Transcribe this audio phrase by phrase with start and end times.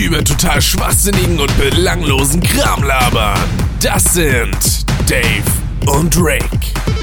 [0.00, 3.38] über total schwachsinnigen und belanglosen Kram labern.
[3.82, 4.56] Das sind
[5.08, 5.44] Dave
[5.86, 6.99] und Rick.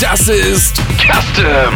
[0.00, 1.74] Das ist Custom.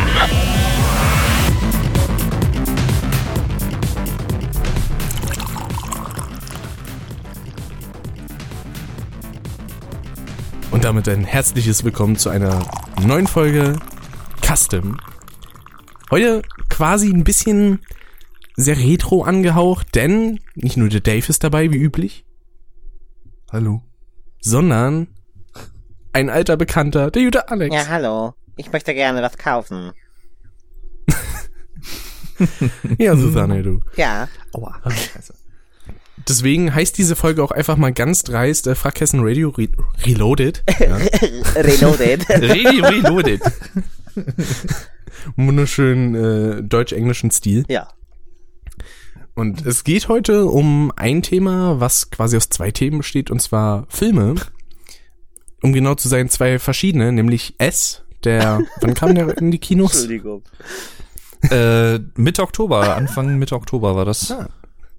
[10.70, 12.66] Und damit ein herzliches Willkommen zu einer
[13.04, 13.78] neuen Folge
[14.40, 14.96] Custom.
[16.10, 17.80] Heute quasi ein bisschen
[18.56, 22.24] sehr retro angehaucht, denn nicht nur der Dave ist dabei, wie üblich,
[23.52, 23.82] Hallo.
[24.40, 25.08] sondern
[26.14, 27.74] ein alter Bekannter, der gute Alex.
[27.74, 28.34] Ja, hallo.
[28.56, 29.92] Ich möchte gerne was kaufen.
[32.98, 33.78] Ja, Susanne, du.
[33.96, 34.26] Ja.
[34.52, 34.80] Aua.
[36.28, 39.68] Deswegen heißt diese Folge auch einfach mal ganz dreist äh, Frackhessen Radio Re
[40.04, 40.64] Reloaded.
[40.80, 40.96] Ja.
[41.54, 42.28] Reloaded.
[42.28, 43.40] Radio Reloaded.
[45.36, 47.64] Wunderschön äh, deutsch-englischen Stil.
[47.68, 47.88] ja.
[49.36, 53.86] Und es geht heute um ein Thema, was quasi aus zwei Themen besteht, und zwar
[53.88, 54.34] Filme.
[55.64, 59.92] Um genau zu sein, zwei verschiedene, nämlich S, der, wann kam der in die Kinos?
[59.94, 60.42] Entschuldigung.
[61.50, 64.48] Äh, Mitte Oktober, Anfang Mitte Oktober war das, Ah.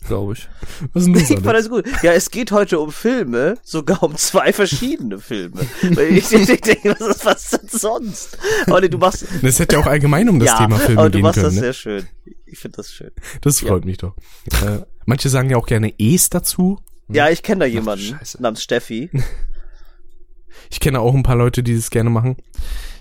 [0.08, 0.48] glaube ich.
[0.94, 1.86] Was ist Ich fand das gut.
[2.04, 5.62] Ja, es geht heute um Filme, sogar um zwei verschiedene Filme.
[5.82, 8.38] Weil ich, ich, ich denke, was ist was denn sonst?
[8.68, 11.18] Nee, du machst, Das hätte ja auch allgemein um das ja, Thema Filme aber du
[11.18, 11.46] gehen machst können.
[11.48, 11.62] das Ne?
[11.62, 12.08] sehr schön.
[12.48, 13.12] Ich finde das schön.
[13.42, 14.16] Das freut mich doch.
[14.64, 16.80] Äh, manche sagen ja auch gerne Es dazu.
[17.08, 18.42] Ja, ich kenne da jemanden Scheiße.
[18.42, 19.10] namens Steffi.
[20.72, 22.38] Ich kenne auch ein paar Leute, die das gerne machen.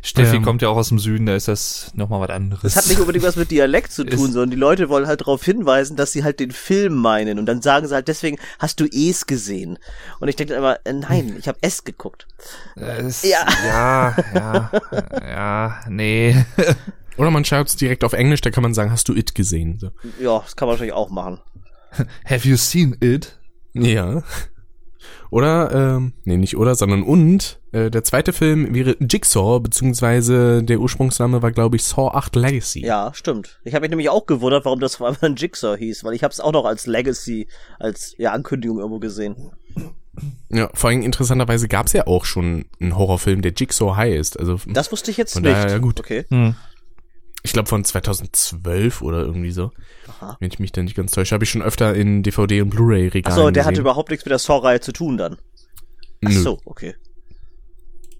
[0.03, 0.43] Steffi Ähm.
[0.43, 2.75] kommt ja auch aus dem Süden, da ist das nochmal was anderes.
[2.75, 5.43] Das hat nicht unbedingt was mit Dialekt zu tun, sondern die Leute wollen halt darauf
[5.43, 7.39] hinweisen, dass sie halt den Film meinen.
[7.39, 9.79] Und dann sagen sie halt, deswegen hast du Es gesehen.
[10.21, 12.27] Und ich denke immer, äh, nein, ich habe Es geguckt.
[12.77, 13.47] Es, Ja.
[13.67, 14.71] ja, ja,
[15.23, 16.37] ja, nee.
[17.17, 19.79] Oder man schreibt es direkt auf Englisch, da kann man sagen, hast du It gesehen?
[19.79, 19.91] So.
[20.21, 21.41] Ja, das kann man wahrscheinlich auch machen.
[22.25, 23.39] Have you seen it?
[23.73, 24.23] Ja.
[25.35, 27.59] Oder, ähm, nee, nicht oder, sondern und.
[27.73, 32.87] Äh, der zweite Film wäre Jigsaw, beziehungsweise der Ursprungsname war, glaube ich, Saw 8 Legacy.
[32.87, 33.59] Ja, stimmt.
[33.65, 36.23] Ich habe mich nämlich auch gewundert, warum das vor allem ein Jigsaw hieß, weil ich
[36.23, 37.49] habe es auch noch als Legacy,
[37.81, 39.35] als ja, Ankündigung irgendwo gesehen.
[40.51, 44.39] ja vor allem interessanterweise gab es ja auch schon einen Horrorfilm, der Jigsaw heißt.
[44.39, 45.47] Also, Das wusste ich jetzt nicht.
[45.47, 45.99] daher, ja, gut.
[45.99, 46.27] Okay.
[46.31, 46.55] Hm.
[47.45, 49.71] Ich glaube von 2012 oder irgendwie so.
[50.09, 50.37] Aha.
[50.41, 53.39] Wenn ich mich da nicht ganz täusche, habe ich schon öfter in DVD und Blu-ray-Regalen
[53.39, 53.83] Achso, der hatte gesehen.
[53.83, 55.37] überhaupt nichts mit der Saw-Reihe zu tun dann.
[56.25, 56.41] Ach Nö.
[56.41, 56.95] so, okay.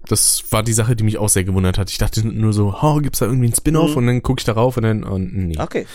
[0.07, 1.89] Das war die Sache, die mich auch sehr gewundert hat.
[1.89, 3.91] Ich dachte nur so, oh, gibt's da irgendwie einen Spin-off?
[3.91, 3.97] Mhm.
[3.97, 5.57] Und dann gucke ich darauf und dann, und nee.
[5.57, 5.87] Okay.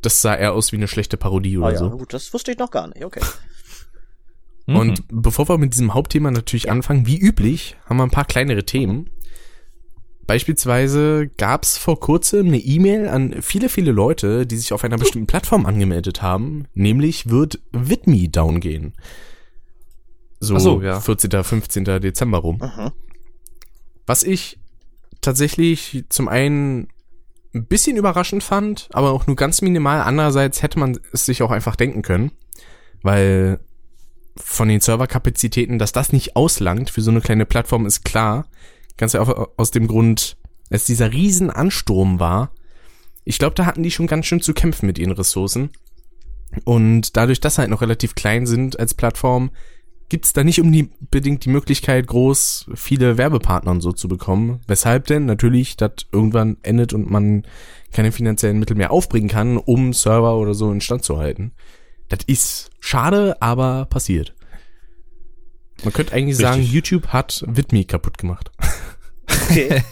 [0.00, 1.90] Das sah eher aus wie eine schlechte Parodie Ah oder ja, so.
[1.90, 3.04] gut, das wusste ich noch gar nicht.
[3.04, 3.20] Okay.
[4.66, 4.76] Mhm.
[4.76, 8.64] Und bevor wir mit diesem Hauptthema natürlich anfangen, wie üblich, haben wir ein paar kleinere
[8.64, 9.10] Themen.
[10.28, 15.26] Beispielsweise gab's vor kurzem eine E-Mail an viele, viele Leute, die sich auf einer bestimmten
[15.26, 18.92] Plattform angemeldet haben, nämlich wird Vidme down gehen.
[20.38, 21.00] So, Ach so, ja.
[21.00, 21.84] 14., 15.
[21.84, 22.58] Dezember rum.
[22.58, 22.92] Mhm.
[24.04, 24.60] Was ich
[25.22, 26.88] tatsächlich zum einen
[27.54, 30.02] ein bisschen überraschend fand, aber auch nur ganz minimal.
[30.02, 32.32] Andererseits hätte man es sich auch einfach denken können,
[33.02, 33.60] weil
[34.36, 38.46] von den Serverkapazitäten, dass das nicht auslangt für so eine kleine Plattform, ist klar.
[38.98, 40.36] Ganz einfach aus dem Grund,
[40.70, 42.50] als dieser riesen Ansturm war.
[43.24, 45.70] Ich glaube, da hatten die schon ganz schön zu kämpfen mit ihren Ressourcen.
[46.64, 49.50] Und dadurch, dass sie halt noch relativ klein sind als Plattform,
[50.08, 54.60] gibt's da nicht unbedingt die Möglichkeit, groß viele Werbepartner und so zu bekommen.
[54.66, 57.46] Weshalb denn natürlich das irgendwann endet und man
[57.92, 61.52] keine finanziellen Mittel mehr aufbringen kann, um Server oder so instand zu halten.
[62.08, 64.34] Das ist schade, aber passiert.
[65.84, 66.46] Man könnte eigentlich Richtig.
[66.46, 68.50] sagen, YouTube hat Vidme kaputt gemacht.
[69.28, 69.82] Okay.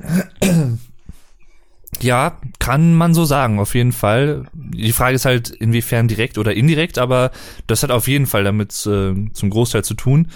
[2.00, 4.44] Ja, kann man so sagen, auf jeden Fall.
[4.52, 7.32] Die Frage ist halt, inwiefern direkt oder indirekt, aber
[7.66, 10.28] das hat auf jeden Fall damit äh, zum Großteil zu tun.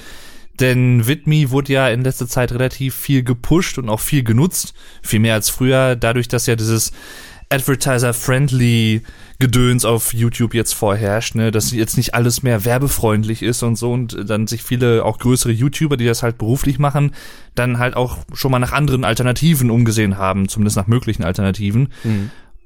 [0.58, 4.74] Denn Vidme wurde ja in letzter Zeit relativ viel gepusht und auch viel genutzt.
[5.02, 6.92] Viel mehr als früher, dadurch, dass ja dieses
[7.48, 9.02] Advertiser-friendly
[9.42, 13.92] Gedöns auf YouTube jetzt vorherrscht, ne, dass jetzt nicht alles mehr werbefreundlich ist und so
[13.92, 17.12] und dann sich viele auch größere YouTuber, die das halt beruflich machen,
[17.56, 21.88] dann halt auch schon mal nach anderen Alternativen umgesehen haben, zumindest nach möglichen Alternativen.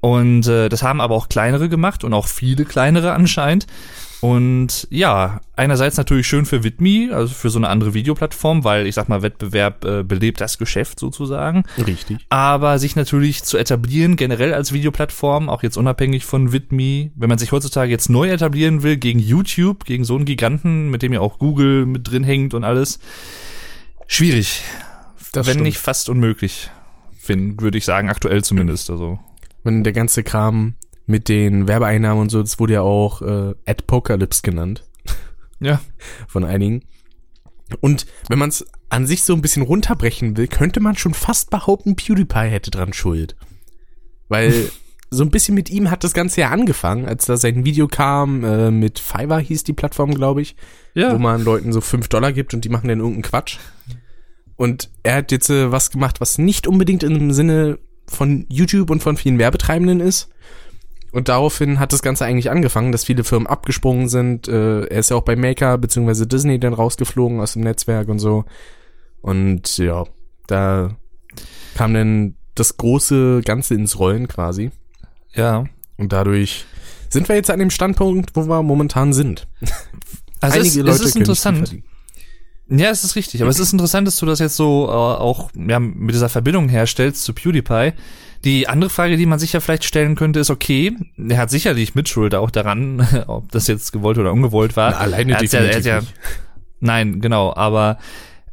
[0.01, 3.65] Und äh, das haben aber auch kleinere gemacht und auch viele kleinere anscheinend.
[4.19, 8.95] Und ja, einerseits natürlich schön für Vidme, also für so eine andere Videoplattform, weil ich
[8.95, 11.63] sag mal, Wettbewerb äh, belebt das Geschäft sozusagen.
[11.77, 12.17] Richtig.
[12.29, 17.37] Aber sich natürlich zu etablieren, generell als Videoplattform, auch jetzt unabhängig von Vidme, wenn man
[17.37, 21.19] sich heutzutage jetzt neu etablieren will gegen YouTube, gegen so einen Giganten, mit dem ja
[21.19, 22.99] auch Google mit drin hängt und alles,
[24.07, 24.63] schwierig.
[25.31, 25.65] Das wenn stimmt.
[25.65, 26.71] nicht fast unmöglich,
[27.27, 28.89] würde ich sagen, aktuell zumindest.
[28.89, 29.19] Also.
[29.63, 30.73] Wenn der ganze Kram
[31.07, 34.83] mit den Werbeeinnahmen und so, das wurde ja auch äh, Adpocalypse genannt
[35.59, 35.81] Ja.
[36.27, 36.83] von einigen.
[37.81, 41.49] Und wenn man es an sich so ein bisschen runterbrechen will, könnte man schon fast
[41.49, 43.35] behaupten, PewDiePie hätte dran Schuld.
[44.29, 44.69] Weil
[45.09, 48.43] so ein bisschen mit ihm hat das Ganze ja angefangen, als da sein Video kam,
[48.43, 50.55] äh, mit Fiverr hieß die Plattform, glaube ich,
[50.93, 51.13] Ja.
[51.13, 53.57] wo man Leuten so fünf Dollar gibt und die machen dann irgendeinen Quatsch.
[54.57, 59.03] Und er hat jetzt äh, was gemacht, was nicht unbedingt im Sinne von YouTube und
[59.03, 60.29] von vielen Werbetreibenden ist.
[61.11, 64.47] Und daraufhin hat das Ganze eigentlich angefangen, dass viele Firmen abgesprungen sind.
[64.47, 66.25] Äh, er ist ja auch bei Maker bzw.
[66.25, 68.45] Disney dann rausgeflogen aus dem Netzwerk und so.
[69.21, 70.05] Und ja,
[70.47, 70.95] da
[71.75, 74.71] kam dann das große Ganze ins Rollen quasi.
[75.33, 75.65] Ja.
[75.97, 76.65] Und dadurch
[77.09, 79.47] sind wir jetzt an dem Standpunkt, wo wir momentan sind.
[80.39, 81.57] Also es, es ist können es interessant.
[81.57, 82.79] gut verdienen.
[82.79, 83.41] Ja, es ist richtig.
[83.41, 86.69] Aber es ist interessant, dass du das jetzt so äh, auch ja, mit dieser Verbindung
[86.69, 87.93] herstellst zu PewDiePie.
[88.43, 91.95] Die andere Frage, die man sich ja vielleicht stellen könnte, ist, okay, er hat sicherlich
[91.95, 94.91] Mitschuld auch daran, ob das jetzt gewollt oder ungewollt war.
[94.91, 96.13] Na, alleine er hat's ja, er definitiv ja, nicht.
[96.79, 97.97] Nein, genau, aber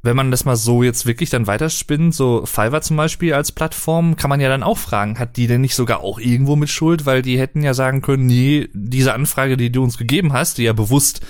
[0.05, 4.17] wenn man das mal so jetzt wirklich dann weiterspinnt, so Fiverr zum Beispiel als Plattform,
[4.17, 7.07] kann man ja dann auch fragen, hat die denn nicht sogar auch irgendwo mit Schuld?
[7.07, 10.65] Weil die hätten ja sagen können, nee, diese Anfrage, die du uns gegeben hast, die
[10.65, 11.23] ja bewusst,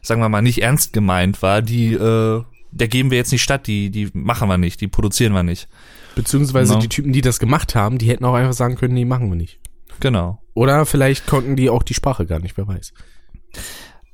[0.00, 3.66] sagen wir mal, nicht ernst gemeint war, die, äh, der geben wir jetzt nicht statt,
[3.66, 5.68] die, die machen wir nicht, die produzieren wir nicht.
[6.14, 6.80] Beziehungsweise Genau.
[6.80, 9.36] die Typen, die das gemacht haben, die hätten auch einfach sagen können, nee, machen wir
[9.36, 9.58] nicht.
[10.00, 10.40] Genau.
[10.54, 12.92] Oder vielleicht konnten die auch die Sprache gar nicht, wer weiß.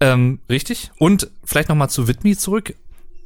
[0.00, 0.90] Ähm, richtig.
[0.98, 2.74] Und vielleicht nochmal zu Vidme zurück.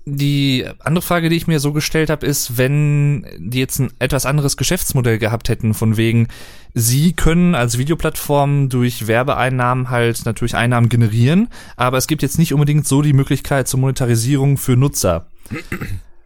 [0.05, 4.27] Die andere Frage, die ich mir so gestellt habe, ist, wenn die jetzt ein etwas
[4.27, 6.27] anderes Geschäftsmodell gehabt hätten, von wegen,
[6.75, 12.53] sie können als Videoplattform durch Werbeeinnahmen halt natürlich Einnahmen generieren, aber es gibt jetzt nicht
[12.53, 15.27] unbedingt so die Möglichkeit zur Monetarisierung für Nutzer.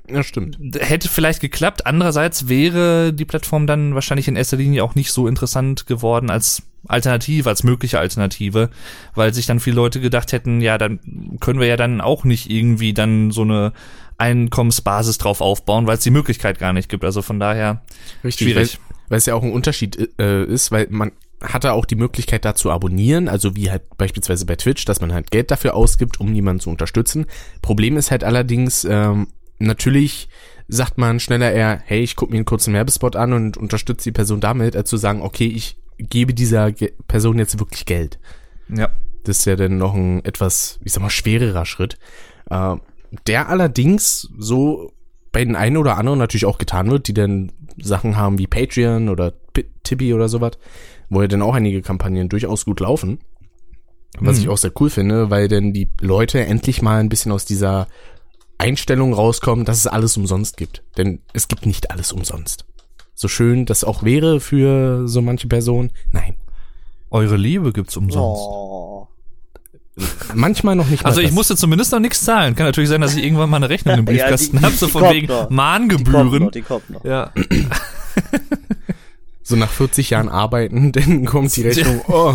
[0.09, 0.59] Ja, stimmt.
[0.79, 1.87] Hätte vielleicht geklappt.
[1.87, 6.63] Andererseits wäre die Plattform dann wahrscheinlich in erster Linie auch nicht so interessant geworden als
[6.89, 8.71] Alternative, als mögliche Alternative,
[9.15, 11.01] weil sich dann viele Leute gedacht hätten, ja, dann
[11.41, 13.73] können wir ja dann auch nicht irgendwie dann so eine
[14.19, 17.05] Einkommensbasis drauf aufbauen, weil es die Möglichkeit gar nicht gibt.
[17.05, 17.83] Also von daher
[18.25, 18.47] Richtig.
[18.47, 18.79] schwierig.
[19.09, 21.13] Weil, es ja auch ein Unterschied äh, ist, weil man
[21.43, 25.13] hatte auch die Möglichkeit da zu abonnieren, also wie halt beispielsweise bei Twitch, dass man
[25.13, 27.27] halt Geld dafür ausgibt, um jemanden zu unterstützen.
[27.63, 30.29] Problem ist halt allerdings, ähm, natürlich
[30.69, 34.13] sagt man schneller eher, hey, ich gucke mir einen kurzen Werbespot an und unterstütze die
[34.13, 38.19] Person damit, als zu sagen, okay, ich gebe dieser Ge Person jetzt wirklich Geld.
[38.69, 38.91] Ja.
[39.25, 41.99] Das ist ja dann noch ein etwas, ich sag mal, schwererer Schritt.
[42.51, 42.77] Äh,
[43.27, 44.93] der allerdings so
[45.33, 49.09] bei den einen oder anderen natürlich auch getan wird, die dann Sachen haben wie Patreon
[49.09, 50.53] oder P- Tibi oder sowas,
[51.11, 53.19] wo ja dann auch einige Kampagnen durchaus gut laufen.
[54.19, 54.43] Was Mhm.
[54.43, 57.87] ich auch sehr cool finde, weil dann die Leute endlich mal ein bisschen aus dieser
[58.59, 60.83] Einstellung rauskommen, dass es alles umsonst gibt.
[60.97, 62.65] Denn es gibt nicht alles umsonst.
[63.15, 66.35] So schön das auch wäre für so manche Person, nein.
[67.11, 68.43] Eure Liebe gibt's umsonst.
[68.43, 69.09] Oh.
[70.35, 71.35] Manchmal noch nicht Also ich das.
[71.35, 72.55] musste zumindest noch nichts zahlen.
[72.55, 74.93] Kann natürlich sein, dass ich irgendwann mal eine Rechnung im Ja, Briefkasten habe, so die
[74.93, 75.35] von wegen noch.
[75.35, 76.43] Die kommt Mahngebühren.
[76.45, 77.05] noch, die kommt noch.
[77.05, 77.33] Ja.
[79.43, 82.35] So nach 40 Jahren arbeiten, dann kommt die Rechnung, oh,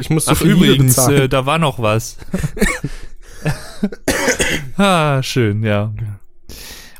[0.00, 1.22] ich muss so Ach viel übrigens, bezahlen.
[1.22, 2.16] äh, da war noch was.
[4.76, 5.92] ah, schön, ja.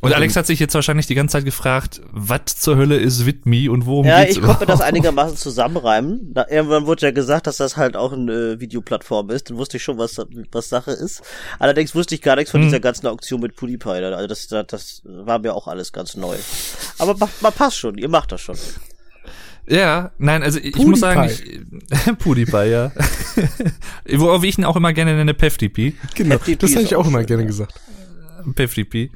[0.02, 3.72] Und Alex hat sich jetzt wahrscheinlich die ganze Zeit gefragt, was zur Hölle ist Vidme
[3.72, 6.32] und worum Ja, geht's ich konnte das einigermaßen zusammenreimen.
[6.32, 9.50] Da, irgendwann wurde ja gesagt, dass das halt auch eine Videoplattform ist.
[9.50, 10.20] Dann wusste ich schon, was,
[10.52, 11.22] was Sache ist.
[11.58, 12.68] Allerdings wusste ich gar nichts von Hm.
[12.68, 13.88] dieser ganzen Auktion mit PewDiePie.
[13.88, 16.36] Also das, das, das war mir auch alles ganz neu.
[16.98, 18.56] Aber ma- man passt schon, ihr macht das schon.
[19.68, 21.60] Ja, nein, also ich, ich muss sagen, ich,
[22.18, 22.92] PewDiePie, ja.
[24.12, 25.94] Worauf ich ihn auch immer gerne nenne, PevDP.
[26.14, 27.48] Genau, FDP das habe ich auch auch immer schön, gerne ja.
[27.48, 27.74] gesagt.
[28.54, 29.10] PevDP.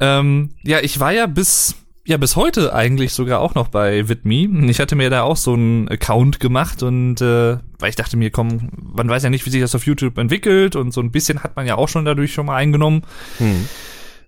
[0.00, 1.74] Ähm, ja, ich war ja bis,
[2.06, 4.70] ja, bis heute eigentlich sogar auch noch bei Vidme.
[4.70, 8.30] Ich hatte mir da auch so einen Account gemacht und äh, weil ich dachte mir,
[8.30, 11.42] komm, man weiß ja nicht, wie sich das auf YouTube entwickelt und so ein bisschen
[11.42, 13.02] hat man ja auch schon dadurch schon mal eingenommen.
[13.36, 13.68] Hm.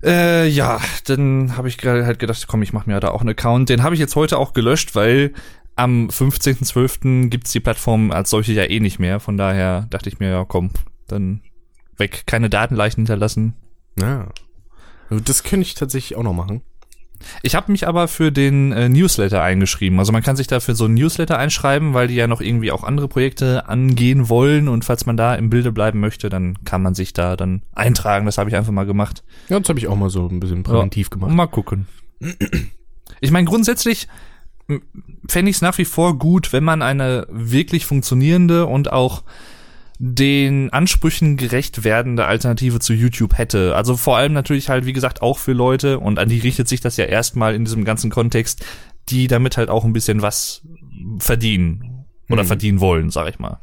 [0.04, 3.30] Äh, ja, dann habe ich gerade halt gedacht, komm, ich mache mir da auch einen
[3.30, 3.68] Account.
[3.68, 5.32] Den habe ich jetzt heute auch gelöscht, weil
[5.76, 7.28] am 15.12.
[7.28, 9.20] gibt's die Plattform als solche ja eh nicht mehr.
[9.20, 10.70] Von daher dachte ich mir, ja komm,
[11.08, 11.42] dann
[11.96, 12.24] weg.
[12.26, 13.54] Keine Datenleichen hinterlassen.
[13.98, 14.28] Ja.
[15.10, 16.62] Also Das könnte ich tatsächlich auch noch machen.
[17.42, 19.98] Ich habe mich aber für den äh, Newsletter eingeschrieben.
[20.00, 22.82] Also man kann sich dafür so ein Newsletter einschreiben, weil die ja noch irgendwie auch
[22.82, 24.68] andere Projekte angehen wollen.
[24.68, 28.26] Und falls man da im Bilde bleiben möchte, dann kann man sich da dann eintragen.
[28.26, 29.22] Das habe ich einfach mal gemacht.
[29.48, 31.30] Ja, das habe ich auch mal so ein bisschen präventiv ja, gemacht.
[31.30, 31.86] Mal gucken.
[33.20, 34.08] Ich meine, grundsätzlich
[35.28, 39.22] fände ich es nach wie vor gut, wenn man eine wirklich funktionierende und auch
[39.98, 43.76] den Ansprüchen gerecht werdende Alternative zu YouTube hätte.
[43.76, 46.80] Also vor allem natürlich halt, wie gesagt, auch für Leute, und an die richtet sich
[46.80, 48.64] das ja erstmal in diesem ganzen Kontext,
[49.08, 50.62] die damit halt auch ein bisschen was
[51.18, 52.48] verdienen oder mhm.
[52.48, 53.60] verdienen wollen, sag ich mal.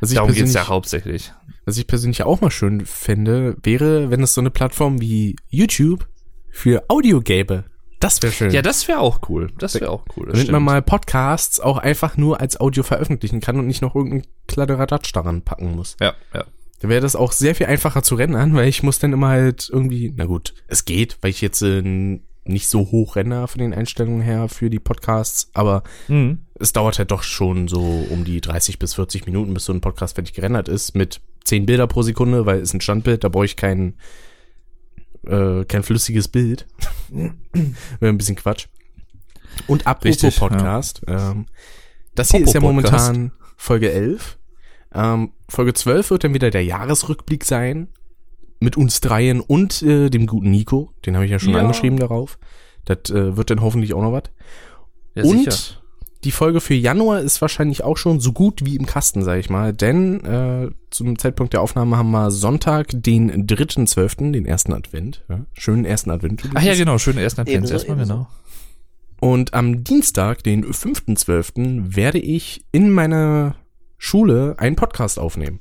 [0.00, 1.32] Was Darum geht's ja hauptsächlich.
[1.64, 6.08] Was ich persönlich auch mal schön fände, wäre, wenn es so eine Plattform wie YouTube
[6.50, 7.64] für Audio gäbe.
[8.02, 8.50] Das wäre schön.
[8.50, 9.50] Ja, das wäre auch cool.
[9.58, 10.28] Das wäre auch cool.
[10.32, 14.26] Damit man mal Podcasts auch einfach nur als Audio veröffentlichen kann und nicht noch irgendeinen
[14.48, 15.96] Kladderadatsch daran packen muss.
[16.00, 16.44] Ja, ja.
[16.80, 19.70] Da wäre das auch sehr viel einfacher zu rendern, weil ich muss dann immer halt
[19.72, 21.80] irgendwie, na gut, es geht, weil ich jetzt äh,
[22.44, 26.40] nicht so hoch renne von den Einstellungen her für die Podcasts, aber mhm.
[26.58, 29.80] es dauert halt doch schon so um die 30 bis 40 Minuten, bis so ein
[29.80, 33.44] Podcast fertig gerendert ist, mit 10 Bilder pro Sekunde, weil es ein Standbild, da brauche
[33.44, 33.94] ich keinen
[35.26, 36.66] äh, kein flüssiges Bild.
[37.10, 37.32] Wäre
[38.00, 38.66] ein bisschen Quatsch.
[39.66, 41.32] Und apropos Richtig, Podcast, ja.
[41.32, 41.46] ähm,
[42.14, 44.38] das hier Popo ist ja momentan Folge 11.
[44.94, 47.88] Ähm, Folge 12 wird dann wieder der Jahresrückblick sein.
[48.60, 50.92] Mit uns dreien und äh, dem guten Nico.
[51.04, 51.58] Den habe ich ja schon ja.
[51.58, 52.38] angeschrieben darauf.
[52.84, 54.24] Das äh, wird dann hoffentlich auch noch was.
[55.14, 55.81] Ja, und sicher
[56.24, 59.50] die Folge für Januar ist wahrscheinlich auch schon so gut wie im Kasten, sag ich
[59.50, 59.72] mal.
[59.72, 65.24] Denn äh, zum Zeitpunkt der Aufnahme haben wir Sonntag, den 3.12., den ersten Advent.
[65.28, 65.44] Ja?
[65.52, 66.44] Schönen ersten Advent.
[66.54, 68.14] Ach ja, genau, schönen ersten Advent ebenso, erstmal, ebenso.
[68.14, 68.28] genau.
[69.20, 73.56] Und am Dienstag, den 5.12., werde ich in meiner
[73.98, 75.60] Schule einen Podcast aufnehmen.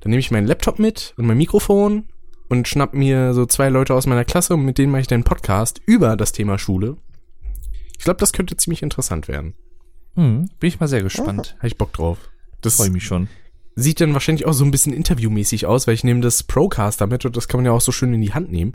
[0.00, 2.04] Dann nehme ich meinen Laptop mit und mein Mikrofon
[2.48, 5.16] und schnapp mir so zwei Leute aus meiner Klasse und mit denen mache ich dann
[5.16, 6.96] einen Podcast über das Thema Schule.
[7.98, 9.54] Ich glaube, das könnte ziemlich interessant werden.
[10.16, 11.54] Hm, bin ich mal sehr gespannt.
[11.58, 12.18] Habe ich Bock drauf.
[12.62, 13.28] Das freue mich schon.
[13.74, 17.24] Sieht dann wahrscheinlich auch so ein bisschen interviewmäßig aus, weil ich nehme das Procaster mit
[17.26, 18.72] und das kann man ja auch so schön in die Hand nehmen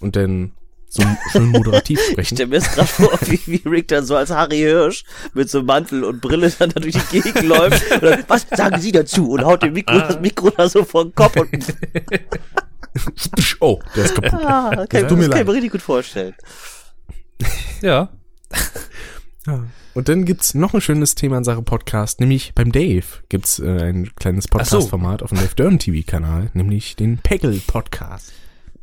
[0.00, 0.52] und dann
[0.88, 2.20] so schön moderativ sprechen.
[2.20, 5.50] Ich stelle mir jetzt gerade vor, wie, wie Rick dann so als Harry Hirsch mit
[5.50, 7.92] so Mantel und Brille dann da durch die Gegend läuft.
[7.92, 9.30] Oder, was sagen Sie dazu?
[9.30, 11.50] Und haut dem Mikro, das Mikro da so vor den Kopf und
[13.60, 14.40] Oh, der ist kaputt.
[14.42, 16.34] Ah, kann, das kann ich mir richtig gut vorstellen.
[17.82, 18.08] Ja.
[19.46, 19.64] ja.
[19.94, 23.88] Und dann gibt's noch ein schönes Thema in Sache Podcast, nämlich beim Dave gibt's äh,
[23.88, 25.24] ein kleines Podcast-Format so.
[25.24, 28.32] auf dem Dave Dern TV-Kanal, nämlich den Peggle-Podcast.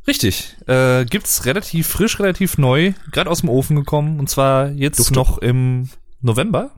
[0.06, 0.56] Richtig.
[0.68, 4.20] Äh, gibt's relativ frisch, relativ neu, gerade aus dem Ofen gekommen.
[4.20, 5.16] Und zwar jetzt Duftet.
[5.16, 5.90] noch im
[6.22, 6.72] November.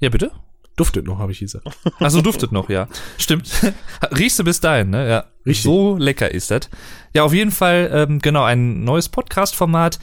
[0.00, 0.32] Ja, bitte?
[0.76, 1.66] Duftet noch, habe ich gesagt.
[1.98, 2.88] Also duftet noch, ja.
[3.18, 3.50] Stimmt.
[4.18, 5.08] Riechst du bis dahin, ne?
[5.08, 5.24] Ja.
[5.44, 5.64] Richtig.
[5.64, 6.70] So lecker ist das.
[7.14, 9.98] Ja, auf jeden Fall, ähm, genau, ein neues Podcast-Format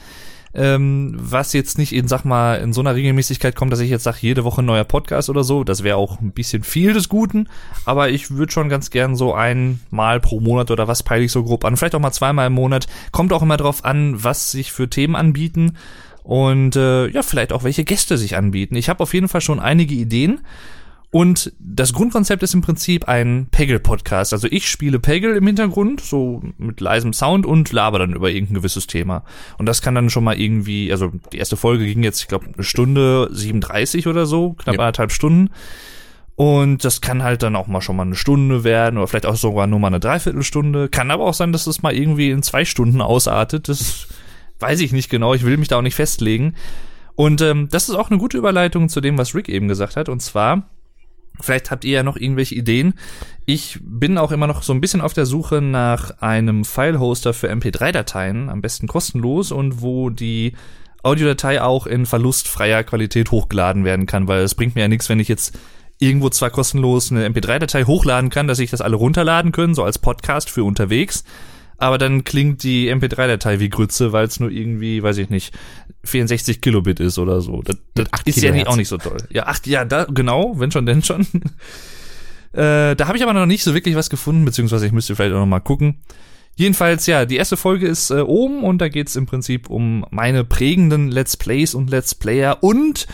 [0.52, 4.04] ähm, was jetzt nicht in, sag mal, in so einer Regelmäßigkeit kommt, dass ich jetzt
[4.04, 5.62] sage, jede Woche ein neuer Podcast oder so.
[5.64, 7.48] Das wäre auch ein bisschen viel des Guten,
[7.84, 11.44] aber ich würde schon ganz gern so einmal pro Monat oder was peile ich so
[11.44, 11.76] grob an.
[11.76, 12.86] Vielleicht auch mal zweimal im Monat.
[13.12, 15.76] Kommt auch immer drauf an, was sich für Themen anbieten
[16.22, 18.76] und äh, ja, vielleicht auch welche Gäste sich anbieten.
[18.76, 20.40] Ich habe auf jeden Fall schon einige Ideen.
[21.12, 24.32] Und das Grundkonzept ist im Prinzip ein Peggle-Podcast.
[24.32, 28.54] Also ich spiele Peggle im Hintergrund, so mit leisem Sound und laber dann über irgendein
[28.54, 29.24] gewisses Thema.
[29.58, 32.46] Und das kann dann schon mal irgendwie, also die erste Folge ging jetzt, ich glaube,
[32.54, 34.80] eine Stunde 37 oder so, knapp ja.
[34.80, 35.50] anderthalb Stunden.
[36.36, 39.36] Und das kann halt dann auch mal schon mal eine Stunde werden oder vielleicht auch
[39.36, 40.88] sogar nur mal eine Dreiviertelstunde.
[40.88, 43.68] Kann aber auch sein, dass es mal irgendwie in zwei Stunden ausartet.
[43.68, 44.06] Das
[44.60, 45.34] weiß ich nicht genau.
[45.34, 46.54] Ich will mich da auch nicht festlegen.
[47.16, 50.08] Und ähm, das ist auch eine gute Überleitung zu dem, was Rick eben gesagt hat.
[50.08, 50.70] Und zwar
[51.44, 52.94] Vielleicht habt ihr ja noch irgendwelche Ideen.
[53.46, 57.50] Ich bin auch immer noch so ein bisschen auf der Suche nach einem File-Hoster für
[57.50, 60.54] MP3-Dateien, am besten kostenlos und wo die
[61.02, 65.20] Audiodatei auch in verlustfreier Qualität hochgeladen werden kann, weil es bringt mir ja nichts, wenn
[65.20, 65.58] ich jetzt
[65.98, 69.98] irgendwo zwar kostenlos eine MP3-Datei hochladen kann, dass ich das alle runterladen können, so als
[69.98, 71.24] Podcast für unterwegs,
[71.80, 75.54] aber dann klingt die MP3-Datei wie Grütze, weil es nur irgendwie, weiß ich nicht,
[76.04, 77.62] 64 Kilobit ist oder so.
[77.62, 79.18] Das, das ist ja nicht, auch nicht so toll.
[79.30, 81.20] Ja, ach, ja, da, genau, wenn schon, denn schon.
[82.52, 85.34] äh, da habe ich aber noch nicht so wirklich was gefunden, beziehungsweise ich müsste vielleicht
[85.34, 85.96] auch noch mal gucken.
[86.56, 90.44] Jedenfalls, ja, die erste Folge ist äh, oben und da geht's im Prinzip um meine
[90.44, 93.06] prägenden Let's Plays und Let's Player und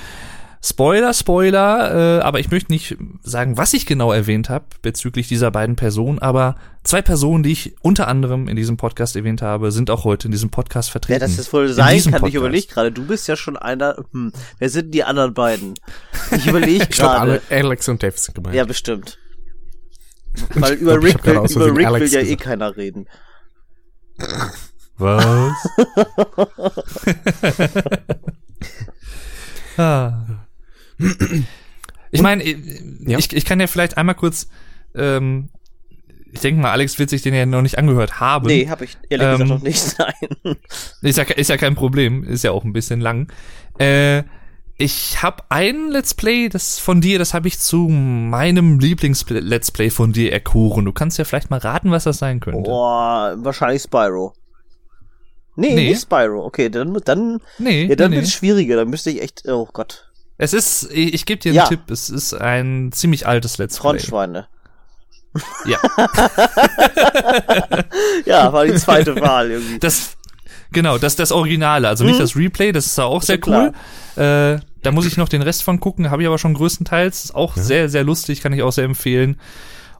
[0.68, 5.52] Spoiler, Spoiler, äh, aber ich möchte nicht sagen, was ich genau erwähnt habe bezüglich dieser
[5.52, 9.90] beiden Personen, aber zwei Personen, die ich unter anderem in diesem Podcast erwähnt habe, sind
[9.90, 11.20] auch heute in diesem Podcast vertreten.
[11.20, 12.28] Ja, dass das wohl sein kann, Podcast.
[12.30, 12.90] ich überlege gerade.
[12.90, 15.74] Du bist ja schon einer, hm, wer sind die anderen beiden?
[16.32, 17.40] Ich überlege gerade.
[17.48, 18.56] Alex und Dave sind gemeint.
[18.56, 19.18] Ja, bestimmt.
[20.54, 23.06] Weil über Rick, will, über Rick will ja eh keiner reden.
[24.98, 25.54] Was?
[29.78, 30.45] ah.
[32.12, 33.18] Ich meine, Ja.
[33.18, 34.48] ich, ich kann ja vielleicht einmal kurz,
[34.94, 35.50] ähm,
[36.32, 38.46] ich denke mal, Alex wird sich den ja noch nicht angehört haben.
[38.46, 39.96] Nee, hab ich ehrlich Ähm, gesagt noch nicht.
[40.44, 40.56] Nein.
[41.02, 43.30] Ist ja, ist ja kein Problem, ist ja auch ein bisschen lang.
[43.78, 44.22] Äh,
[44.78, 49.90] ich habe ein Let's Play, das von dir, das habe ich zu meinem Lieblings-Let's Play
[49.90, 50.84] von dir erkoren.
[50.84, 52.62] Du kannst ja vielleicht mal raten, was das sein könnte.
[52.70, 54.32] Boah, wahrscheinlich Spyro.
[55.56, 55.88] Nee, Nee.
[55.88, 56.44] nicht Spyro.
[56.44, 58.34] Okay, dann, dann, Nee, ja, dann nee, wird's nee.
[58.36, 58.76] schwieriger.
[58.76, 60.05] Dann müsste ich echt, oh Gott,
[60.38, 61.66] Es ist, ich, ich gebe dir einen Ja.
[61.66, 63.90] Tipp, es ist ein ziemlich altes Let's Play.
[63.90, 64.46] Frontschweine.
[65.66, 65.78] Ja,
[68.24, 69.78] Ja, war die zweite Wahl irgendwie.
[69.78, 70.16] das,
[70.72, 73.52] genau, das das Originale, also nicht das Replay, das ist ja auch sehr Hm?
[73.52, 73.72] Ja,
[74.16, 74.22] cool.
[74.22, 77.24] Äh, da muss ich noch den Rest von gucken, habe ich aber schon größtenteils.
[77.26, 79.38] Ist auch sehr, sehr lustig, kann ich auch sehr empfehlen.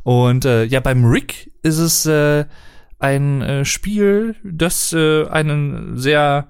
[0.05, 2.45] Und äh, ja, beim Rick ist es äh,
[2.99, 6.47] ein äh, Spiel, das äh, einen sehr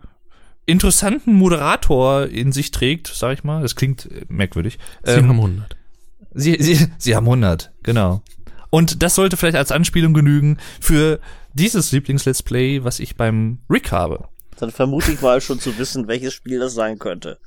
[0.67, 3.63] interessanten Moderator in sich trägt, sag ich mal.
[3.63, 4.79] Das klingt äh, merkwürdig.
[5.05, 5.77] Sie Ähm, haben 100.
[6.35, 8.23] Sie, sie, sie haben 100, genau.
[8.71, 11.21] Und das sollte vielleicht als Anspielung genügen für
[11.55, 14.29] dieses Lieblings-Let's Play, was ich beim Rick habe.
[14.59, 17.39] Dann vermute ich mal schon zu wissen, welches Spiel das sein könnte.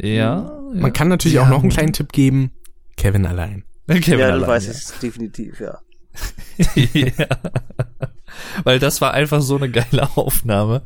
[0.00, 0.58] Ja.
[0.72, 1.44] Man kann natürlich Ja.
[1.44, 2.52] auch noch einen kleinen Tipp geben.
[2.96, 3.64] Kevin allein.
[3.88, 4.72] Kevin ja, du allein, weißt ja.
[4.72, 5.78] es definitiv, ja.
[6.74, 7.26] ja.
[8.64, 10.82] Weil das war einfach so eine geile Aufnahme.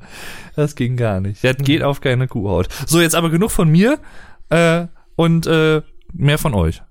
[0.54, 1.42] Das ging gar nicht.
[1.45, 2.68] Das geht auf keine Kuhhaut.
[2.87, 3.99] So, jetzt aber genug von mir
[4.50, 6.83] äh, und äh, mehr von euch.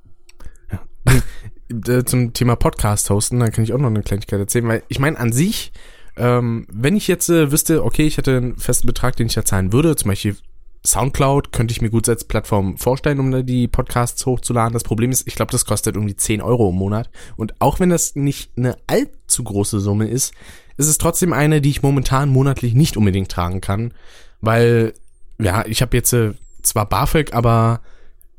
[1.87, 4.99] Äh, Zum Thema Podcast hosten, da kann ich auch noch eine Kleinigkeit erzählen, weil ich
[4.99, 5.71] meine an sich,
[6.17, 9.43] ähm, wenn ich jetzt äh, wüsste, okay, ich hätte einen festen Betrag, den ich da
[9.43, 10.37] zahlen würde, zum Beispiel
[10.85, 14.73] Soundcloud könnte ich mir gut als Plattform vorstellen, um da die Podcasts hochzuladen.
[14.73, 17.09] Das Problem ist, ich glaube, das kostet irgendwie 10 Euro im Monat.
[17.35, 20.33] Und auch wenn das nicht eine allzu große Summe ist,
[20.77, 23.93] ist es trotzdem eine, die ich momentan monatlich nicht unbedingt tragen kann.
[24.41, 24.93] Weil,
[25.39, 27.81] ja, ich habe jetzt äh, zwar BAföG, aber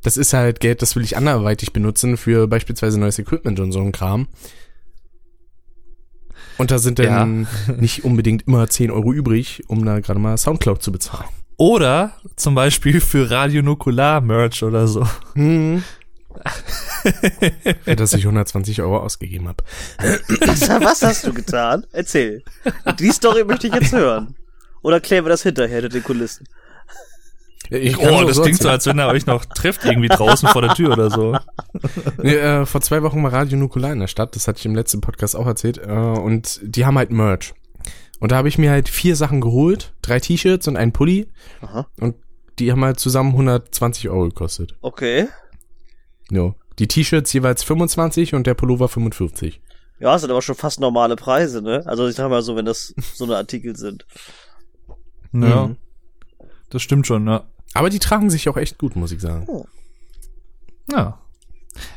[0.03, 3.81] das ist halt Geld, das will ich anderweitig benutzen für beispielsweise neues Equipment und so
[3.81, 4.29] ein Kram.
[6.59, 7.47] Und da sind dann
[7.79, 11.29] nicht unbedingt immer 10 Euro übrig, um da gerade mal Soundcloud zu bezahlen.
[11.57, 15.07] Oder zum Beispiel für Radio Nukular Merch oder so.
[15.35, 15.83] Hm.
[17.85, 19.65] Für das ich 120 Euro ausgegeben habe.
[20.41, 21.87] Was, was hast du getan?
[21.93, 22.43] Erzähl.
[22.99, 24.35] Die Story möchte ich jetzt hören.
[24.83, 26.47] Oder klären wir das hinterher hinter den Kulissen?
[27.71, 30.75] Ich Oh, das klingt so, als wenn er euch noch trifft irgendwie draußen vor der
[30.75, 31.37] Tür oder so.
[32.23, 34.77] Nee, äh, vor zwei Wochen war Radio Nukular in der Stadt, das hatte ich im
[34.77, 37.55] letzten Podcast auch erzählt, äh, und die haben halt Merch.
[38.21, 41.29] Und da habe ich mir halt vier Sachen geholt, drei T-Shirts und einen Pulli,
[41.61, 41.87] Aha.
[42.01, 42.17] und
[42.59, 44.75] die haben halt zusammen 120 Euro gekostet.
[44.81, 45.29] Okay.
[46.31, 46.55] Jo.
[46.79, 49.61] Die T-Shirts jeweils 25 und der Pullover 45.
[49.99, 51.83] Ja, das sind aber schon fast normale Preise, ne?
[51.87, 54.07] Also ich sag mal so, wenn das so eine Artikel sind.
[55.33, 55.77] Ja, Mhm.
[56.71, 57.45] das stimmt schon, ja.
[57.75, 59.47] Aber die tragen sich auch echt gut, muss ich sagen.
[60.91, 61.19] Ja.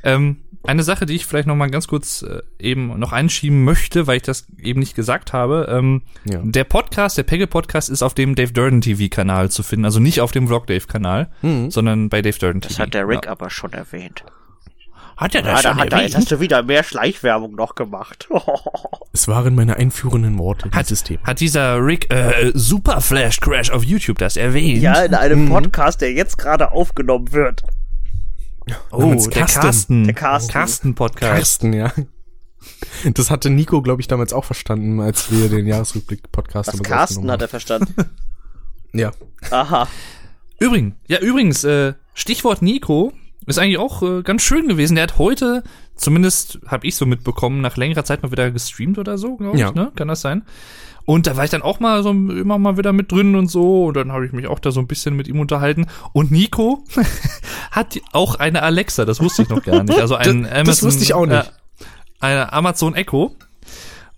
[0.04, 4.08] Ähm, eine Sache, die ich vielleicht noch mal ganz kurz äh, eben noch einschieben möchte,
[4.08, 5.68] weil ich das eben nicht gesagt habe.
[5.72, 6.40] Ähm, Ja.
[6.44, 10.00] Der Podcast, der Peggle Podcast, ist auf dem Dave Durden TV Kanal zu finden, also
[10.02, 11.72] nicht auf dem Vlog Dave Kanal, Mhm.
[11.72, 12.74] sondern bei Dave Durden TV.
[12.74, 13.32] Das hat der Rick Ja.
[13.32, 14.24] aber schon erwähnt.
[15.16, 16.16] Hat er Ja, das da schon hat er, jetzt erwähnt?
[16.16, 18.28] hast du wieder mehr Schleichwerbung noch gemacht.
[19.12, 21.20] Es waren meine einführenden Worte, Hat, Thema.
[21.24, 24.82] hat dieser Rick äh, Super Flash Crash auf YouTube das erwähnt?
[24.84, 27.64] ja, in einem Podcast, der jetzt gerade aufgenommen wird.
[28.92, 29.62] Oh, Namens der Carsten.
[29.62, 30.04] Carsten.
[30.06, 30.52] Der Carsten.
[30.54, 31.34] Carsten Podcast.
[31.34, 31.92] Carsten, ja.
[33.14, 37.32] Das hatte Nico, glaube ich, damals auch verstanden, als wir den Jahresrückblick-Podcast Was damals Carsten
[37.32, 37.94] hat er verstanden.
[37.98, 38.10] haben.
[38.94, 39.12] Ja.
[39.52, 39.88] Aha.
[40.60, 43.14] Übrigens, ja, übrigens, äh, Stichwort Nico
[43.46, 44.96] ist eigentlich auch äh, ganz schön gewesen.
[44.96, 45.64] Der hat heute,
[45.96, 49.62] zumindest habe ich so mitbekommen, nach längerer Zeit mal wieder gestreamt oder so, glaube ich,
[49.62, 49.72] Ja.
[49.72, 49.92] ne?
[49.96, 50.44] Kann das sein?
[51.10, 53.86] Und da war ich dann auch mal so immer mal wieder mit drin und so.
[53.86, 55.88] Und dann habe ich mich auch da so ein bisschen mit ihm unterhalten.
[56.14, 56.84] Und Nico
[57.72, 60.00] hat auch eine Alexa, das wusste ich noch gar nicht.
[60.00, 61.52] Also ein Das- Amazon, das wusste ich auch nicht.
[61.80, 61.86] Äh,
[62.20, 63.36] eine Amazon Echo.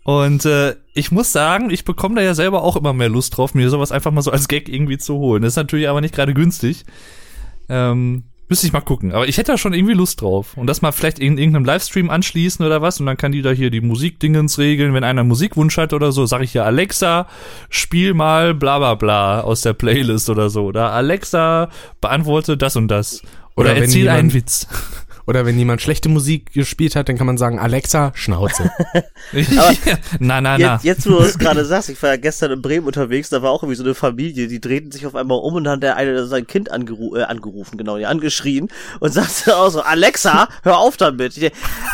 [0.03, 3.53] Und äh, ich muss sagen, ich bekomme da ja selber auch immer mehr Lust drauf,
[3.53, 5.43] mir sowas einfach mal so als Gag irgendwie zu holen.
[5.43, 6.83] Das ist natürlich aber nicht gerade günstig.
[7.69, 9.13] Ähm, müsste ich mal gucken.
[9.13, 10.55] Aber ich hätte da schon irgendwie Lust drauf.
[10.57, 12.99] Und das mal vielleicht in irgendeinem Livestream anschließen oder was.
[12.99, 14.93] Und dann kann die da hier die Musikdingens regeln.
[14.93, 17.27] Wenn einer Musikwunsch hat oder so, sage ich ja, Alexa,
[17.69, 20.65] spiel mal bla bla bla aus der Playlist oder so.
[20.65, 21.69] Oder Alexa,
[22.01, 23.21] beantworte das und das.
[23.55, 24.67] Oder, Oder erzähl jemand- einen Witz.
[25.27, 28.71] Oder wenn jemand schlechte Musik gespielt hat, dann kann man sagen, Alexa, Schnauze.
[29.51, 29.71] Ja.
[30.19, 30.73] na, na, na.
[30.75, 33.41] Jetzt, jetzt, wo du es gerade sagst, ich war ja gestern in Bremen unterwegs, da
[33.41, 35.83] war auch irgendwie so eine Familie, die drehten sich auf einmal um und dann hat
[35.83, 40.47] der eine sein Kind angeru äh, angerufen, genau, ja, angeschrien und sagte auch so, Alexa,
[40.63, 41.35] hör auf damit.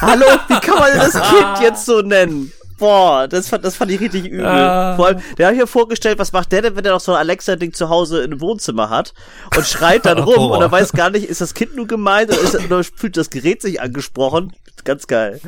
[0.02, 2.52] Hallo, wie kann man denn das Kind jetzt so nennen?
[2.78, 4.46] Boah, das fand, das fand ich richtig übel.
[4.46, 4.96] Ah.
[4.96, 7.18] Vor allem, der hat mir vorgestellt, was macht der denn, wenn der noch so ein
[7.18, 9.14] Alexa-Ding zu Hause im Wohnzimmer hat
[9.56, 10.58] und schreit dann rum Boah.
[10.58, 13.30] und er weiß gar nicht, ist das Kind nur gemeint oder, ist, oder fühlt das
[13.30, 14.54] Gerät sich angesprochen?
[14.84, 15.42] Ganz geil.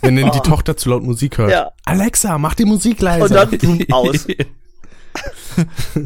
[0.00, 1.50] Wenn denn die Tochter zu laut Musik hört.
[1.50, 1.70] Ja.
[1.84, 3.48] Alexa, mach die Musik leiser.
[3.48, 4.26] Und dann aus.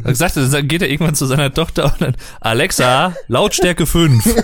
[0.03, 4.25] Er sagte, dann geht er irgendwann zu seiner Tochter und dann, Alexa, Lautstärke 5.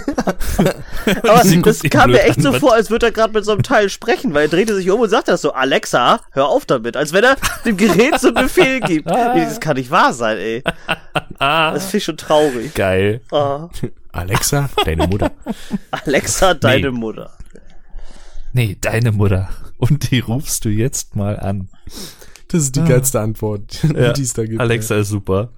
[1.24, 3.52] Aber das kam mir echt an, so was- vor, als würde er gerade mit so
[3.52, 6.66] einem Teil sprechen, weil er drehte sich um und sagte das so, Alexa, hör auf
[6.66, 9.08] damit, als wenn er dem Gerät so einen Befehl gibt.
[9.08, 10.64] Nee, das kann nicht wahr sein, ey.
[11.40, 12.74] Das finde ich schon traurig.
[12.74, 13.22] Geil.
[13.32, 13.70] Oh,
[14.14, 15.32] Alexa, deine Mutter.
[15.92, 16.98] Alexa, deine Nee.
[16.98, 17.32] Mutter.
[18.54, 19.50] Nee, deine Mutter.
[19.78, 21.68] Und die rufst du jetzt mal an.
[22.54, 24.62] Das ist die geilste Antwort, die es da gibt.
[24.62, 25.50] Alexa ist super.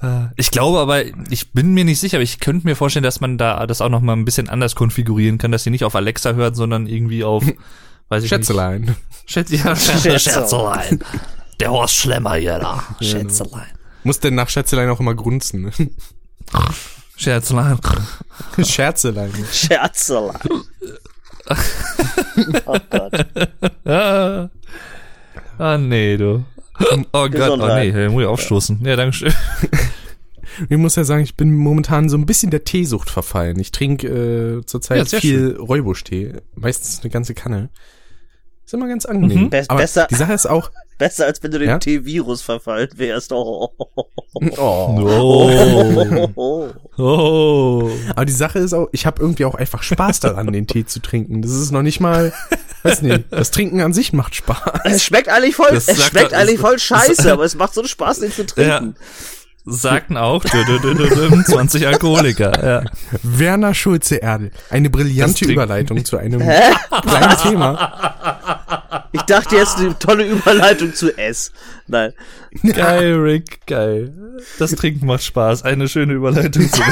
[0.00, 3.20] Äh, Ich glaube aber, ich bin mir nicht sicher, aber ich könnte mir vorstellen, dass
[3.20, 5.94] man da das auch noch mal ein bisschen anders konfigurieren kann, dass sie nicht auf
[5.96, 7.44] Alexa hört, sondern irgendwie auf,
[8.10, 8.82] weiß ich Schätzelein.
[8.82, 8.94] nicht.
[9.26, 10.18] Schätz, ja, Schätzelein.
[10.20, 11.04] Schätzelein.
[11.60, 12.84] Der Horst Schlemmer hier da.
[13.00, 13.66] Schätzelein.
[14.04, 15.72] Muss denn nach Schätzelein auch immer grunzen.
[17.16, 17.78] Schätzelein.
[18.62, 19.32] Scherzelein.
[19.52, 20.40] Scherzelein.
[22.66, 24.50] oh Gott.
[25.58, 26.44] Ah, nee, du.
[27.12, 28.80] Oh Gott, oh nee, muss ich aufstoßen.
[28.84, 29.32] Ja, danke schön.
[30.68, 33.58] Ich muss ja sagen, ich bin momentan so ein bisschen der Teesucht verfallen.
[33.58, 36.34] Ich trinke äh, zurzeit Ja, viel Räubusch-Tee.
[36.56, 37.70] Meistens eine ganze Kanne.
[38.66, 39.44] Ist immer ganz angenehm.
[39.44, 39.50] Mhm.
[39.50, 40.70] Best- Aber besser- die Sache ist auch,
[41.02, 41.78] Besser als wenn du dem Ja?
[41.78, 43.32] T-Virus verfallen wärst.
[43.32, 43.70] Oh.
[43.76, 46.30] oh, Oh.
[46.36, 46.68] Oh.
[46.96, 47.90] Oh.
[48.10, 51.00] aber die Sache ist auch, ich habe irgendwie auch einfach Spaß daran, den Tee zu
[51.00, 51.42] trinken.
[51.42, 52.32] Das ist noch nicht mal,
[52.84, 54.60] weiß nicht, das Trinken an sich macht Spaß.
[54.84, 57.80] Es schmeckt eigentlich voll, Das es schmeckt eigentlich voll das- scheiße, aber es macht so
[57.80, 58.94] einen Spaß, den zu trinken.
[59.64, 62.64] Sagten auch dü- dü- dü- dü- dü- 20 Alkoholiker.
[62.64, 62.82] Ja.
[63.22, 64.50] Werner Schulze-Erdel.
[64.70, 65.44] Eine brillante.
[65.44, 69.06] Überleitung zu einem kleinen Thema.
[69.12, 71.52] Ich dachte jetzt eine tolle Überleitung zu S.
[71.86, 72.12] Nein.
[72.64, 74.12] Geil, Rick, geil.
[74.58, 75.62] Das Trinken macht Spaß.
[75.64, 76.82] Eine schöne Überleitung zu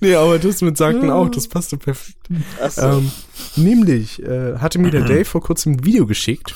[0.00, 2.18] Nee, aber das mit Sagten auch, das passte perfekt.
[2.62, 2.98] Achso.
[2.98, 3.10] Ähm,
[3.56, 6.54] nämlich äh, hatte mir der Dave vor kurzem ein Video geschickt,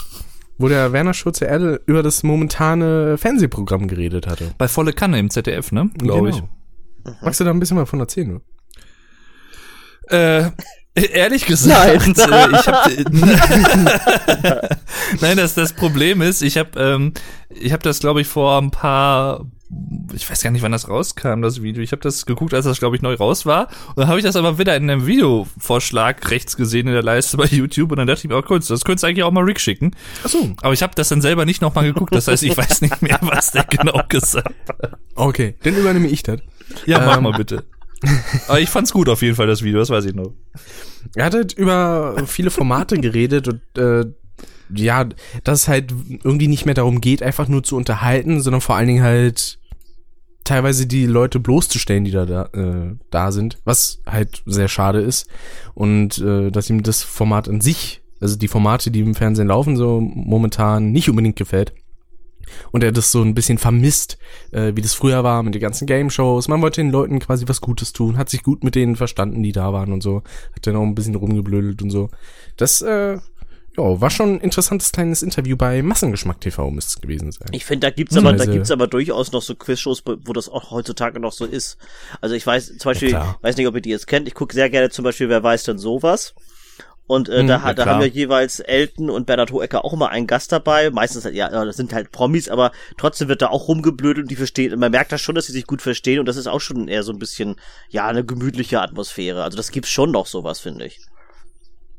[0.59, 4.53] wo der Werner Schulze-Erdel über das momentane Fernsehprogramm geredet hatte.
[4.59, 5.91] Bei volle Kanne im ZDF, ne?
[5.99, 6.49] Glaube Genau.
[7.23, 8.29] Magst du da ein bisschen mal von erzählen?
[8.29, 8.41] Ne?
[10.09, 10.13] ich.
[10.13, 10.51] Äh,
[11.13, 12.87] ehrlich gesagt, Äh, ich hab,
[15.21, 17.13] Nein, das, das Problem ist, ich habe ähm,
[17.49, 19.45] ich hab das, glaube ich, vor ein paar
[20.13, 21.83] ich weiß gar nicht, wann das rauskam, das Video.
[21.83, 23.69] Ich habe das geguckt, als das, glaube ich, neu raus war.
[23.89, 27.37] Und dann habe ich das aber wieder in einem Videovorschlag rechts gesehen in der Leiste
[27.37, 27.91] bei YouTube.
[27.91, 29.93] Und dann dachte ich mir, oh kurz, das könntest du eigentlich auch mal Rick schicken.
[30.25, 30.51] Ach so.
[30.63, 32.15] Aber ich habe das dann selber nicht nochmal geguckt.
[32.15, 34.99] Das heißt, ich weiß nicht mehr, was der genau gesagt hat.
[35.15, 36.41] Okay, dann übernehme ich das.
[36.87, 37.25] Ja, mach Ähm.
[37.25, 37.65] mal bitte.
[38.49, 40.33] Aber ich fand's gut auf jeden Fall, das Video, das weiß ich noch.
[41.15, 44.05] Er hat halt über viele Formate geredet und äh,
[44.75, 45.07] ja,
[45.45, 48.89] dass es halt irgendwie nicht mehr darum geht, einfach nur zu unterhalten, sondern vor allen
[48.89, 49.59] Dingen halt
[50.45, 55.27] teilweise die Leute bloßzustellen, die da da, äh, da sind, was halt sehr schade ist
[55.75, 59.77] und äh, dass ihm das Format an sich, also die Formate, die im Fernsehen laufen,
[59.77, 61.73] so momentan nicht unbedingt gefällt.
[62.73, 64.19] Und er das so ein bisschen vermisst,
[64.53, 66.49] äh, wie das früher war mit den ganzen Game-Shows.
[66.49, 69.53] Man wollte den Leuten quasi was Gutes tun, hat sich gut mit denen verstanden, die
[69.53, 70.23] da waren und so.
[70.55, 72.11] Hat dann auch ein bisschen rumgeblödelt und so.
[72.57, 73.19] Das, äh,
[73.77, 77.49] ja, war schon ein interessantes kleines Interview bei Massengeschmack TV, müsste es gewesen sein.
[77.53, 80.71] Ich finde, da gibt's aber, da gibt's aber durchaus noch so Quizshows, wo das auch
[80.71, 81.79] heutzutage noch so ist.
[82.21, 83.39] Also ich weiß, zum Beispiel, klar.
[83.43, 85.65] weiß nicht, ob ihr die jetzt kennt, ich gucke sehr gerne zum Beispiel, wer weiß
[85.65, 86.35] denn sowas?
[87.07, 89.93] Und äh, Hm, da, ja hat, da haben ja jeweils Elton und Bernhard Hoecker auch
[89.93, 90.91] immer einen Gast dabei.
[90.91, 94.37] Meistens, ja, ja, das sind halt Promis, aber trotzdem wird da auch rumgeblödelt und die
[94.37, 94.73] verstehen.
[94.73, 96.89] Und man merkt da schon, dass sie sich gut verstehen und das ist auch schon
[96.89, 97.57] eher so ein bisschen,
[97.91, 99.43] ja, eine gemütliche Atmosphäre.
[99.43, 101.01] Also das gibt's schon noch sowas, finde ich.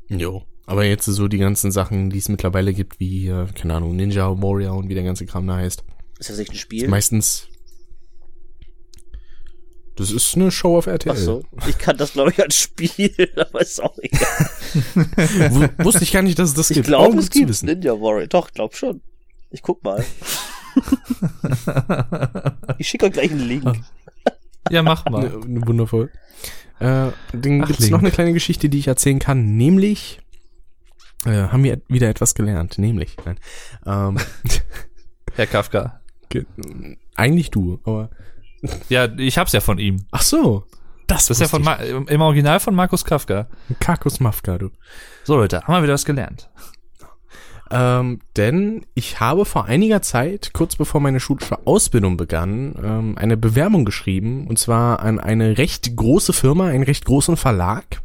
[0.08, 0.44] Jo.
[0.66, 4.76] Aber jetzt so die ganzen Sachen, die es mittlerweile gibt, wie, keine Ahnung, Ninja Warrior
[4.76, 5.84] und wie der ganze Kram da heißt.
[6.18, 6.88] Ist das nicht ein Spiel?
[6.88, 7.48] Meistens.
[9.96, 11.12] Das ist eine Show auf RTL.
[11.14, 11.42] Ach so.
[11.68, 14.50] Ich kann das, glaube ich, als Spiel, aber ist auch egal.
[14.94, 16.88] W wusste ich gar nicht, dass es das Ich gibt.
[16.88, 17.66] glaube, Oh, es gibt wissen.
[17.66, 18.26] Ninja Warrior.
[18.26, 19.00] Doch, glaub schon.
[19.50, 20.04] Ich guck mal.
[22.78, 23.64] ich schicke euch gleich einen Link.
[24.70, 25.30] Ja, mach mal.
[25.30, 26.10] Ne, ne, wundervoll.
[26.78, 27.92] Äh, dann Ach, gibt's Link.
[27.92, 30.20] noch eine kleine Geschichte, die ich erzählen kann, nämlich
[31.24, 33.38] äh, haben wir wieder etwas gelernt, nämlich, nein,
[33.86, 34.18] ähm,
[35.34, 36.00] Herr Kafka.
[36.28, 36.44] ge-
[37.14, 38.10] eigentlich du, aber
[38.88, 40.04] Ja, ich hab's ja von ihm.
[40.10, 40.64] ach so,
[41.06, 43.48] das, Das ist ja von Ma im Original von Markus Kafka.
[43.80, 44.70] Kakus Mafka, du.
[45.24, 46.50] So Leute, haben wir wieder was gelernt.
[47.70, 53.36] Ähm, denn ich habe vor einiger Zeit, kurz bevor meine schulische Ausbildung begann, ähm, eine
[53.36, 58.02] Bewerbung geschrieben, und zwar an eine recht große Firma, einen recht großen Verlag,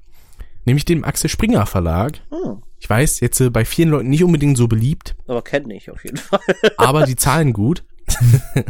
[0.65, 2.19] nämlich dem Axel Springer Verlag.
[2.32, 5.91] Hm, Ich weiß, jetzt äh, bei vielen Leuten nicht unbedingt so beliebt, aber kenne ich
[5.91, 6.39] auf jeden Fall.
[6.78, 7.84] aber die zahlen gut.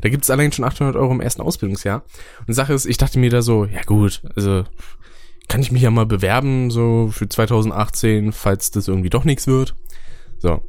[0.00, 2.04] da gibt es allein schon 800 Euro im ersten Ausbildungsjahr.
[2.40, 4.64] Und die Sache ist, ich dachte mir da so, ja gut, also
[5.48, 9.74] kann ich mich ja mal bewerben, so für 2018, falls das irgendwie doch nichts wird.
[10.38, 10.60] So.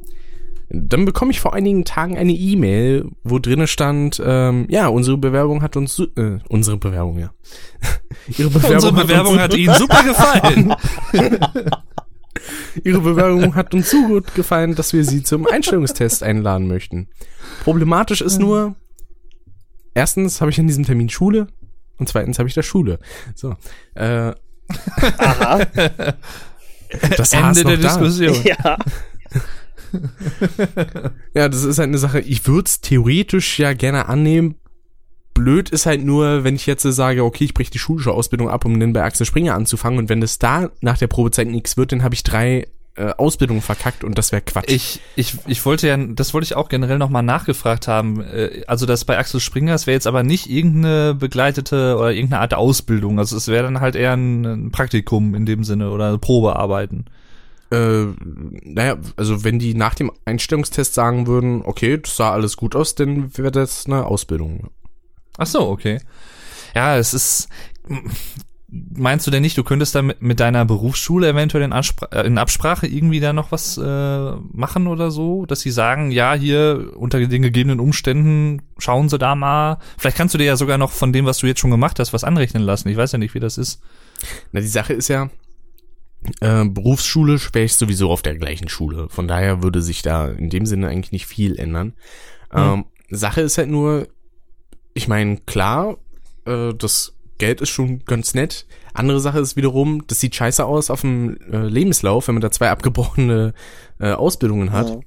[0.68, 5.62] Dann bekomme ich vor einigen Tagen eine E-Mail, wo drinne stand, ähm, ja, unsere Bewerbung
[5.62, 7.30] hat uns, äh, unsere Bewerbung, ja.
[8.36, 10.74] Ihre Unsere hat uns Bewerbung su- hat Ihnen super gefallen.
[12.84, 17.08] Ihre Bewerbung hat uns so gut gefallen, dass wir Sie zum Einstellungstest einladen möchten.
[17.64, 18.74] Problematisch ist nur,
[19.94, 21.46] erstens habe ich an diesem Termin Schule
[21.98, 22.98] und zweitens habe ich da Schule.
[23.34, 23.54] So,
[23.94, 24.32] äh,
[25.18, 25.66] Aha.
[27.16, 27.88] das Ende der da.
[27.88, 28.36] Diskussion.
[28.44, 28.76] ja.
[31.32, 34.56] Ja, das ist halt eine Sache, ich würde es theoretisch ja gerne annehmen.
[35.32, 38.50] Blöd ist halt nur, wenn ich jetzt so sage, okay, ich breche die schulische Ausbildung
[38.50, 41.76] ab, um dann bei Axel Springer anzufangen und wenn das da nach der Probezeit nichts
[41.76, 44.70] wird, dann habe ich drei äh, Ausbildungen verkackt und das wäre Quatsch.
[44.70, 48.22] Ich, ich, ich wollte ja, das wollte ich auch generell nochmal nachgefragt haben.
[48.22, 52.40] Äh, Also das bei Axel Springer, es wäre jetzt aber nicht irgendeine begleitete oder irgendeine
[52.40, 53.18] Art Ausbildung.
[53.18, 57.06] Also es wäre dann halt eher ein, ein Praktikum in dem Sinne oder Probearbeiten.
[57.70, 58.04] Äh,
[58.62, 62.94] naja, also wenn die nach dem Einstellungstest sagen würden, okay, das sah alles gut aus,
[62.94, 64.70] dann wäre das eine Ausbildung.
[65.36, 66.00] Ach so, okay.
[66.74, 67.48] Ja, es ist.
[68.68, 72.26] Meinst du denn nicht, du könntest da mit, mit deiner Berufsschule eventuell in, Anspr äh,
[72.26, 75.46] in Absprache irgendwie da noch was äh, machen oder so?
[75.46, 79.78] Dass sie sagen, ja, hier unter den gegebenen Umständen schauen sie da mal.
[79.98, 82.12] Vielleicht kannst du dir ja sogar noch von dem, was du jetzt schon gemacht hast,
[82.12, 82.88] was anrechnen lassen.
[82.88, 83.80] Ich weiß ja nicht, wie das ist.
[84.50, 85.30] Na, die Sache ist ja,
[86.40, 89.08] äh, Berufsschule wäre ich sowieso auf der gleichen Schule.
[89.10, 91.94] Von daher würde sich da in dem Sinne eigentlich nicht viel ändern.
[92.52, 94.08] Ähm, Sache ist halt nur,
[94.94, 95.98] ich meine, klar,
[96.46, 98.66] äh, das Geld ist schon ganz nett.
[98.94, 102.50] Andere Sache ist wiederum, das sieht scheiße aus auf dem äh, Lebenslauf, wenn man da
[102.50, 103.52] zwei abgebrochene
[104.00, 104.90] äh, Ausbildungen hat.
[104.90, 105.00] Ja.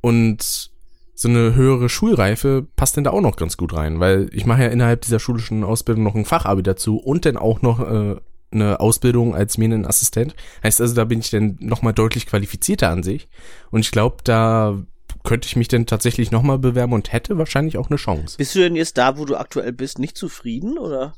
[0.00, 0.70] Und
[1.14, 4.62] so eine höhere Schulreife passt denn da auch noch ganz gut rein, weil ich mache
[4.62, 8.16] ja innerhalb dieser schulischen Ausbildung noch ein Fachabi dazu und dann auch noch äh,
[8.50, 10.34] eine Ausbildung als Medienassistent.
[10.62, 13.28] Heißt also, da bin ich dann nochmal deutlich qualifizierter an sich.
[13.70, 14.82] Und ich glaube, da
[15.24, 18.36] könnte ich mich dann tatsächlich nochmal bewerben und hätte wahrscheinlich auch eine Chance.
[18.38, 21.12] Bist du denn jetzt da, wo du aktuell bist, nicht zufrieden oder?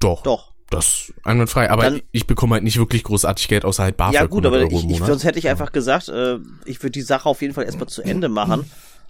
[0.00, 0.22] Doch.
[0.22, 0.52] Doch.
[0.70, 1.70] Das einwandfrei.
[1.70, 4.62] Aber Dann- ich bekomme halt nicht wirklich großartig Geld außer halt BAföG ja gut, 100
[4.64, 7.52] aber ich, ich, sonst hätte ich einfach gesagt, äh, ich würde die Sache auf jeden
[7.52, 8.64] Fall erstmal zu Ende machen.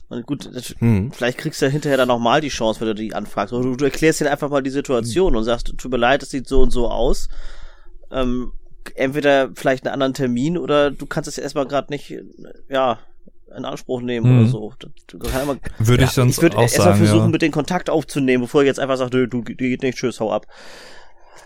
[0.08, 1.12] Und gut, das, Hm.
[1.12, 3.52] vielleicht kriegst du ja hinterher dann nochmal die Chance, wenn du die anfragst.
[3.54, 6.30] Oder du, du erklärst dir einfach mal die Situation und sagst, tut mir leid, es
[6.30, 7.28] sieht so und so aus.
[8.10, 8.52] Ähm,
[8.96, 12.24] entweder vielleicht einen anderen Termin oder du kannst es erstmal gerade nicht, äh,
[12.68, 12.98] ja,
[13.56, 14.40] in Anspruch nehmen Mhm.
[14.40, 14.72] oder so.
[14.78, 16.98] Das, du kann immer, Würde ich sonst ich würde auch erstmal sagen.
[16.98, 17.28] versuchen, Ja.
[17.28, 20.32] mit den Kontakt aufzunehmen, bevor ich jetzt einfach sage, du, die geht nicht, tschüss, hau
[20.32, 20.46] ab.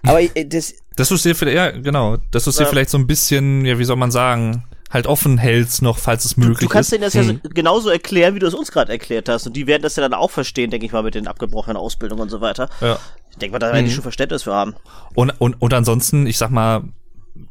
[0.04, 2.68] Aber äh, das, Dass du es dir vielleicht, ja, genau, dass du es dir Ja.
[2.68, 6.34] vielleicht so ein bisschen, ja, wie soll man sagen, halt offen hältst noch, falls es
[6.34, 6.92] Du, möglich du kannst ist.
[6.92, 9.46] denen das ja so, genauso erklären, wie du es uns gerade erklärt hast.
[9.46, 12.22] Und die werden das ja dann auch verstehen, denke ich mal, mit den abgebrochenen Ausbildungen
[12.22, 12.68] und so weiter.
[12.80, 12.98] Ja.
[13.30, 14.74] Ich denke mal, da werden die schon Verständnis für haben.
[15.14, 16.84] Und, und, und ansonsten, ich sag mal,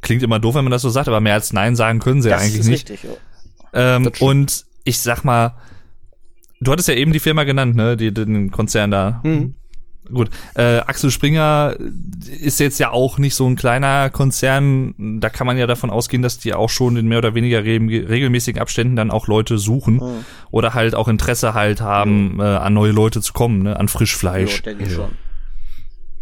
[0.01, 2.29] klingt immer doof, wenn man das so sagt, aber mehr als Nein sagen können sie
[2.29, 2.89] ja das eigentlich ist nicht.
[2.89, 3.03] richtig.
[3.09, 3.17] Ja.
[3.75, 5.53] Ähm, und ich sag mal,
[6.61, 9.21] du hattest ja eben die Firma genannt, ne, die, den Konzern da.
[9.23, 9.55] Mhm.
[10.13, 11.75] Gut, äh, Axel Springer
[12.39, 14.93] ist jetzt ja auch nicht so ein kleiner Konzern.
[15.19, 17.79] Da kann man ja davon ausgehen, dass die auch schon in mehr oder weniger re
[17.79, 20.25] regelmäßigen Abständen dann auch Leute suchen Mhm.
[20.51, 24.57] oder halt auch Interesse halt haben, äh, an neue Leute zu kommen, ne, an Frischfleisch.
[24.57, 24.95] Jo, denke ich Ja.
[24.95, 25.11] schon.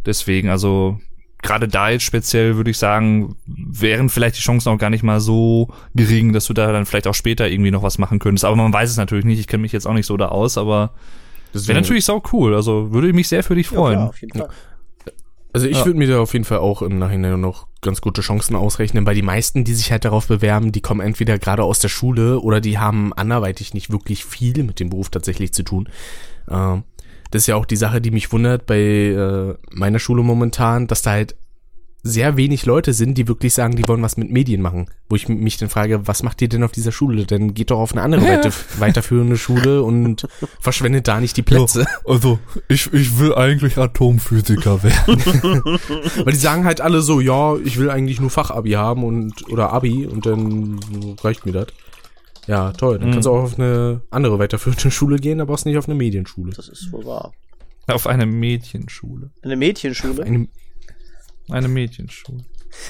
[0.06, 1.00] Deswegen, also
[1.44, 5.20] gerade da jetzt speziell würde ich sagen, wären vielleicht die Chancen auch gar nicht mal
[5.20, 8.46] so gering, dass du da dann vielleicht auch später irgendwie noch was machen könntest.
[8.46, 9.40] Aber man weiß es natürlich nicht.
[9.40, 10.92] Ich kenne mich jetzt auch nicht so da aus, aber
[11.54, 12.56] Deswegen- wäre natürlich sau cool.
[12.56, 13.96] Also würde mich sehr für dich Ja, freuen.
[13.98, 14.50] klar, auf jeden Fall.
[15.56, 15.86] Also ich Ja.
[15.86, 19.14] würde mir da auf jeden Fall auch im Nachhinein noch ganz gute Chancen ausrechnen, weil
[19.14, 22.60] die meisten, die sich halt darauf bewerben, die kommen entweder gerade aus der Schule oder
[22.60, 25.90] die haben anderweitig nicht wirklich viel mit dem Beruf tatsächlich zu tun.
[26.50, 26.84] Ähm,
[27.34, 31.02] das ist ja auch die Sache, die mich wundert bei äh, meiner Schule momentan, dass
[31.02, 31.36] da halt
[32.04, 34.88] sehr wenig Leute sind, die wirklich sagen, die wollen was mit Medien machen.
[35.10, 37.26] Wo ich mich dann frage, was macht ihr denn auf dieser Schule?
[37.26, 40.28] Dann geht doch auf eine andere weiter, weiterführende Schule und
[40.60, 41.88] verschwendet da nicht die Plätze.
[42.06, 45.24] Also, ich, ich will eigentlich Atomphysiker werden.
[46.24, 49.74] Weil die sagen halt alle so, ja, ich will eigentlich nur Fachabi haben und oder
[49.74, 50.80] Abi und dann
[51.24, 51.68] reicht mir das.
[52.48, 53.00] Ja, toll.
[53.00, 53.14] Dann Mhm.
[53.14, 56.52] kannst du auch auf eine andere weiterführende Schule gehen, aber brauchst nicht auf eine Medienschule.
[56.54, 57.32] Das ist wohl wahr.
[57.88, 59.32] Auf eine Mädchenschule.
[59.42, 60.24] Eine Mädchenschule?
[60.24, 60.48] Eine,
[61.50, 62.44] Eine Mädchenschule.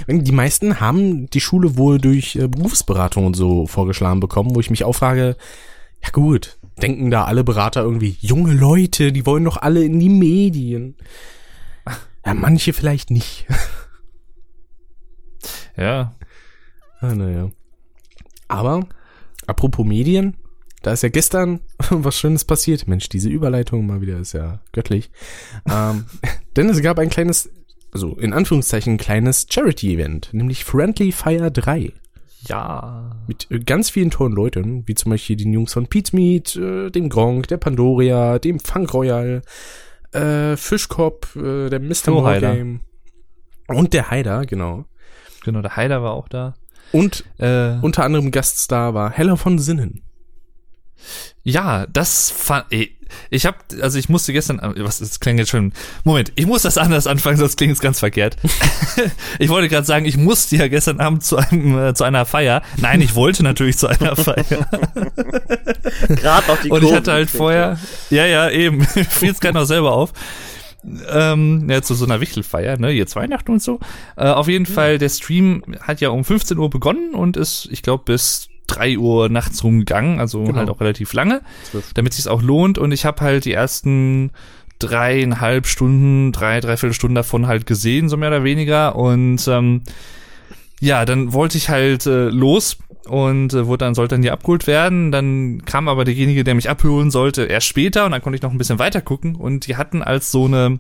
[0.08, 4.70] die meisten haben die Schule wohl durch äh, Berufsberatung und so vorgeschlagen bekommen, wo ich
[4.70, 5.36] mich auch frage,
[6.04, 10.10] ja gut, denken da alle Berater irgendwie, junge Leute, die wollen doch alle in die
[10.10, 10.96] Medien.
[12.26, 13.46] Ja, manche vielleicht nicht.
[15.76, 16.13] Ja.
[17.00, 17.50] Ah, naja.
[18.48, 18.88] Aber,
[19.48, 20.36] apropos Medien,
[20.82, 22.88] da ist ja gestern was Schönes passiert.
[22.88, 25.10] Mensch, diese Überleitung mal wieder ist ja göttlich.
[25.70, 26.06] ähm,
[26.56, 27.50] denn es gab ein kleines,
[27.92, 31.94] also in Anführungszeichen kleines Charity-Event, nämlich Friendly Fire 3.
[32.48, 33.16] Ja.
[33.28, 36.90] Mit äh, ganz vielen tollen Leuten, wie zum Beispiel den Jungs von Pete's Meat, äh,
[36.90, 39.42] dem Gronk, der Pandoria, dem Funk Royal,
[40.12, 42.14] äh, Fischkopf, äh, der Mr.
[42.14, 42.82] Wargame
[43.68, 44.86] und der Heider, genau.
[45.44, 46.56] Genau, der Heider war auch da.
[46.94, 50.02] Und Äh, unter anderem Gaststar war Heller von Sinnen.
[51.44, 52.92] Ja, das fand ich.
[53.30, 55.74] Ich habe, also ich musste gestern, was das klingt jetzt schon.
[56.04, 58.38] Moment, ich muss das anders anfangen, sonst klingt es ganz verkehrt.
[59.40, 62.62] ich wollte gerade sagen, ich musste ja gestern Abend zu einem äh, zu einer Feier.
[62.78, 64.68] Nein, ich wollte natürlich zu einer Feier.
[66.08, 67.78] Gerade noch die Und ich hatte halt vorher,
[68.10, 70.14] ja, ja, eben, fiel es gerade noch selber auf.
[71.10, 73.80] Ähm, ja, zu so einer Wichtelfeier, ne, jetzt Weihnachten und so.
[74.17, 77.82] Äh, auf jeden Fall, der Stream hat ja um 15 Uhr begonnen und ist, ich
[77.82, 80.58] glaube, bis 3 Uhr nachts rumgegangen, also Genau.
[80.58, 81.41] halt auch relativ lange,
[81.72, 81.93] Zwölf.
[81.93, 82.78] damit sich's auch lohnt.
[82.78, 84.32] Und ich habe halt die ersten
[84.80, 88.96] dreieinhalb Stunden, drei, dreiviertel Stunden davon halt gesehen, so mehr oder weniger.
[88.96, 89.84] Und ähm,
[90.82, 94.68] ja, dann wollte ich halt äh, los und äh, wurde dann sollte dann hier abgeholt
[94.68, 95.12] werden.
[95.12, 98.52] Dann kam aber derjenige, der mich abholen sollte, erst später und dann konnte ich noch
[98.52, 100.80] ein bisschen weiter gucken und die hatten als so eine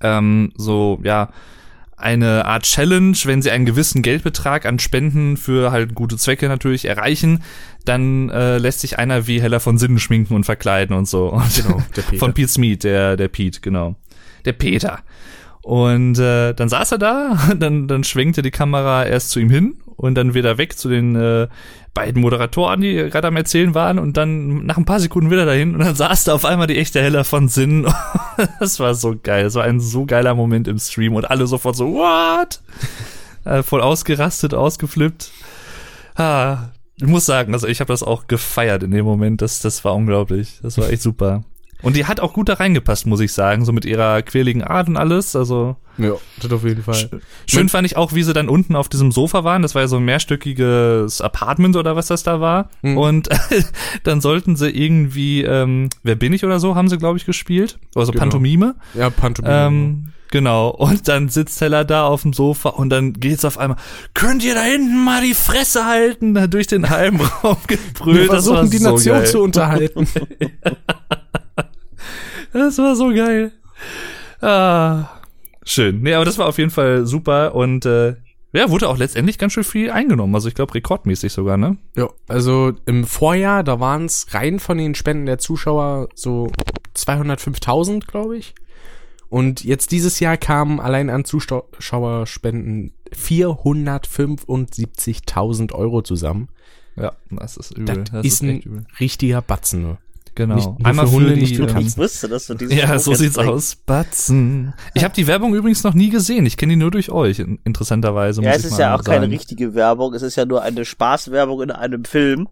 [0.00, 1.30] ähm, so ja
[2.00, 6.86] eine Art Challenge, wenn sie einen gewissen Geldbetrag an Spenden für halt gute Zwecke natürlich
[6.86, 7.42] erreichen,
[7.84, 11.28] dann äh, lässt sich einer wie Heller von Sinnen schminken und verkleiden und so.
[11.32, 12.18] Und Genau, der Peter.
[12.18, 13.96] Von Pete Smith, der, der Pete, genau.
[14.44, 15.00] Der Peter.
[15.62, 19.76] Und äh, dann saß er da, dann, dann schwenkte die Kamera erst zu ihm hin
[20.00, 21.46] und dann wieder weg zu den äh,
[21.92, 25.74] beiden Moderatoren, die gerade am Erzählen waren und dann nach ein paar Sekunden wieder dahin
[25.74, 27.86] und dann saß da auf einmal die echte Heller von Sinn.
[28.60, 31.76] das war so geil, das war ein so geiler Moment im Stream und alle sofort
[31.76, 32.62] so, what?
[33.44, 35.32] äh, voll ausgerastet, ausgeflippt.
[36.14, 39.84] Ah, ich muss sagen, also ich habe das auch gefeiert in dem Moment, das, das
[39.84, 41.44] war unglaublich, das war echt super.
[41.82, 44.88] Und die hat auch gut da reingepasst, muss ich sagen, so mit ihrer quirligen Art
[44.88, 45.34] und alles.
[45.36, 46.12] Also Ja,
[46.42, 47.08] das auf jeden Fall.
[47.46, 49.62] schön fand ich auch, wie sie dann unten auf diesem Sofa waren.
[49.62, 52.68] Das war ja so ein mehrstöckiges Apartment oder was das da war.
[52.82, 52.96] Mhm.
[52.98, 53.28] Und
[54.04, 57.78] dann sollten sie irgendwie, ähm, wer bin ich oder so, haben sie, glaube ich, gespielt.
[57.94, 58.20] Also Genau.
[58.22, 58.74] Pantomime.
[58.94, 59.54] Ja, Pantomime.
[59.66, 60.68] Ähm, genau.
[60.70, 63.78] Und dann sitzt Heller da auf dem Sofa und dann geht's auf einmal,
[64.14, 66.34] könnt ihr da hinten mal die Fresse halten?
[66.34, 68.16] Da durch den halben Raum gebrüllt.
[68.18, 69.26] Wir versuchen die so Nation geil.
[69.26, 70.06] zu unterhalten.
[72.52, 73.52] Das war so geil.
[74.40, 75.08] Ah,
[75.64, 76.02] schön.
[76.02, 78.16] Nee, aber das war auf jeden Fall super und äh,
[78.52, 80.34] ja, wurde auch letztendlich ganz schön viel eingenommen.
[80.34, 81.76] Also ich glaube rekordmäßig sogar, ne?
[81.96, 86.50] ja, also im Vorjahr, da waren es rein von den Spenden der Zuschauer so
[86.96, 88.54] 205.000, glaube ich.
[89.28, 96.48] Und jetzt dieses Jahr kamen allein an Zuschauerspenden 475.000 Euro zusammen.
[96.96, 98.02] Ja, das ist Das, übel.
[98.10, 99.98] Das, ist, echt ein richtiger Batzen.
[100.40, 100.54] Genau.
[100.54, 101.86] nicht Einmal für für, Hunde, die, nicht für ähm, Katzen.
[101.88, 103.76] Ich wusste, dass du diesen Ja, Spruch so sieht's aus.
[103.76, 104.72] Batzen.
[104.94, 106.46] Ich habe die Werbung übrigens noch nie gesehen.
[106.46, 108.42] Ich kenne die nur durch euch, in- interessanterweise.
[108.42, 109.32] Ja, muss es ich ist mal ja auch keine sagen.
[109.32, 112.48] richtige Werbung, es ist ja nur eine Spaßwerbung in einem Film.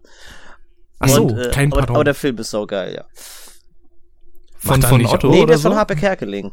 [0.99, 1.95] Ach so, Und, äh, kein Pardon.
[1.95, 3.05] aber der Film ist so geil, ja.
[4.57, 5.69] Von, von Otto nee, der ist so?
[5.69, 6.51] von Harpe Kerkeling.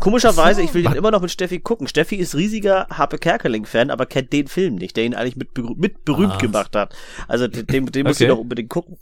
[0.00, 1.86] Komischerweise, ich will den immer noch mit Steffi gucken.
[1.86, 6.04] Steffi ist riesiger Harpe Kerkeling-Fan, aber kennt den Film nicht, der ihn eigentlich mit, mit
[6.04, 6.38] berühmt Ah.
[6.38, 6.92] gemacht hat.
[7.28, 8.24] Also den, den, den muss Okay.
[8.24, 8.96] ich doch unbedingt gucken.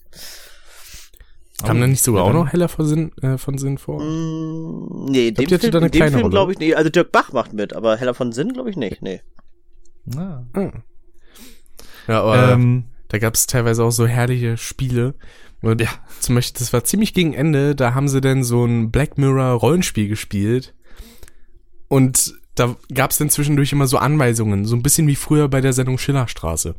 [1.65, 4.01] Kam da nicht sogar Ja, auch noch heller von Sinn, äh, von Sinn vor?
[4.03, 6.31] Mm, nee, in dem Film, da dem kleine Film Rolle.
[6.31, 6.77] glaube ich nicht.
[6.77, 9.03] Also Dirk Bach macht mit, aber Heller von Sinn glaube ich nicht.
[9.03, 9.21] Nee.
[10.17, 10.43] Ah.
[10.55, 10.71] Ah.
[12.09, 15.15] Ja, aber Ähm, da gab es teilweise auch so herrliche Spiele.
[15.63, 15.89] Und Ja.
[16.21, 19.53] zum Beispiel, das war ziemlich gegen Ende, da haben sie dann so ein Black Mirror
[19.53, 20.75] Rollenspiel gespielt.
[21.89, 25.61] Und da gab es dann zwischendurch immer so Anweisungen, so ein bisschen wie früher bei
[25.61, 26.75] der Sendung Schillerstraße.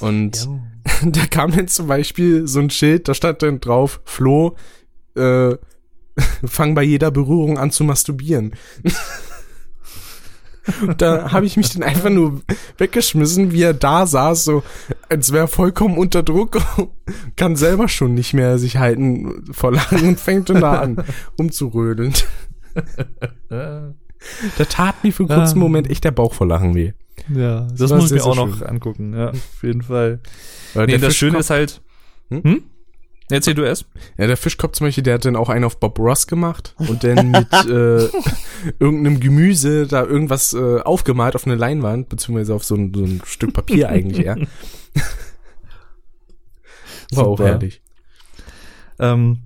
[0.00, 0.48] Und
[1.04, 4.56] da kam dann zum Beispiel so ein Schild, da stand dann drauf, Flo,
[5.16, 5.54] äh,
[6.44, 8.54] fang bei jeder Berührung an zu masturbieren.
[10.80, 12.40] Und da habe ich mich dann einfach nur
[12.78, 14.62] weggeschmissen, wie er da saß, so
[15.10, 16.56] als wäre er vollkommen unter Druck,
[17.36, 21.04] kann selber schon nicht mehr sich halten vor Lachen und fängt dann da an,
[21.38, 22.14] rumzurödeln.
[23.50, 25.60] Da tat mir für einen kurzen Ah.
[25.60, 26.92] Moment echt der Bauch vor Lachen weh.
[27.34, 28.66] Ja, das war muss ich mir auch sehr noch schön.
[28.66, 30.20] angucken, ja, auf jeden Fall.
[30.74, 31.80] Weil Nee, das Schöne Fischkopf- ist halt.
[32.30, 32.42] Hm?
[32.42, 32.62] Hm?
[33.30, 33.86] Erzähl du erst.
[34.18, 37.04] Ja, der Fischkopf zum Beispiel, der hat dann auch einen auf Bob Ross gemacht und
[37.04, 38.08] dann mit äh,
[38.78, 43.22] irgendeinem Gemüse da irgendwas äh, aufgemalt auf eine Leinwand, beziehungsweise auf so ein, so ein
[43.24, 44.36] Stück Papier eigentlich eher.
[47.12, 47.80] War auch herrlich.
[48.98, 49.38] Ähm,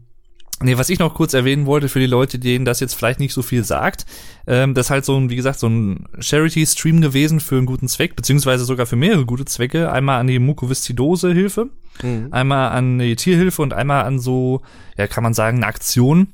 [0.61, 3.33] Nee, was ich noch kurz erwähnen wollte für die Leute, denen das jetzt vielleicht nicht
[3.33, 4.07] so viel sagt,
[4.47, 7.87] ähm, das ist halt so ein, wie gesagt, so ein Charity-Stream gewesen für einen guten
[7.87, 9.93] Zweck, beziehungsweise sogar für mehrere gute Zwecke.
[9.93, 11.69] Einmal an die Mukoviszidose-Hilfe,
[12.03, 12.29] Mhm.
[12.33, 14.63] einmal an die Tierhilfe und einmal an so,
[14.97, 16.29] ja, kann man sagen, eine Aktion.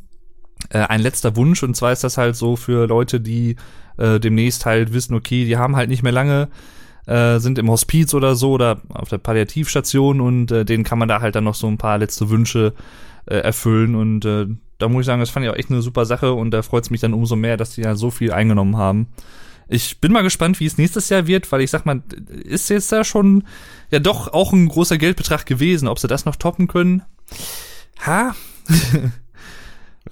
[0.70, 3.56] Äh, ein letzter Wunsch, und zwar ist das halt so für Leute, die
[3.98, 6.48] äh, demnächst halt wissen, okay, die haben halt nicht mehr lange,
[7.06, 11.08] äh, sind im Hospiz oder so oder auf der Palliativstation und äh, denen kann man
[11.08, 12.72] da halt dann noch so ein paar letzte Wünsche
[13.26, 14.46] äh, erfüllen und äh,
[14.78, 16.84] da muss ich sagen, das fand ich auch echt eine super Sache und da freut
[16.84, 19.08] es mich dann umso mehr, dass die ja so viel eingenommen haben.
[19.68, 22.02] Ich bin mal gespannt, wie es nächstes Jahr wird, weil ich sag mal,
[22.44, 23.44] ist jetzt da schon
[23.90, 25.88] ja doch auch ein großer Geldbetrag gewesen.
[25.88, 27.02] Ob sie das noch toppen können?
[28.04, 28.34] Ha?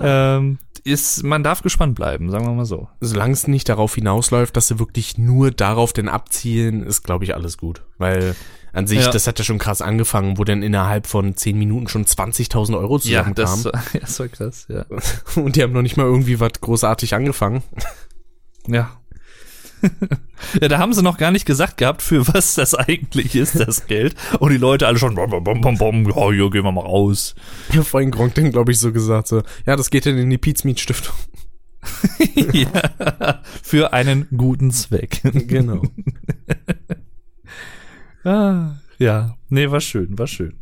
[0.00, 2.88] ähm, ist, man darf gespannt bleiben, sagen wir mal so.
[3.00, 7.34] Solange es nicht darauf hinausläuft, dass sie wirklich nur darauf denn abzielen, ist, glaube ich,
[7.34, 7.82] alles gut.
[7.98, 8.34] Weil
[8.72, 9.10] an sich, Ja.
[9.10, 12.96] das hat ja schon krass angefangen, wo dann innerhalb von 10 Minuten schon 20.000 Euro
[12.96, 13.34] Ja, zusammenkamen.
[13.34, 14.84] das, war- ja, das war krass, ja.
[15.42, 17.62] Und die haben noch nicht mal irgendwie was großartig angefangen.
[18.66, 18.90] Ja.
[20.60, 23.86] ja, da haben sie noch gar nicht gesagt gehabt, für was das eigentlich ist, das
[23.88, 24.14] Geld.
[24.38, 26.82] Und die Leute alle schon, bom, bom, bom, bom, bom, ja, hier gehen wir mal
[26.82, 27.34] raus.
[27.72, 30.38] Ja, vorhin Gronk dann, glaube ich, so gesagt, so, ja, das geht dann in die
[30.38, 31.14] Pizmeet Stiftung.
[32.52, 35.20] ja, für einen guten Zweck.
[35.48, 35.82] genau.
[38.24, 40.54] Ah, ja, nee, war schön, war schön.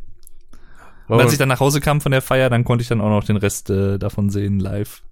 [1.09, 3.09] Und als ich dann nach Hause kam von der Feier, dann konnte ich dann auch
[3.09, 5.03] noch den Rest äh, davon sehen live.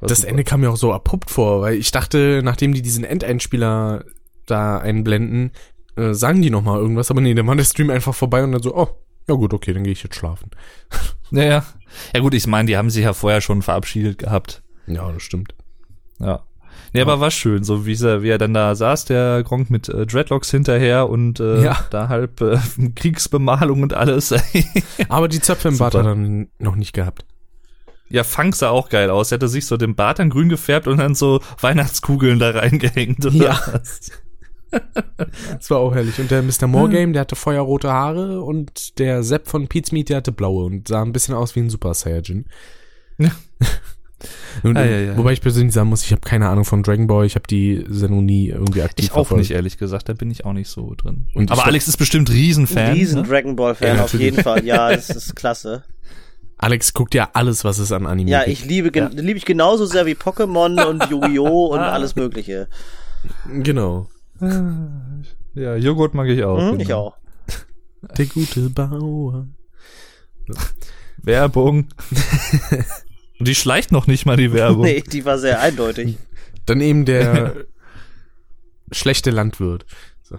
[0.00, 0.24] Das.
[0.24, 4.04] Ende kam mir auch so abrupt vor, weil ich dachte, nachdem die diesen Endeinspieler
[4.46, 5.52] da einblenden,
[5.96, 8.52] äh, sagen die noch mal irgendwas, aber nee, dann war der Stream einfach vorbei und
[8.52, 8.88] dann so, oh,
[9.28, 10.50] ja gut, okay, dann gehe ich jetzt schlafen.
[11.32, 11.64] Naja.
[12.14, 14.62] Ja gut, ich meine, die haben sich ja vorher schon verabschiedet gehabt.
[14.86, 15.56] Ja, das stimmt.
[16.20, 16.45] Ja.
[16.96, 19.88] Nee, aber war schön, so wie er, wie er dann da saß, der Gronk mit
[19.88, 21.78] äh, Dreadlocks hinterher und äh, Ja.
[21.90, 22.58] da halb äh,
[22.94, 24.34] Kriegsbemalung und alles.
[25.08, 27.24] Aber die Zöpfe im Bart hat er dann noch nicht gehabt.
[28.08, 29.32] ja, Funk sah auch geil aus.
[29.32, 33.24] Er hatte sich so den Bart dann grün gefärbt und dann so Weihnachtskugeln da reingehängt.
[33.26, 33.60] Oder Ja.
[35.56, 36.18] Das war auch herrlich.
[36.18, 36.66] Und der Mr.
[36.66, 40.88] Morgame, der hatte feuerrote Haare und der Sepp von Pete's Meat, der hatte blaue und
[40.88, 42.46] sah ein bisschen aus wie ein Super Saiyajin.
[43.18, 43.30] Ja.
[44.62, 45.16] Und, Ah, ja, ja.
[45.16, 47.84] Wobei ich persönlich sagen muss, ich habe keine Ahnung von Dragon Ball, ich habe die
[47.88, 49.40] Sendung nie irgendwie aktiv Ich auch verfolgt.
[49.42, 50.08] nicht, ehrlich gesagt.
[50.08, 51.26] Da bin ich auch nicht so drin.
[51.34, 52.92] Und ich aber Alex ist bestimmt Riesenfan.
[52.92, 53.28] Riesen ne?
[53.28, 54.64] Dragon Ball Fan Ja, auf jeden Fall.
[54.64, 55.84] Ja, das ist klasse.
[56.58, 58.52] Alex guckt ja alles, was es an Anime Ja, gibt.
[58.58, 61.66] ich liebe, gen- liebe ich genauso sehr wie Pokémon und Yu-Gi-Oh!
[61.74, 62.68] und alles Mögliche.
[63.62, 64.08] Genau.
[65.54, 66.58] Ja, Joghurt mag ich auch.
[66.58, 67.08] Hm, ich genau.
[67.08, 67.16] auch.
[68.16, 69.46] Der gute Bauer.
[71.22, 71.88] Werbung.
[73.38, 74.82] Und die schleicht noch nicht mal die Werbung.
[74.84, 76.18] Nee, die war sehr eindeutig.
[76.64, 77.54] Dann eben der
[78.92, 79.86] schlechte Landwirt.
[80.22, 80.36] So.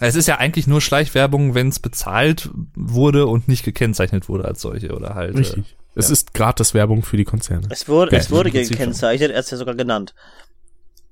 [0.00, 4.60] Es ist ja eigentlich nur Schleichwerbung, wenn es bezahlt wurde und nicht gekennzeichnet wurde als
[4.60, 5.36] solche oder halt.
[5.36, 5.76] Richtig.
[5.94, 7.68] Es ist gratis Werbung für die Konzerne.
[7.70, 10.14] Es wurde, Ja, es wurde gekennzeichnet, er ist ja sogar genannt.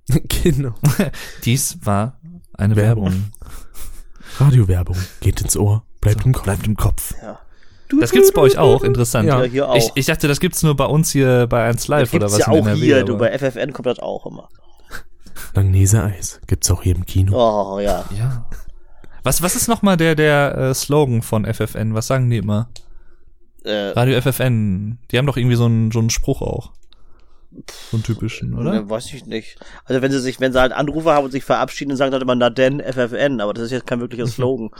[0.42, 0.74] genau.
[0.98, 1.12] Äh,
[1.44, 2.18] dies war
[2.54, 3.04] eine Werbung.
[3.04, 3.32] Werbung.
[4.38, 4.96] Radiowerbung.
[5.20, 5.84] Geht ins Ohr.
[6.00, 6.44] Bleibt im Kopf.
[6.44, 7.14] Bleibt im Kopf.
[7.22, 7.38] Ja.
[8.00, 9.28] Das gibt's bei euch auch, interessant.
[9.28, 9.42] Ja.
[9.44, 9.76] Ja, hier auch.
[9.76, 12.46] Ich, ich dachte, das gibt's nur bei uns hier bei 1 Live oder gibt's was
[12.46, 14.48] ja in auch NRW, hier, aber- du, bei FFN kommt das auch immer.
[15.54, 16.40] Langnese Eis.
[16.46, 17.32] Gibt's auch hier im Kino.
[17.36, 18.04] Oh, ja.
[18.16, 18.46] Ja.
[19.22, 21.94] Was, was ist nochmal der, der äh, Slogan von FFN?
[21.94, 22.70] Was sagen die immer?
[23.64, 24.98] Äh, Radio FFN.
[25.10, 26.72] Die haben doch irgendwie so einen, so einen Spruch auch.
[27.90, 28.72] So einen typischen, oder?
[28.72, 29.58] Ne, weiß ich nicht.
[29.84, 32.22] Also wenn sie sich, wenn sie halt Anrufer haben und sich verabschieden, dann sagen halt
[32.22, 34.70] immer, na denn, FFN, aber das ist jetzt kein wirklicher Slogan.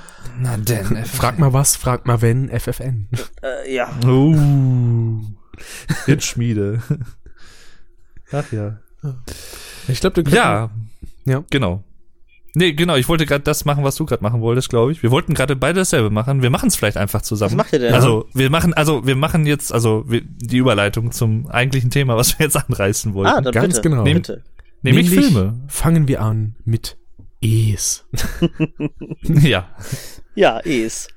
[0.41, 3.09] Na denn, Frag mal was, frag mal wenn, FFN.
[3.43, 3.91] äh, ja.
[4.07, 5.21] Uh,
[6.07, 6.83] Hitschmiede.
[8.33, 8.79] Ach ja.
[9.89, 10.71] Ich glaube, Ja,
[11.25, 11.45] Ja.
[11.51, 11.85] genau.
[12.55, 15.03] Nee, genau, ich wollte gerade das machen, was du gerade machen wolltest, glaube ich.
[15.03, 16.43] Wir wollten gerade beide dasselbe machen.
[16.43, 17.53] Wir machen es vielleicht einfach zusammen.
[17.53, 17.95] Was macht ihr denn?
[17.95, 22.39] Also, wir machen, also wir machen jetzt, also wir, die Überleitung zum eigentlichen Thema, was
[22.39, 23.31] wir jetzt anreißen wollten.
[23.33, 23.89] Ah, dann Ganz bitte.
[23.89, 24.05] genau.
[24.05, 24.43] Bitte.
[24.83, 25.61] nämlich, Filme.
[25.69, 26.99] fangen wir an mit
[27.41, 28.05] Es.
[29.23, 29.75] ja.
[30.35, 31.09] Ja, es.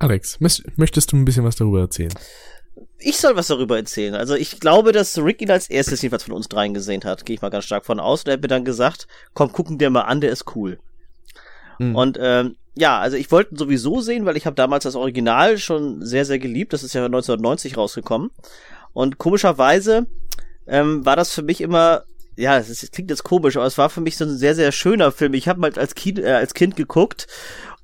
[0.00, 2.12] Alex, möcht- möchtest du ein bisschen was darüber erzählen?
[3.00, 4.14] Ich soll was darüber erzählen.
[4.14, 7.24] Also ich glaube, dass Rick ihn als erstes jedenfalls von uns dreien gesehen hat.
[7.24, 8.22] Gehe ich mal ganz stark von aus.
[8.22, 10.78] Und er hat mir dann gesagt, komm, gucken dir mal an, der ist cool.
[11.78, 11.94] Hm.
[11.94, 15.58] Und ähm, ja, also ich wollte ihn sowieso sehen, weil ich habe damals das Original
[15.58, 16.72] schon sehr, sehr geliebt.
[16.72, 18.30] Das ist ja 1990 rausgekommen.
[18.92, 20.06] Und komischerweise
[20.66, 22.04] ähm, war das für mich immer,
[22.36, 24.72] ja, es es klingt jetzt komisch, aber es war für mich so ein sehr, sehr
[24.72, 25.34] schöner Film.
[25.34, 27.26] Ich habe mal als Kind, äh, als Kind geguckt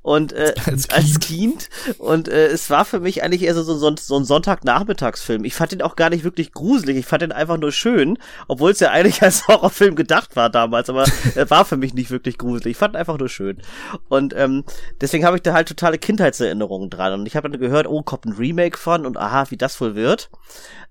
[0.05, 0.93] und äh, als, kind.
[0.93, 5.45] als Kind und äh, es war für mich eigentlich eher so, so, so ein Sonntagnachmittagsfilm.
[5.45, 8.71] Ich fand den auch gar nicht wirklich gruselig, ich fand den einfach nur schön, obwohl
[8.71, 12.37] es ja eigentlich als Horrorfilm gedacht war damals, aber er war für mich nicht wirklich
[12.37, 12.73] gruselig.
[12.73, 13.63] Ich fand ihn einfach nur schön
[14.09, 14.65] und ähm,
[15.01, 18.27] deswegen habe ich da halt totale Kindheitserinnerungen dran und ich habe dann gehört, oh, kommt
[18.27, 20.29] ein Remake von und aha, wie das wohl wird.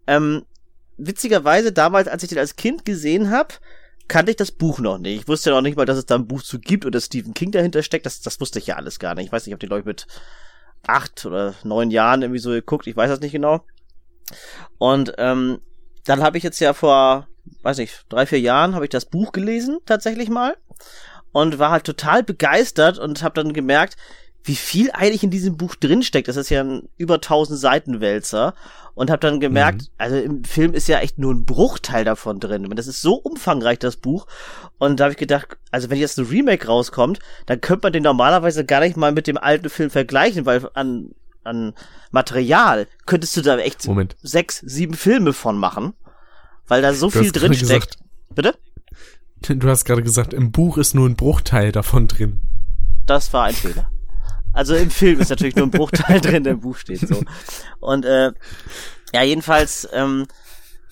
[0.07, 0.43] Ähm,
[0.97, 3.53] witzigerweise damals, als ich den als Kind gesehen habe,
[4.07, 5.21] kannte ich das Buch noch nicht.
[5.21, 7.33] Ich wusste ja noch nicht mal, dass es da ein Buch zu gibt oder Stephen
[7.33, 8.05] King dahinter steckt.
[8.05, 9.27] Das, das wusste ich ja alles gar nicht.
[9.27, 10.07] Ich weiß nicht, den, glaube ich, mit
[10.85, 12.87] acht oder neun Jahren irgendwie so geguckt.
[12.87, 13.65] Ich weiß das nicht genau.
[14.77, 15.61] Und ähm,
[16.05, 17.27] dann habe ich jetzt ja vor,
[17.61, 20.57] weiß nicht, drei, vier Jahren habe ich das Buch gelesen, tatsächlich mal.
[21.31, 23.97] Und war halt total begeistert und habe dann gemerkt,
[24.43, 26.27] wie viel eigentlich in diesem Buch drinsteckt.
[26.27, 28.53] Das ist ja ein über 1000 Seiten Wälzer
[28.93, 29.87] und habe dann gemerkt, mhm.
[29.97, 32.69] also im Film ist ja echt nur ein Bruchteil davon drin.
[32.75, 34.27] Das ist so umfangreich das Buch
[34.77, 38.03] und da habe ich gedacht, also wenn jetzt ein Remake rauskommt, dann könnte man den
[38.03, 41.11] normalerweise gar nicht mal mit dem alten Film vergleichen, weil an
[41.45, 41.73] an
[42.11, 44.15] Material könntest du da echt Moment.
[44.21, 45.93] sechs, sieben Filme von machen,
[46.67, 47.97] weil da so du viel drin steckt.
[48.33, 48.55] Bitte?
[49.41, 52.41] Du hast gerade gesagt, im Buch ist nur ein Bruchteil davon drin.
[53.05, 53.89] Das war ein Fehler.
[54.53, 57.21] Also im Film ist natürlich nur ein Bruchteil drin, der im Buch steht so.
[57.79, 58.31] Und äh,
[59.13, 60.27] ja, jedenfalls ähm,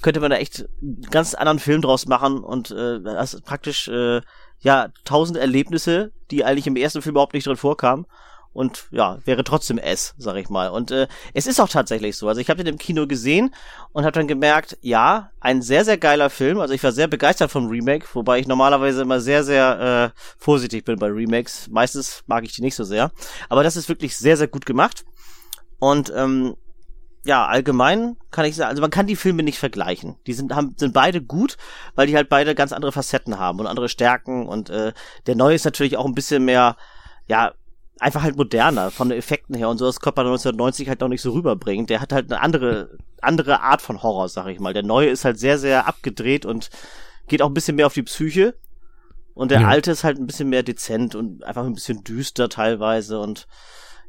[0.01, 4.21] könnte man da echt einen ganz anderen Film draus machen und äh, das praktisch äh,
[4.59, 8.05] ja tausend Erlebnisse, die eigentlich im ersten Film überhaupt nicht drin vorkamen
[8.53, 10.69] und ja, wäre trotzdem S, sag ich mal.
[10.69, 12.27] Und äh, es ist auch tatsächlich so.
[12.27, 13.53] Also ich habe den im Kino gesehen
[13.93, 16.59] und habe dann gemerkt, ja, ein sehr, sehr geiler Film.
[16.59, 20.83] Also ich war sehr begeistert vom Remake, wobei ich normalerweise immer sehr, sehr äh, vorsichtig
[20.83, 21.69] bin bei Remakes.
[21.69, 23.11] Meistens mag ich die nicht so sehr.
[23.47, 25.05] Aber das ist wirklich sehr, sehr gut gemacht.
[25.79, 26.55] Und ähm,
[27.23, 30.17] ja, allgemein kann ich sagen, also man kann die Filme nicht vergleichen.
[30.27, 31.57] Die sind, haben, sind beide gut,
[31.95, 34.47] weil die halt beide ganz andere Facetten haben und andere Stärken.
[34.47, 34.91] Und äh,
[35.27, 36.75] der neue ist natürlich auch ein bisschen mehr,
[37.27, 37.53] ja,
[38.01, 41.21] einfach halt moderner von den Effekten her und so, das Körper 1990 halt noch nicht
[41.21, 41.89] so rüberbringt.
[41.89, 44.73] Der hat halt eine andere, andere Art von Horror, sag ich mal.
[44.73, 46.71] Der neue ist halt sehr, sehr abgedreht und
[47.27, 48.55] geht auch ein bisschen mehr auf die Psyche.
[49.35, 49.67] Und der ja.
[49.67, 53.47] alte ist halt ein bisschen mehr dezent und einfach ein bisschen düster teilweise und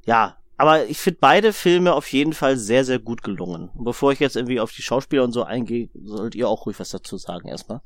[0.05, 3.71] ja, aber ich finde beide Filme auf jeden Fall sehr, sehr gut gelungen.
[3.75, 6.79] Und bevor ich jetzt irgendwie auf die Schauspieler und so eingehe, sollt ihr auch ruhig
[6.81, 7.81] was dazu sagen erstmal.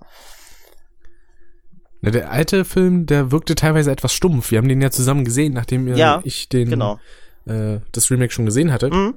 [2.07, 4.53] Na, der alte Film, der wirkte teilweise etwas stumpf.
[4.53, 7.01] Wir haben den ja zusammen gesehen, nachdem ja, ich den genau.
[7.47, 8.91] äh, das Remake schon gesehen hatte.
[8.91, 9.15] Mhm.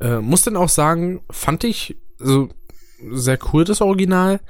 [0.00, 2.48] Äh, muss dann auch sagen, fand ich so
[3.12, 4.40] sehr cool das Original.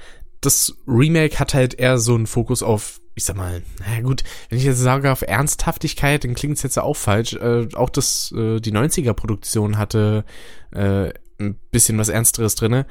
[0.41, 4.59] Das Remake hat halt eher so einen Fokus auf, ich sag mal, naja gut, wenn
[4.59, 7.33] ich jetzt sage auf Ernsthaftigkeit, dann klingt es jetzt auch falsch.
[7.33, 10.25] Äh, auch das, äh, die 90er-Produktion hatte
[10.71, 11.09] äh,
[11.41, 12.87] ein bisschen was Ernsteres drinne.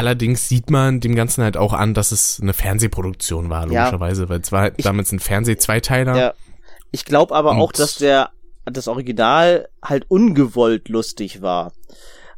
[0.00, 4.28] Allerdings sieht man dem Ganzen halt auch an, dass es eine Fernsehproduktion war, logischerweise, ja.
[4.30, 6.16] weil es war halt ich, damals ein Fernseh-Zweiteiler.
[6.16, 6.34] Ja.
[6.90, 8.30] Ich glaube aber auch, dass der
[8.64, 11.72] das Original halt ungewollt lustig war.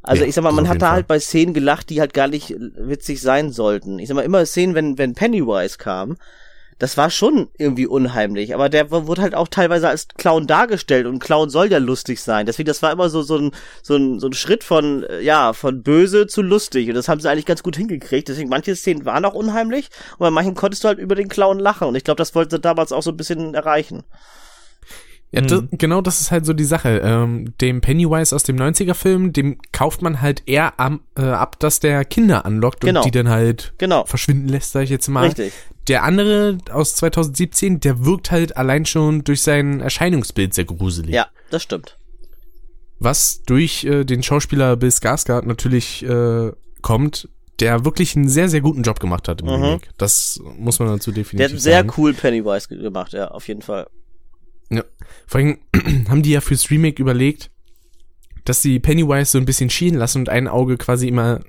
[0.03, 0.95] Also ja, ich sag mal, man hat da Fall.
[0.97, 4.01] halt bei Szenen gelacht, die halt gar nicht witzig sein sollten.
[4.01, 6.17] Ich sag mal, immer Szenen, wenn, wenn Pennywise kam,
[6.83, 11.20] das war schon irgendwie unheimlich, aber der wurde halt auch teilweise als Clown dargestellt und
[11.20, 12.45] Clown soll ja lustig sein.
[12.45, 13.53] Deswegen, das war immer so, so ein,
[13.85, 17.20] so ein, so ein Schritt von, äh, ja, von böse zu lustig und das haben
[17.20, 18.26] sie eigentlich ganz gut hingekriegt.
[18.26, 21.61] Deswegen, manche Szenen waren auch unheimlich und bei manchen konntest du halt über den Clown
[21.61, 24.03] lachen und ich glaube, das wollte damals auch so ein bisschen erreichen.
[25.30, 25.68] Ja, das, mhm.
[25.72, 27.01] genau das ist halt so die Sache.
[27.03, 31.78] Ähm, dem Pennywise aus dem 90er-Film, dem kauft man halt eher am, äh, ab, dass
[31.78, 33.01] der Kinder anlockt genau.
[33.01, 34.05] und die dann halt genau.
[34.05, 35.26] verschwinden lässt, sag ich jetzt mal.
[35.26, 35.53] Richtig.
[35.89, 41.12] Der andere aus 2017, der wirkt halt allein schon durch sein Erscheinungsbild sehr gruselig.
[41.12, 41.99] Ja, das stimmt.
[43.01, 46.53] Was durch äh, den Schauspieler Bill Skarsgård natürlich äh,
[46.83, 47.28] kommt,
[47.59, 49.53] der wirklich einen sehr, sehr guten Job gemacht hat im mhm.
[49.53, 49.89] Remake.
[49.99, 51.39] Das muss man dazu definitiv sagen.
[51.39, 51.93] Der hat sehr sagen.
[51.97, 53.89] cool Pennywise gemacht, ja, auf jeden Fall.
[54.70, 54.85] Ja.
[55.26, 55.59] Vor allem
[56.09, 57.51] haben die ja fürs Remake überlegt,
[58.45, 61.41] dass sie Pennywise so ein bisschen schienen lassen und ein Auge quasi immer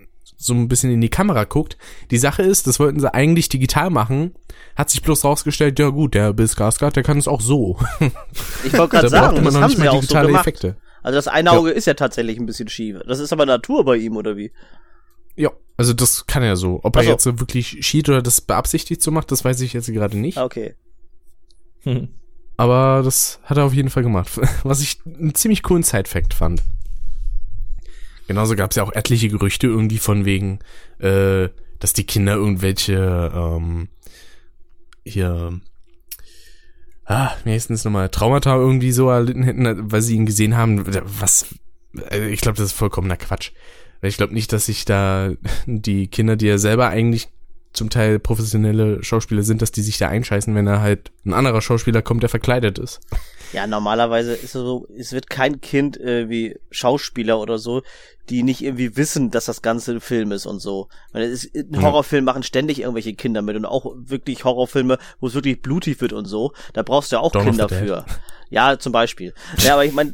[0.45, 1.77] so ein bisschen in die Kamera guckt.
[2.11, 4.35] Die Sache ist, das wollten sie eigentlich digital machen,
[4.75, 7.77] hat sich bloß rausgestellt, ja gut, der Bill Skarsgård, der kann es auch so.
[8.63, 10.41] Ich wollte gerade sagen, das haben sie auch so gemacht.
[10.41, 10.77] Effekte.
[11.03, 11.75] Also das eine Auge ja.
[11.75, 12.99] ist ja tatsächlich ein bisschen schief.
[13.05, 14.51] Das ist aber Natur bei ihm, oder wie?
[15.35, 16.79] Ja, also das kann er so.
[16.83, 19.91] Ob er jetzt so wirklich schied oder das beabsichtigt so macht, das weiß ich jetzt
[19.91, 20.37] gerade nicht.
[20.37, 20.75] Okay.
[21.81, 22.09] Hm.
[22.55, 24.29] Aber das hat er auf jeden Fall gemacht.
[24.63, 26.63] Was ich einen ziemlich coolen Side-Fact fand.
[28.27, 30.59] Genauso gab es ja auch etliche Gerüchte irgendwie von wegen,
[30.99, 31.49] äh,
[31.79, 33.89] dass die Kinder irgendwelche ähm,
[35.05, 35.59] hier
[37.05, 40.83] ah, wie nochmal, Traumata irgendwie so erlitten hätten, weil sie ihn gesehen haben.
[41.19, 41.45] Was,
[42.11, 43.51] äh, ich glaube, das ist vollkommener Quatsch.
[44.01, 45.31] Ich glaube nicht, dass sich da
[45.65, 47.29] die Kinder, die er selber eigentlich
[47.73, 51.61] zum Teil professionelle Schauspieler sind, dass die sich da einscheißen, wenn da halt ein anderer
[51.61, 53.01] Schauspieler kommt, der verkleidet ist.
[53.53, 57.81] Ja, normalerweise ist es so, es wird kein Kind wie Schauspieler oder so,
[58.29, 60.87] die nicht irgendwie wissen, dass das Ganze ein Film ist und so.
[61.11, 65.27] Weil es ist, in Horrorfilmen machen ständig irgendwelche Kinder mit und auch wirklich Horrorfilme, wo
[65.27, 66.53] es wirklich blutig wird und so.
[66.73, 68.05] Da brauchst du ja auch Dawn Kinder für.
[68.53, 69.33] Ja, zum Beispiel.
[69.63, 70.13] Ja, aber ich meine,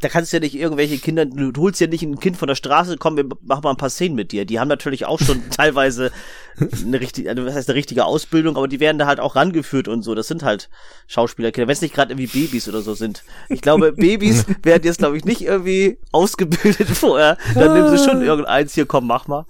[0.00, 2.54] da kannst du ja nicht irgendwelche Kinder, du holst ja nicht ein Kind von der
[2.54, 4.46] Straße, komm, wir machen mal ein paar Szenen mit dir.
[4.46, 6.10] Die haben natürlich auch schon teilweise
[6.58, 9.88] eine richtige, also was heißt eine richtige Ausbildung, aber die werden da halt auch rangeführt
[9.88, 10.14] und so.
[10.14, 10.70] Das sind halt
[11.06, 13.24] Schauspielerkinder, wenn es nicht gerade irgendwie Babys oder so sind.
[13.50, 17.36] Ich glaube, Babys werden jetzt, glaube ich, nicht irgendwie ausgebildet vorher.
[17.54, 19.44] Dann nehmen sie schon irgendeins hier, komm, mach mal.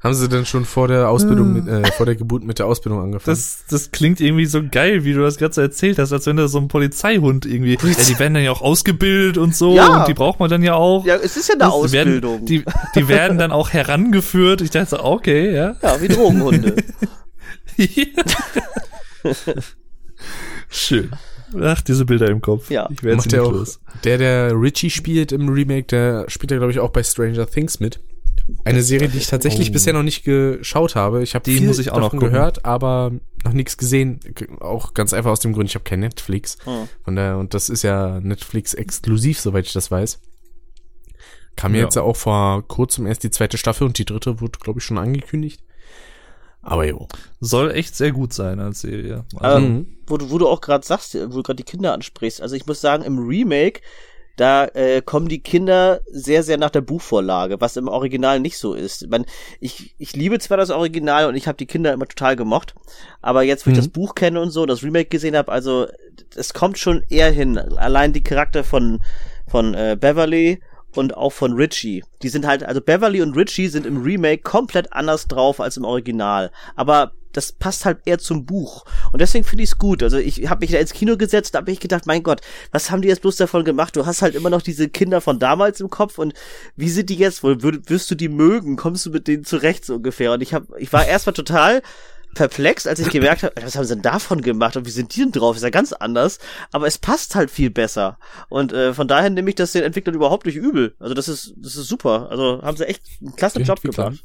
[0.00, 3.02] Haben sie denn schon vor der Ausbildung, mit, äh, vor der Geburt mit der Ausbildung
[3.02, 3.34] angefangen?
[3.36, 6.36] Das, das klingt irgendwie so geil, wie du das gerade so erzählt hast, als wenn
[6.36, 7.72] da so ein Polizeihund irgendwie.
[7.82, 9.98] Ja, die werden dann ja auch ausgebildet und so Ja.
[10.00, 11.04] und die braucht man dann ja auch.
[11.04, 12.34] Ja, es ist ja eine Das Ausbildung.
[12.34, 14.60] Werden, die, die werden dann auch herangeführt.
[14.60, 15.74] Ich dachte so, okay, ja.
[15.82, 16.76] ja, wie Drogenhunde.
[20.68, 21.10] Schön.
[21.60, 22.70] Ach, diese Bilder im Kopf.
[22.70, 22.88] Ja.
[22.92, 23.80] Ich werde nicht der auch, los.
[24.04, 27.80] der, der Richie spielt im Remake, der spielt ja, glaube ich, auch bei Stranger Things
[27.80, 28.00] mit.
[28.64, 29.72] Eine Serie, die ich tatsächlich Oh.
[29.72, 31.22] bisher noch nicht geschaut habe.
[31.22, 32.32] Ich habe Die viel muss ich auch noch davon gucken.
[32.34, 33.12] gehört, aber
[33.44, 34.20] noch nichts gesehen.
[34.60, 36.56] Auch ganz einfach aus dem Grund, ich habe kein Netflix.
[36.64, 36.88] Hm.
[37.04, 40.20] Von daher, und das ist ja Netflix exklusiv, soweit ich das weiß.
[41.56, 41.80] Kam ja.
[41.80, 41.84] Ja.
[41.84, 44.98] jetzt auch vor kurzem erst die zweite Staffel und die dritte wurde, glaube ich, schon
[44.98, 45.62] angekündigt.
[46.62, 47.08] Aber jo.
[47.40, 49.24] Soll echt sehr gut sein als Serie.
[49.36, 49.86] Also, Ähm, Mhm.
[50.06, 52.40] wo, du, wo du auch gerade sagst, wo du gerade die Kinder ansprichst.
[52.42, 53.80] Also ich muss sagen, im Remake,
[54.38, 58.72] da äh, kommen die Kinder sehr, sehr nach der Buchvorlage, was im Original nicht so
[58.72, 59.02] ist.
[59.02, 59.26] Ich, mein,
[59.60, 62.74] ich, ich liebe zwar das Original und ich habe die Kinder immer total gemocht,
[63.20, 63.80] aber jetzt, wo ich Mhm.
[63.80, 65.86] das Buch kenne und so, das Remake gesehen habe, also
[66.36, 67.58] es kommt schon eher hin.
[67.58, 69.00] Allein die Charakter von,
[69.48, 70.60] von äh, Beverly
[70.94, 72.04] und auch von Richie.
[72.22, 75.84] Die sind halt, also Beverly und Richie sind im Remake komplett anders drauf als im
[75.84, 76.50] Original.
[76.76, 78.84] Aber das passt halt eher zum Buch.
[79.12, 80.02] Und deswegen finde ich es gut.
[80.02, 82.40] Also ich habe mich da ins Kino gesetzt, da habe ich gedacht, mein Gott,
[82.72, 83.96] was haben die jetzt bloß davon gemacht?
[83.96, 86.34] Du hast halt immer noch diese Kinder von damals im Kopf und
[86.76, 87.62] wie sind die jetzt wohl?
[87.62, 88.76] Würd, wirst du die mögen?
[88.76, 90.32] Kommst du mit denen zurecht so ungefähr?
[90.32, 91.82] Und ich habe, ich war erstmal total
[92.34, 95.20] perplex, als ich gemerkt habe, was haben sie denn davon gemacht und wie sind die
[95.20, 95.56] denn drauf?
[95.56, 96.38] Ist ja ganz anders,
[96.72, 98.18] aber es passt halt viel besser.
[98.48, 100.94] Und äh, von daher nehme ich das den Entwicklern überhaupt nicht übel.
[100.98, 102.30] Also das ist das ist super.
[102.30, 104.22] Also haben sie echt einen klasse Job gemacht.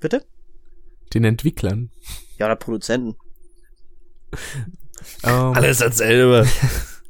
[0.00, 0.24] Bitte?
[1.14, 1.90] Den Entwicklern.
[2.38, 3.16] Ja, oder Produzenten.
[5.24, 6.46] Ähm, Alles dasselbe.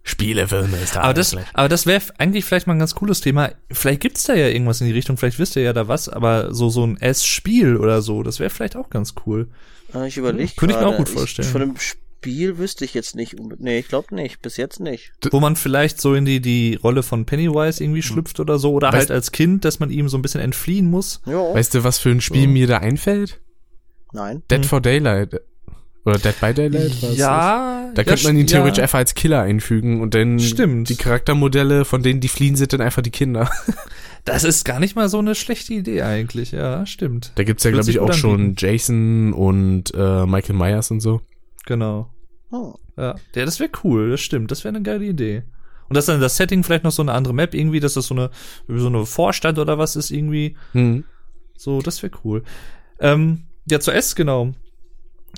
[0.04, 3.50] Spielefilme ist da Aber das, aber das wäre eigentlich vielleicht mal ein ganz cooles Thema.
[3.70, 6.54] Vielleicht gibt's da ja irgendwas in die Richtung, vielleicht wisst ihr ja da was, aber
[6.54, 9.48] so, so ein S-Spiel oder so, das wäre vielleicht auch ganz cool.
[9.94, 10.50] Äh, Ich überlege.
[10.56, 11.48] Könnte ich mir auch gut vorstellen.
[11.48, 13.36] Von einem Spiel wüsste ich jetzt nicht.
[13.58, 14.40] Nee, ich glaube nicht.
[14.40, 15.12] Bis jetzt nicht.
[15.30, 18.88] Wo man vielleicht so in die, die Rolle von Pennywise irgendwie schlüpft oder so, oder
[18.88, 21.20] Weißt- halt als Kind, dass man ihm so ein bisschen entfliehen muss.
[21.26, 21.52] Ja.
[21.52, 22.48] Weißt du, was für ein Spiel So.
[22.48, 23.40] mir da einfällt?
[24.12, 24.42] Nein.
[24.50, 25.40] Dead for Daylight.
[26.04, 27.02] Oder Dead by Daylight?
[27.02, 27.90] was ja.
[27.94, 28.84] Da ja, könnte man ihn theoretisch ja.
[28.84, 30.88] einfach als Killer einfügen und dann Stimmt.
[30.88, 33.50] die Charaktermodelle, von denen die fliehen, sind dann einfach die Kinder.
[34.24, 37.32] Das ist gar nicht mal so eine schlechte Idee eigentlich, ja, stimmt.
[37.36, 38.56] Da gibt's ja, glaube ich, auch schon.
[38.58, 41.22] Jason und äh, Michael Myers und so.
[41.64, 42.12] Genau.
[42.50, 42.74] Oh.
[42.98, 45.44] Ja, ja das wäre cool, das stimmt, das wäre eine geile Idee.
[45.88, 48.14] Und dass dann das Setting vielleicht noch so eine andere Map irgendwie, dass das so
[48.14, 48.30] eine,
[48.66, 50.56] so eine Vorstadt oder was ist irgendwie.
[50.72, 51.04] Hm.
[51.56, 52.42] So, das wäre cool.
[53.00, 54.52] Ähm, ja, zu S, genau.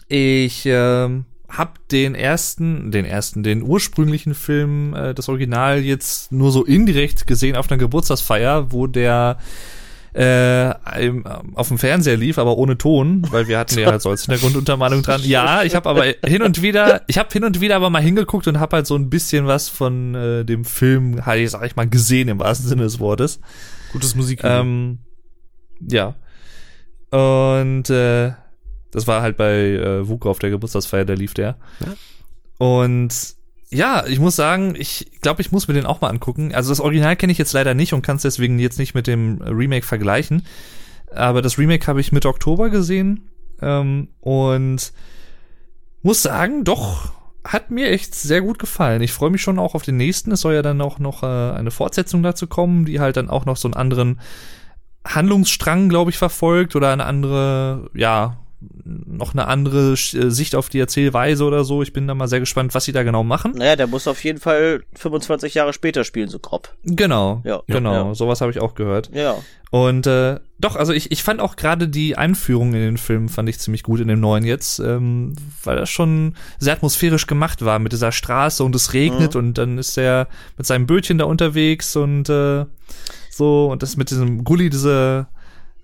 [0.09, 6.53] Ich ähm, hab den ersten, den ersten, den ursprünglichen Film, äh, das Original jetzt nur
[6.53, 9.39] so indirekt gesehen auf einer Geburtstagsfeier, wo der
[10.13, 10.73] äh,
[11.55, 15.03] auf dem Fernseher lief, aber ohne Ton, weil wir hatten ja halt so als Hintergrunduntermalung
[15.03, 15.21] dran.
[15.25, 18.49] Ja, ich habe aber hin und wieder, ich habe hin und wieder aber mal hingeguckt
[18.49, 21.89] und habe halt so ein bisschen was von äh, dem Film, halt, sag ich mal,
[21.89, 23.41] gesehen im wahrsten Sinne des Wortes.
[23.93, 24.41] Gutes Musik.
[24.43, 24.99] Ähm,
[25.81, 26.17] ja.
[27.11, 28.33] Und äh,
[28.91, 31.57] das war halt bei äh, Wuko auf der Geburtstagsfeier, da lief der.
[31.81, 31.95] Ja.
[32.59, 33.35] Und
[33.71, 36.55] ja, ich muss sagen, ich glaube, ich muss mir den auch mal angucken.
[36.55, 39.07] Also das Original kenne ich jetzt leider nicht und kann es deswegen jetzt nicht mit
[39.07, 40.43] dem Remake vergleichen.
[41.13, 43.29] Aber das Remake habe ich Mitte Oktober gesehen
[43.63, 44.93] ähm, und
[46.03, 47.13] muss sagen, doch
[47.45, 49.03] hat mir echt sehr gut gefallen.
[49.03, 50.33] Ich freue mich schon auch auf den nächsten.
[50.33, 53.47] Es soll ja dann auch noch äh, eine Fortsetzung dazu kommen, die halt dann auch
[53.47, 54.21] noch so einen anderen
[55.05, 58.37] Handlungsstrang, glaube ich, verfolgt oder eine andere, ja,
[58.85, 61.81] noch eine andere äh, Sicht auf die Erzählweise oder so.
[61.83, 63.53] Ich bin da mal sehr gespannt, was sie da genau machen.
[63.57, 66.75] Naja, der muss auf jeden Fall 25 Jahre später spielen, so grob.
[66.85, 67.63] Genau, Ja.
[67.67, 68.15] genau, Ja.
[68.15, 69.11] sowas habe ich auch gehört.
[69.15, 69.37] Ja.
[69.71, 73.49] Und äh, doch, also ich, ich fand auch gerade die Einführung in den Film fand
[73.49, 75.35] ich ziemlich gut in dem neuen jetzt, ähm,
[75.65, 79.79] weil das schon sehr atmosphärisch gemacht war mit dieser Straße und es regnet und dann
[79.79, 80.27] ist er
[80.59, 82.67] mit seinem Bötchen da unterwegs und äh,
[83.31, 85.29] so und das mit diesem Gully, diese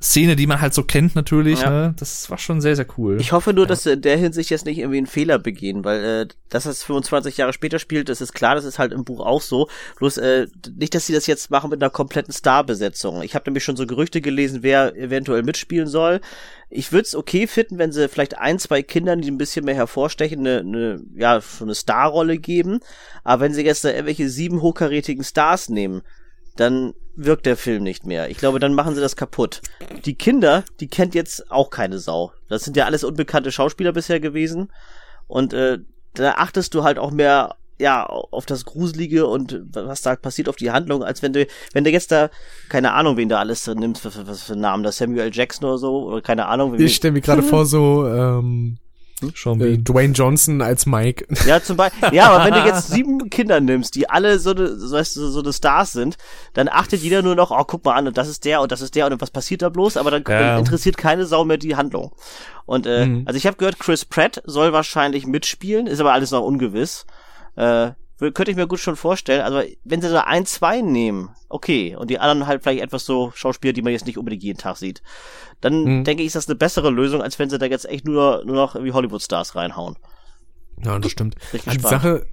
[0.01, 1.63] Szene, die man halt so kennt natürlich.
[1.63, 1.71] Ja.
[1.71, 1.95] Ne?
[1.99, 3.19] Das war schon sehr, sehr cool.
[3.19, 6.05] Ich hoffe nur, dass sie in der Hinsicht jetzt nicht irgendwie einen Fehler begehen, weil
[6.05, 9.21] äh, dass es 25 Jahre später spielt, das ist klar, das ist halt im Buch
[9.21, 9.69] auch so.
[9.97, 13.23] Bloß äh, nicht, dass sie das jetzt machen mit einer kompletten Starbesetzung.
[13.23, 16.21] Ich habe nämlich schon so Gerüchte gelesen, wer eventuell mitspielen soll.
[16.69, 19.75] Ich würde es okay finden, wenn sie vielleicht ein, zwei Kindern, die ein bisschen mehr
[19.75, 22.81] hervorstechen, eine, eine ja, so eine Starrolle geben.
[23.25, 26.03] Aber wenn sie jetzt da irgendwelche sieben hochkarätigen Stars nehmen,
[26.57, 28.29] dann wirkt der Film nicht mehr.
[28.31, 29.63] Ich glaube, dann machen sie das kaputt.
[30.05, 32.33] Die Kinder, die kennt jetzt auch keine Sau.
[32.49, 34.71] Das sind ja alles unbekannte Schauspieler bisher gewesen.
[35.27, 35.79] Und äh,
[36.15, 40.57] da achtest du halt auch mehr ja auf das Gruselige und was da passiert auf
[40.57, 42.31] die Handlung, als wenn du, wenn du jetzt da,
[42.71, 45.79] keine Ahnung, wen du alles drin nimmst, was, was für Namen, da Samuel Jackson oder
[45.79, 46.73] so, oder keine Ahnung.
[46.73, 48.79] Wen, Ich stelle mir gerade vor, so ähm,
[49.35, 49.79] Sean äh.
[49.79, 51.27] Dwayne Johnson als Mike.
[51.47, 52.11] Ja, zum Beispiel.
[52.13, 55.29] Ja, aber wenn du jetzt sieben Kinder nimmst, die alle so eine, so, weißt du,
[55.29, 56.17] so eine Stars sind,
[56.53, 58.83] dann achtet jeder nur noch, oh, guck mal an, und das ist der und das
[58.83, 60.59] ist der und was passiert da bloß, aber dann Ja.
[60.59, 62.13] interessiert keine Sau mehr die Handlung.
[62.67, 63.23] Und äh, Mhm.
[63.27, 67.07] also ich habe gehört, Chris Pratt soll wahrscheinlich mitspielen, ist aber alles noch ungewiss.
[67.57, 69.43] Äh, könnte ich mir gut schon vorstellen.
[69.43, 73.31] Also wenn sie da ein, zwei nehmen, okay, und die anderen halt vielleicht etwas so
[73.35, 75.03] Schauspieler, die man jetzt nicht unbedingt jeden Tag sieht,
[75.61, 76.05] dann Mhm.
[76.05, 78.57] denke ich, ist das eine bessere Lösung, als wenn sie da jetzt echt nur, nur
[78.57, 79.97] noch irgendwie Hollywood-Stars reinhauen.
[80.85, 81.37] Ja, das stimmt.
[81.53, 82.03] Richtig Die spannend.
[82.03, 82.27] Sache,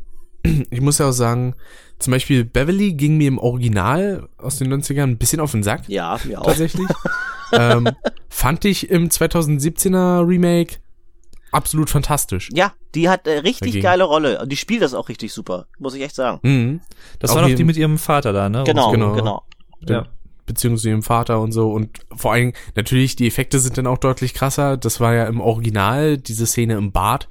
[0.69, 1.55] ich muss ja auch sagen,
[1.99, 5.87] zum Beispiel Beverly ging mir im Original aus den 90ern ein bisschen auf den Sack,
[5.87, 6.45] Ja, mir auch.
[6.45, 6.87] tatsächlich.
[7.53, 7.95] ähm,
[8.29, 10.77] fand ich im 2017er Remake
[11.53, 12.49] absolut fantastisch.
[12.53, 13.83] Ja, die hat äh, richtig Dagegen.
[13.83, 14.41] geile Rolle.
[14.41, 16.39] Und die spielt das auch richtig super, muss ich echt sagen.
[16.43, 16.81] Mhm.
[17.19, 18.63] Das Auch war doch hier- die mit ihrem Vater da, ne?
[18.65, 19.13] Genau, genau.
[19.13, 19.43] genau.
[19.87, 20.07] Ja.
[20.45, 21.71] Beziehungsweise ihrem Vater und so.
[21.71, 24.75] Und vor allem, natürlich, die Effekte sind dann auch deutlich krasser.
[24.77, 27.29] Das war ja im Original, diese Szene im Bad.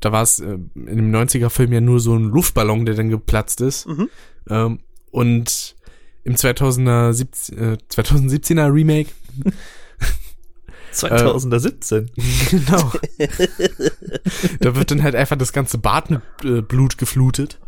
[0.00, 3.60] Da war es äh, in dem 90er-Film ja nur so ein Luftballon, der dann geplatzt
[3.60, 3.86] ist.
[3.88, 4.08] Mhm.
[4.48, 5.74] Ähm, und
[6.24, 9.10] im 2000er, 17, äh, 2017er Remake,
[10.92, 12.10] 2017.
[12.50, 12.92] genau,
[14.60, 17.58] da wird dann halt einfach das ganze Bad mit äh, Blut geflutet.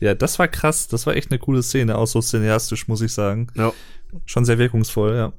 [0.00, 0.88] Ja, das war krass.
[0.88, 3.48] Das war echt eine coole Szene, auch so cineastisch, muss ich sagen.
[3.54, 3.72] Ja.
[4.26, 5.32] Schon sehr wirkungsvoll, ja.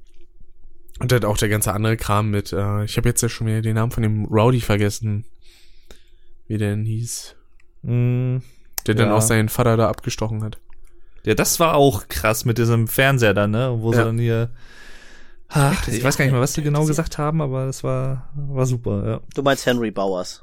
[0.99, 3.61] Und dann auch der ganze andere Kram mit, äh, ich habe jetzt ja schon wieder
[3.61, 5.23] den Namen von dem Rowdy vergessen.
[6.47, 7.35] Wie der denn hieß.
[7.83, 8.37] Mm,
[8.85, 9.15] Der dann Ja.
[9.15, 10.57] auch seinen Vater da abgestochen hat.
[11.25, 13.75] Ja, das war auch krass mit diesem Fernseher dann, ne?
[13.79, 14.05] Wo sie Ja.
[14.05, 14.49] dann hier.
[15.49, 18.65] Ach, ich weiß gar nicht mehr, was sie genau gesagt haben, aber das war, war
[18.67, 19.21] super, ja.
[19.33, 20.41] Du meinst Henry Bowers.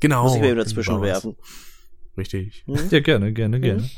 [0.00, 0.24] Genau.
[0.24, 1.06] Muss ich mir eben dazwischen Bauers.
[1.06, 1.36] werfen.
[2.16, 2.64] Richtig.
[2.66, 3.88] Ja, gerne, gerne, gerne.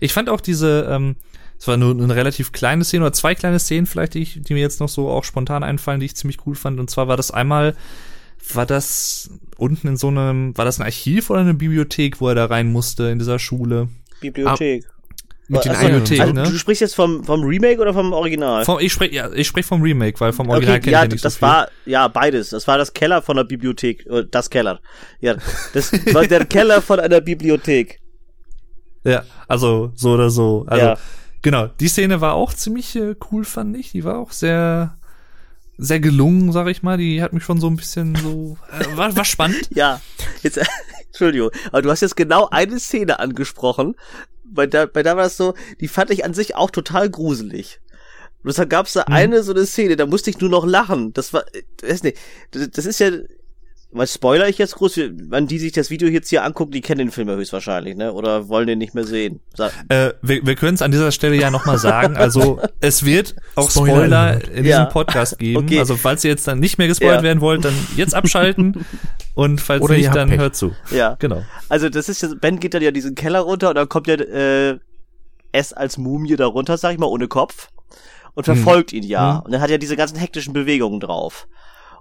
[0.00, 1.16] Ich fand auch diese, ähm,
[1.58, 4.54] es war nur eine relativ kleine Szene oder zwei kleine Szenen vielleicht, die, ich, die
[4.54, 6.80] mir jetzt noch so auch spontan einfallen, die ich ziemlich cool fand.
[6.80, 7.76] Und zwar war das einmal,
[8.52, 12.34] war das unten in so einem, war das ein Archiv oder eine Bibliothek, wo er
[12.34, 13.88] da rein musste in dieser Schule?
[14.20, 14.86] Bibliothek.
[15.52, 16.42] Mit den Ach so, eigenen Bibliothek, also, ne?
[16.50, 18.64] Du sprichst jetzt vom, vom Remake oder vom Original?
[18.64, 21.10] Vom, ich spreche ja, ich sprech vom Remake, weil vom Original okay, kenne ja, ich
[21.10, 22.50] nicht das so war, ja, beides.
[22.50, 24.06] Das war das Keller von der Bibliothek.
[24.06, 24.80] äh, Das Keller.
[25.20, 25.36] Ja,
[25.74, 28.00] das war der Keller von einer Bibliothek.
[29.04, 30.64] Ja, also so oder so.
[30.68, 30.96] Also Ja.
[31.42, 33.92] genau, die Szene war auch ziemlich äh, cool, fand ich.
[33.92, 34.96] Die war auch sehr
[35.76, 36.96] sehr gelungen, sag ich mal.
[36.96, 39.68] Die hat mich schon so ein bisschen so äh, war, war spannend.
[39.74, 40.00] Ja,
[40.42, 40.58] jetzt,
[41.08, 43.96] Entschuldigung, aber du hast jetzt genau eine Szene angesprochen.
[44.54, 47.80] Bei der, bei der war das so, die fand ich an sich auch total gruselig.
[48.42, 49.14] Und deshalb gab es da Mhm.
[49.14, 51.12] eine so eine Szene, da musste ich nur noch lachen.
[51.12, 52.18] Das war, äh, weiß nicht,
[52.50, 53.10] das ist ja,
[53.94, 54.96] was spoiler ich jetzt groß?
[55.28, 58.12] Wenn die sich das Video jetzt hier angucken, die kennen den Film ja höchstwahrscheinlich, ne?
[58.12, 59.40] Oder wollen den nicht mehr sehen.
[59.54, 62.16] Sag, Äh, wir wir können es an dieser Stelle ja nochmal sagen.
[62.16, 63.94] Also es wird auch Spoiler
[64.40, 64.78] Spoiler, in Ja.
[64.80, 65.64] diesem Podcast geben.
[65.64, 65.78] Okay.
[65.78, 67.22] Also falls ihr jetzt dann nicht mehr gespoilert Ja.
[67.22, 68.84] werden wollt, dann jetzt abschalten.
[69.34, 70.38] Und falls Oder nicht, dann Pech.
[70.40, 70.72] hört zu.
[70.90, 71.16] ja.
[71.18, 71.42] Genau.
[71.68, 74.14] Also das ist ja, Ben geht dann ja diesen Keller runter und dann kommt ja
[74.14, 74.78] äh,
[75.52, 77.68] S als Mumie da runter, sag ich mal, ohne Kopf
[78.34, 79.34] und verfolgt ihn ja.
[79.34, 79.40] Mhm.
[79.40, 81.46] Und dann hat er diese ganzen hektischen Bewegungen drauf.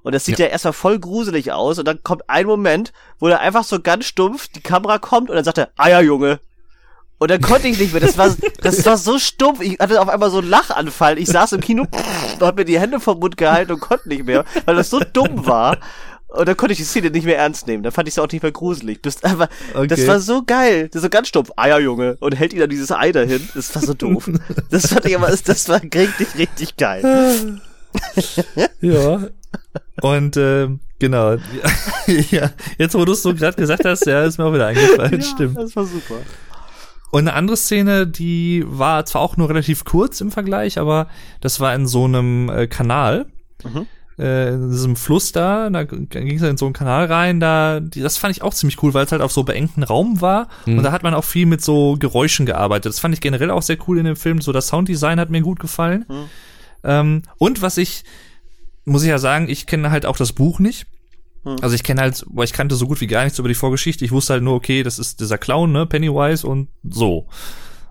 [0.04, 3.40] Und das sieht ja, erstmal voll gruselig aus und dann kommt ein Moment, wo er
[3.40, 6.40] einfach so ganz stumpf, die Kamera kommt und dann sagt er, ah ja, Junge.
[7.20, 8.02] Und dann konnte ich nicht mehr.
[8.02, 9.62] Das war, das war so stumpf.
[9.62, 11.20] Ich hatte auf einmal so einen Lachanfall.
[11.20, 14.26] Ich saß im Kino und hab mir die Hände vom Mund gehalten und konnte nicht
[14.26, 15.78] mehr, weil das so dumm war.
[16.30, 17.84] Und dann konnte ich die Szene nicht mehr ernst nehmen.
[17.84, 19.04] Dann fand ich es auch nicht mehr gruselig.
[19.04, 19.36] Bist das
[19.76, 20.08] Okay.
[20.08, 20.88] war so geil.
[20.88, 21.52] Das ist so ganz stumpf.
[21.58, 22.18] Eier, Junge.
[22.22, 23.48] Und hält ihn dann dieses Ei dahin.
[23.54, 24.28] Das war so doof.
[24.72, 27.60] Das fand ich aber, das war richtig, richtig geil.
[28.82, 29.28] Ja.
[30.02, 31.36] Und ähm, genau.
[32.32, 35.22] ja, jetzt wo du es so gerade gesagt hast, ja, ist mir auch wieder eingefallen.
[35.22, 35.58] Stimmt.
[35.58, 36.16] Das war super.
[37.12, 41.08] Und eine andere Szene, die war zwar auch nur relativ kurz im Vergleich, aber
[41.42, 43.28] das war in so einem äh, Kanal.
[43.64, 43.86] Mhm.
[44.18, 48.02] Äh, in diesem Fluss da, da ging es in so einen Kanal rein, da, die,
[48.02, 50.84] das fand ich auch ziemlich cool, weil es halt auf so beengten Raum war und
[50.84, 52.92] da hat man auch viel mit so Geräuschen gearbeitet.
[52.92, 55.42] Das fand ich generell auch sehr cool in dem Film, so das Sounddesign hat mir
[55.42, 56.06] gut gefallen.
[56.08, 56.30] Mhm.
[56.84, 58.04] Ähm, und was ich,
[58.86, 60.88] muss ich ja sagen, ich kenne halt auch das Buch nicht.
[61.44, 61.58] Hm.
[61.62, 64.06] Also ich kenne halt, weil ich kannte so gut wie gar nichts über die Vorgeschichte.
[64.06, 67.28] Ich wusste halt nur, okay, das ist dieser Clown, ne, Pennywise und so.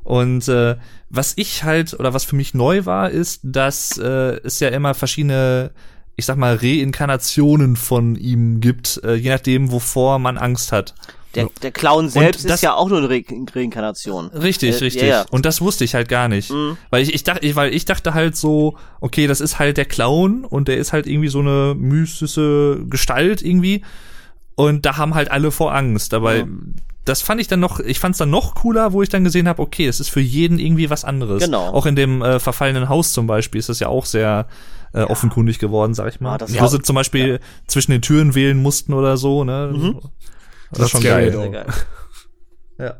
[0.03, 0.77] Und äh,
[1.09, 4.95] was ich halt, oder was für mich neu war, ist, dass äh, es ja immer
[4.95, 5.73] verschiedene,
[6.17, 10.95] ich sag mal, Reinkarnationen von ihm gibt, äh, je nachdem, wovor man Angst hat.
[11.37, 13.23] Der, der Clown selbst das- ist ja auch nur eine Re
[13.55, 14.29] Reinkarnation.
[14.31, 15.03] Richtig, Äh, richtig.
[15.03, 15.25] ja, ja.
[15.31, 16.51] Und das wusste ich halt gar nicht.
[16.51, 16.77] Mhm.
[16.91, 19.85] Weil ich, ich dachte, ich, weil ich dachte halt so, okay, das ist halt der
[19.85, 23.83] Clown und der ist halt irgendwie so eine mystische Gestalt irgendwie.
[24.57, 26.13] Und da haben halt alle vor Angst.
[26.15, 26.45] Aber Ja.
[27.05, 29.49] das fand ich dann noch, ich fand es dann noch cooler, wo ich dann gesehen
[29.49, 31.45] habe, okay, es ist für jeden irgendwie was anderes.
[31.45, 31.69] Genau.
[31.69, 34.47] Auch in dem äh, verfallenen Haus zum Beispiel ist das ja auch sehr
[34.93, 36.35] äh, offenkundig geworden, sag ich mal.
[36.35, 39.71] Ah, das wo sie zum Beispiel zwischen den Türen wählen mussten oder so, ne?
[39.73, 40.01] Mhm.
[40.73, 41.33] Das ist schon geil.
[41.33, 41.67] Sehr geil.
[42.79, 42.97] Ja.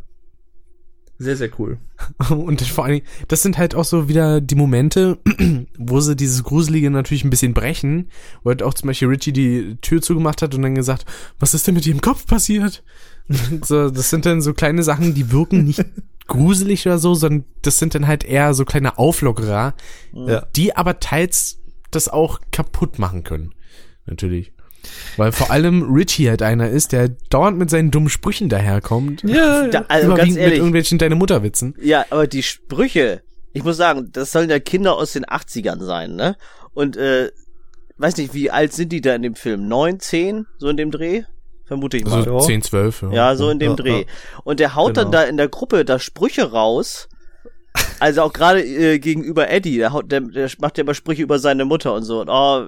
[1.19, 1.79] Sehr, sehr cool.
[2.31, 5.19] Und vor allen Dingen, das sind halt auch so wieder die Momente,
[5.79, 8.11] wo sie dieses Gruselige natürlich ein bisschen brechen,
[8.43, 11.05] wo halt auch zum Beispiel Richie die Tür zugemacht hat und dann gesagt,
[11.39, 12.83] was ist denn mit ihrem Kopf passiert?
[13.63, 15.85] so, das sind dann so kleine Sachen, die wirken nicht
[16.27, 19.75] gruselig oder so, sondern das sind dann halt eher so kleine Auflockerer,
[20.15, 20.47] Ja.
[20.57, 21.59] die aber teils
[21.91, 23.53] das auch kaputt machen können.
[24.07, 24.55] Natürlich.
[25.17, 29.23] Weil vor allem Richie halt einer ist, der dauernd mit seinen dummen Sprüchen daherkommt.
[29.25, 31.75] Ja, Da, also ganz überwiegend mit ehrlich, irgendwelchen deine Mutterwitzen.
[31.81, 33.23] Ja, aber die Sprüche,
[33.53, 36.37] ich muss sagen, das sollen ja Kinder aus den 80ern sein, ne?
[36.73, 37.31] Und äh,
[37.99, 39.69] weiß nicht, wie alt sind die da in dem Film?
[39.69, 41.23] Neun, zehn, so in dem Dreh?
[41.67, 42.25] Vermute ich mal.
[42.25, 42.41] So Ja.
[42.41, 43.05] 10, 12.
[43.13, 43.99] ja, so in dem ja, Dreh.
[44.01, 44.07] ja.
[44.45, 45.19] Und der haut dann Genau.
[45.23, 47.09] da in der Gruppe da Sprüche raus.
[48.01, 51.39] Also auch gerade äh, gegenüber Eddie, der, haut, der, der macht ja immer Sprüche über
[51.39, 52.21] seine Mutter und so.
[52.23, 52.67] Und, oh,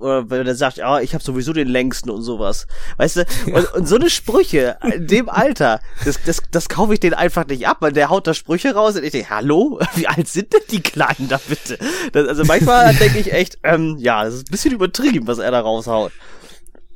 [0.00, 2.66] oder wenn er sagt, ja, ich habe sowieso den längsten und sowas.
[2.96, 3.26] Weißt du?
[3.52, 7.46] Und, und so eine Sprüche in dem Alter, das, das, das kaufe ich den einfach
[7.46, 9.80] nicht ab, weil der haut da Sprüche raus und ich denke, hallo?
[9.94, 11.78] Wie alt sind denn die Kleinen da bitte?
[12.12, 15.50] Das, also manchmal denke ich echt, ähm, ja, das ist ein bisschen übertrieben, was er
[15.50, 16.12] da raushaut.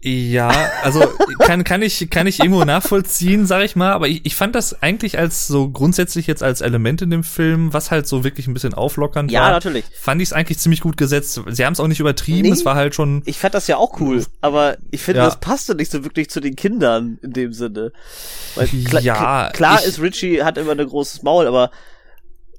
[0.06, 0.50] Ja,
[0.82, 1.00] also
[1.38, 4.82] kann, kann ich kann ich irgendwo nachvollziehen, sag ich mal, aber ich, ich fand das
[4.82, 8.52] eigentlich als so grundsätzlich jetzt als Element in dem Film, was halt so wirklich ein
[8.52, 9.50] bisschen auflockernd Ja, war.
[9.52, 9.86] natürlich.
[9.98, 11.40] Fand ich es eigentlich ziemlich gut gesetzt.
[11.46, 12.50] Sie haben es auch nicht übertrieben, Nee.
[12.50, 15.24] es war halt schon Ich fand das ja auch cool, aber ich finde, Ja.
[15.24, 17.90] das passte nicht so wirklich zu den Kindern in dem Sinne.
[18.56, 21.70] Weil kla Ja, kla- klar ich- ist Richie hat immer ein großes Maul, aber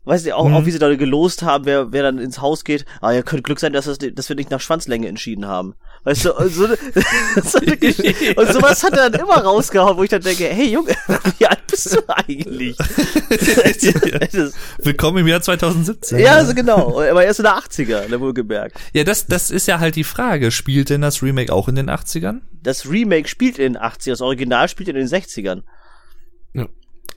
[0.05, 0.53] weißt du, auch, Mhm.
[0.55, 3.43] auch wie sie da gelost haben, wer, wer dann ins Haus geht, ah, ja, könnte
[3.43, 5.75] Glück sein, dass, das, dass wir nicht nach Schwanzlänge entschieden haben.
[6.05, 10.03] Weißt du, und, so, so eine Gesch- und sowas hat er dann immer rausgehauen, wo
[10.03, 10.93] ich dann denke, hey Junge,
[11.39, 12.77] wie alt bist du eigentlich?
[14.83, 16.19] Willkommen im Jahr 2017.
[16.19, 18.77] ja, also genau, aber er ist in der 80er, ne, wohlgemerkt.
[18.93, 21.89] Ja, das das ist ja halt die Frage, spielt denn das Remake auch in den
[21.89, 22.41] 80ern?
[22.61, 25.63] Das Remake spielt in den 80ern, das Original spielt in den 60ern.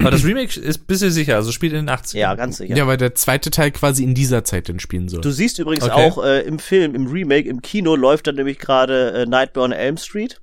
[0.00, 2.16] Aber das Remake ist bist du sicher, also spielt in den 80ern.
[2.18, 2.76] Ja, ganz sicher.
[2.76, 5.20] Ja, weil der zweite Teil quasi in dieser Zeit dann spielen soll.
[5.20, 5.92] Du siehst übrigens Okay.
[6.10, 9.72] auch äh, im Film, im Remake, im Kino läuft dann nämlich gerade äh, Nightmare on
[9.72, 10.40] Elm Street.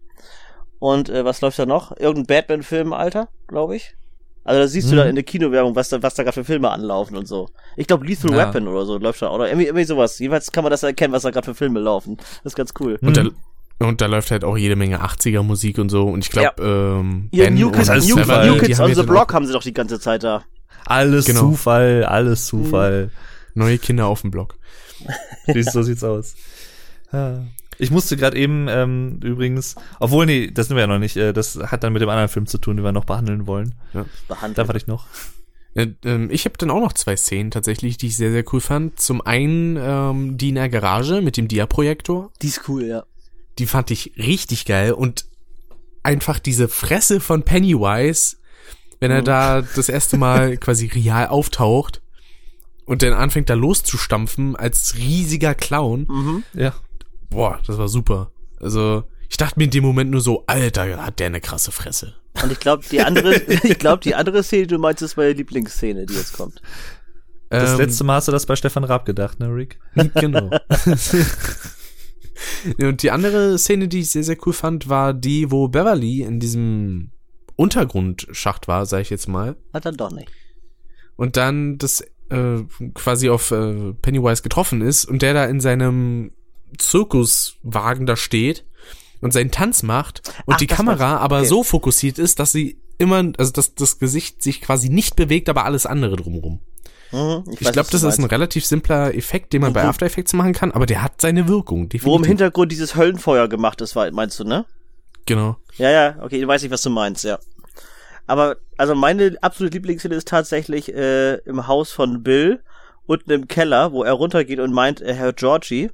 [0.80, 1.96] Und äh, was läuft da noch?
[1.98, 3.96] Irgendein Batman-Film, Alter, glaube ich.
[4.44, 4.98] Also da siehst du Mhm.
[5.00, 7.50] dann in der Kinowerbung, was da, was da gerade für Filme anlaufen und so.
[7.78, 8.38] Ich glaube Lethal Ja.
[8.38, 9.32] Weapon oder so läuft da.
[9.32, 10.20] Oder irgendwie, irgendwie sowas.
[10.20, 12.18] Jedenfalls kann man das erkennen, was da gerade für Filme laufen.
[12.18, 13.00] Das ist ganz cool.
[13.02, 13.32] Und, Mhm.
[13.80, 16.08] Da, und da läuft halt auch jede Menge 80er Musik und so.
[16.08, 18.50] Und ich glaube, ähm, Ihr Ben New Kids, New, Zufall.
[18.50, 20.44] New Kids haben on ja the Block haben sie doch die ganze Zeit da.
[20.86, 21.42] Alles Genau.
[21.42, 23.10] Zufall, alles Zufall.
[23.12, 24.56] auch neue Kinder auf dem Block.
[25.48, 26.36] Siehst, so sieht's aus.
[27.12, 27.44] Ja.
[27.78, 31.18] Ich musste gerade eben ähm, übrigens, obwohl nee, das sind wir ja noch nicht.
[31.18, 33.76] Äh, das hat dann mit dem anderen Film zu tun, den wir noch behandeln wollen.
[33.94, 34.68] Da Behandelt.
[34.68, 35.08] warte ich noch.
[35.74, 38.62] Äh, ähm, ich habe dann auch noch zwei Szenen tatsächlich, die ich sehr, sehr cool
[38.62, 39.00] fand.
[39.00, 42.32] Zum einen ähm, die in der Garage mit dem Dia-Projektor.
[42.42, 43.04] Die ist cool, ja.
[43.60, 44.92] Die fand ich richtig geil.
[44.94, 45.26] Und
[46.04, 48.38] einfach diese Fresse von Pennywise,
[49.00, 49.26] wenn er Mhm.
[49.26, 52.02] da das erste Mal quasi real auftaucht
[52.86, 56.06] und dann anfängt da loszustampfen als riesiger Clown.
[56.10, 56.44] Mhm.
[56.54, 56.74] Ja.
[57.30, 58.32] Boah, das war super.
[58.60, 62.14] Also, ich dachte mir in dem Moment nur so, Alter, hat der eine krasse Fresse.
[62.44, 65.34] Und ich glaube, die andere, ich glaube, die andere Szene, die du meinst, ist meine
[65.34, 66.62] Lieblingsszene, die jetzt kommt.
[67.50, 69.80] Das Ähm, letzte Mal hast du das bei Stefan Raab gedacht, ne, Rick?
[70.16, 70.50] Genau.
[72.80, 76.40] Und die andere Szene, die ich sehr, sehr cool fand, war die, wo Beverly in
[76.40, 77.12] diesem
[77.56, 79.56] Untergrundschacht war, sag ich jetzt mal.
[79.74, 80.30] Hat dann doch nicht.
[81.16, 82.58] Und dann das äh,
[82.94, 86.32] quasi auf äh, Pennywise getroffen ist und der da in seinem
[86.78, 88.66] Zirkuswagen da steht
[89.22, 91.22] und seinen Tanz macht und Ach, die Kamera war's.
[91.22, 91.48] aber Okay.
[91.48, 95.66] so fokussiert ist, dass sie immer, also dass das Gesicht sich quasi nicht bewegt, aber
[95.66, 96.60] alles andere drumherum.
[97.12, 100.06] Mhm, Ich weiß, glaube, das ist ein relativ simpler Effekt, den man bei Wo- After
[100.06, 101.80] Effects machen kann, aber der hat seine Wirkung.
[101.80, 102.28] Wo im Definitiv.
[102.28, 104.66] Hintergrund dieses Höllenfeuer gemacht ist, meinst du, ne?
[105.26, 105.58] Genau.
[105.78, 107.40] Ja, ja, okay, ich weiß nicht, was du meinst, ja.
[108.28, 112.62] Aber, also meine absolute Lieblingsszene ist tatsächlich äh, im Haus von Bill
[113.06, 115.92] unten im Keller, wo er runtergeht und meint, äh, Herr Georgie.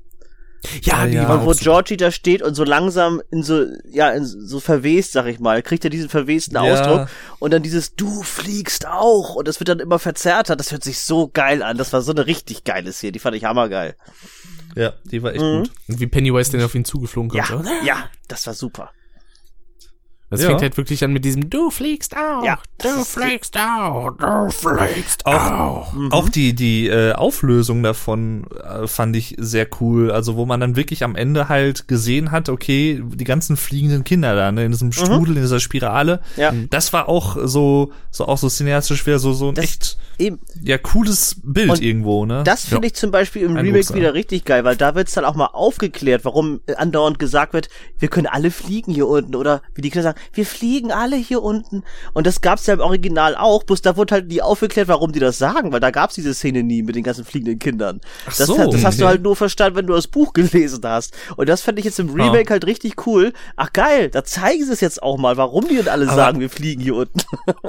[0.84, 1.28] Ja, die ja.
[1.28, 1.52] war Und wo.
[1.60, 5.62] Georgie da steht und so langsam in so, ja, in so verwest, sag ich mal,
[5.64, 6.62] kriegt er diesen verwesten Ja.
[6.62, 7.10] Ausdruck
[7.40, 10.56] und dann dieses Du fliegst auch und das wird dann immer verzerrter.
[10.56, 11.78] Das hört sich so geil an.
[11.78, 13.14] Das war so eine richtig geile Szene.
[13.14, 13.96] Die fand ich hammergeil.
[14.76, 15.58] Ja, die war echt Mhm.
[15.64, 15.72] gut.
[15.90, 17.66] Und wie Pennywise denn auf ihn zugeflogen Ja, kommt.
[17.66, 17.72] so.
[17.86, 18.92] ja, das war super.
[20.32, 20.48] Das Ja.
[20.48, 25.26] fängt halt wirklich an mit diesem Du fliegst auch, Ja, du fliegst auch, du fliegst
[25.26, 25.94] Auch, auch.
[26.12, 30.10] auch die, die äh, Auflösung davon äh, fand ich sehr cool.
[30.10, 34.34] Also wo man dann wirklich am Ende halt gesehen hat, okay, die ganzen fliegenden Kinder
[34.36, 36.22] da, ne, in diesem Strudel, in dieser Spirale.
[36.38, 36.54] Ja.
[36.70, 40.40] Das war auch so, so auch so cineastisch wäre so, so ein Das- echt, Eben.
[40.64, 42.44] ja, cooles Bild Und irgendwo, ne?
[42.46, 43.98] Das finde ich zum Beispiel im Remake Eindrucksvoll.
[43.98, 47.68] wieder richtig geil, weil da wird's dann auch mal aufgeklärt, warum andauernd gesagt wird,
[48.00, 51.42] wir können alle fliegen hier unten oder wie die Kinder sagen, wir fliegen alle hier
[51.44, 51.84] unten.
[52.14, 55.20] Und das gab's ja im Original auch, bloß da wurde halt nie aufgeklärt, warum die
[55.20, 58.02] das sagen, weil da gab's diese Szene nie mit den ganzen fliegenden Kindern.
[58.28, 59.12] Ach das, so, das hast du okay.
[59.12, 61.14] halt nur verstanden, wenn du das Buch gelesen hast.
[61.36, 63.34] Und das fand ich jetzt im Remake halt richtig cool.
[63.56, 66.40] Ach geil, da zeigen sie es jetzt auch mal, warum die und alle Aber- sagen,
[66.40, 67.22] wir fliegen hier unten.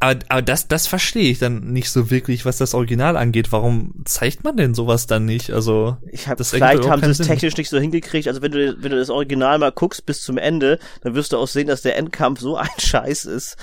[0.00, 3.52] Aber, aber das, das verstehe ich dann nicht so wirklich, was das Original angeht.
[3.52, 5.50] Warum zeigt man denn sowas dann nicht?
[5.50, 8.28] Also, Ich hab, das vielleicht haben sie es technisch nicht so hingekriegt.
[8.28, 11.38] Also wenn du, wenn du das Original mal guckst bis zum Ende, dann wirst du
[11.38, 13.56] auch sehen, dass der Endkampf so ein Scheiß ist.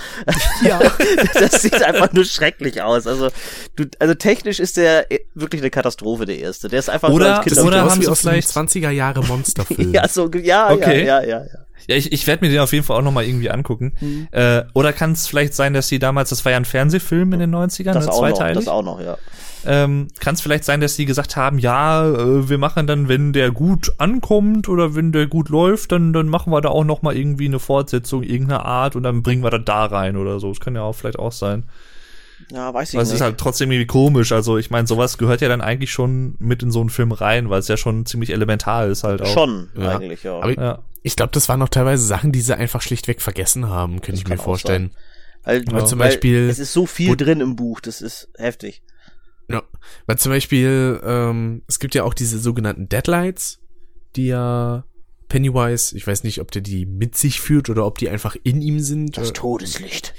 [0.63, 0.79] Ja.
[1.33, 3.07] das sieht einfach nur schrecklich aus.
[3.07, 3.29] Also,
[3.75, 6.67] du, also technisch ist der wirklich eine Katastrophe, der erste.
[6.69, 9.93] Der ist einfach Oder- nur als sieht Oder haben sie vielleicht- 20er Jahre Monsterfilm.
[9.93, 11.05] ja, so, ja, Okay.
[11.05, 11.59] ja, ja, ja, ja.
[11.87, 13.93] Ja, ich, ich werde mir den auf jeden Fall auch noch mal irgendwie angucken.
[14.01, 14.27] Mhm.
[14.31, 17.39] Äh, oder kann es vielleicht sein, dass sie damals, das war ja ein Fernsehfilm in
[17.39, 18.55] den 90ern, Das ne, auch noch, zweiteilig.
[18.65, 19.17] das auch noch, ja.
[19.63, 23.31] Ähm, kann es vielleicht sein, dass sie gesagt haben, ja, äh, wir machen dann, wenn
[23.31, 27.03] der gut ankommt oder wenn der gut läuft, dann, dann machen wir da auch noch
[27.03, 30.49] mal irgendwie eine Fortsetzung irgendeiner Art und dann bringen wir das da rein oder so.
[30.49, 31.65] Das kann ja auch vielleicht auch sein.
[32.51, 33.17] Ja, weiß ich Aber es nicht.
[33.17, 34.31] ist halt trotzdem irgendwie komisch.
[34.31, 37.51] Also ich meine, sowas gehört ja dann eigentlich schon mit in so einen Film rein,
[37.51, 39.27] weil es ja schon ziemlich elementar ist halt auch.
[39.27, 39.97] Schon, Ja.
[39.97, 40.37] eigentlich, ja.
[40.37, 40.79] Aber Ja.
[41.03, 44.27] Ich glaube, das waren noch teilweise Sachen, die sie einfach schlichtweg vergessen haben, könnte ich
[44.27, 44.91] mir vorstellen.
[45.43, 48.29] weil, weil zum weil Beispiel- Es ist so viel wo- drin im Buch, das ist
[48.37, 48.83] heftig.
[49.49, 49.63] Ja,
[50.05, 53.59] weil zum Beispiel, ähm, es gibt ja auch diese sogenannten Deadlights,
[54.15, 54.85] die ja
[55.27, 58.61] Pennywise, ich weiß nicht, ob der die mit sich führt oder ob die einfach in
[58.61, 59.17] ihm sind.
[59.17, 60.13] Das Todeslicht.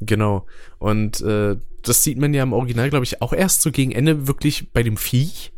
[0.00, 0.46] Genau.
[0.78, 4.26] Und äh, das sieht man ja im Original, glaube ich, auch erst so gegen Ende
[4.26, 5.52] wirklich bei dem Viech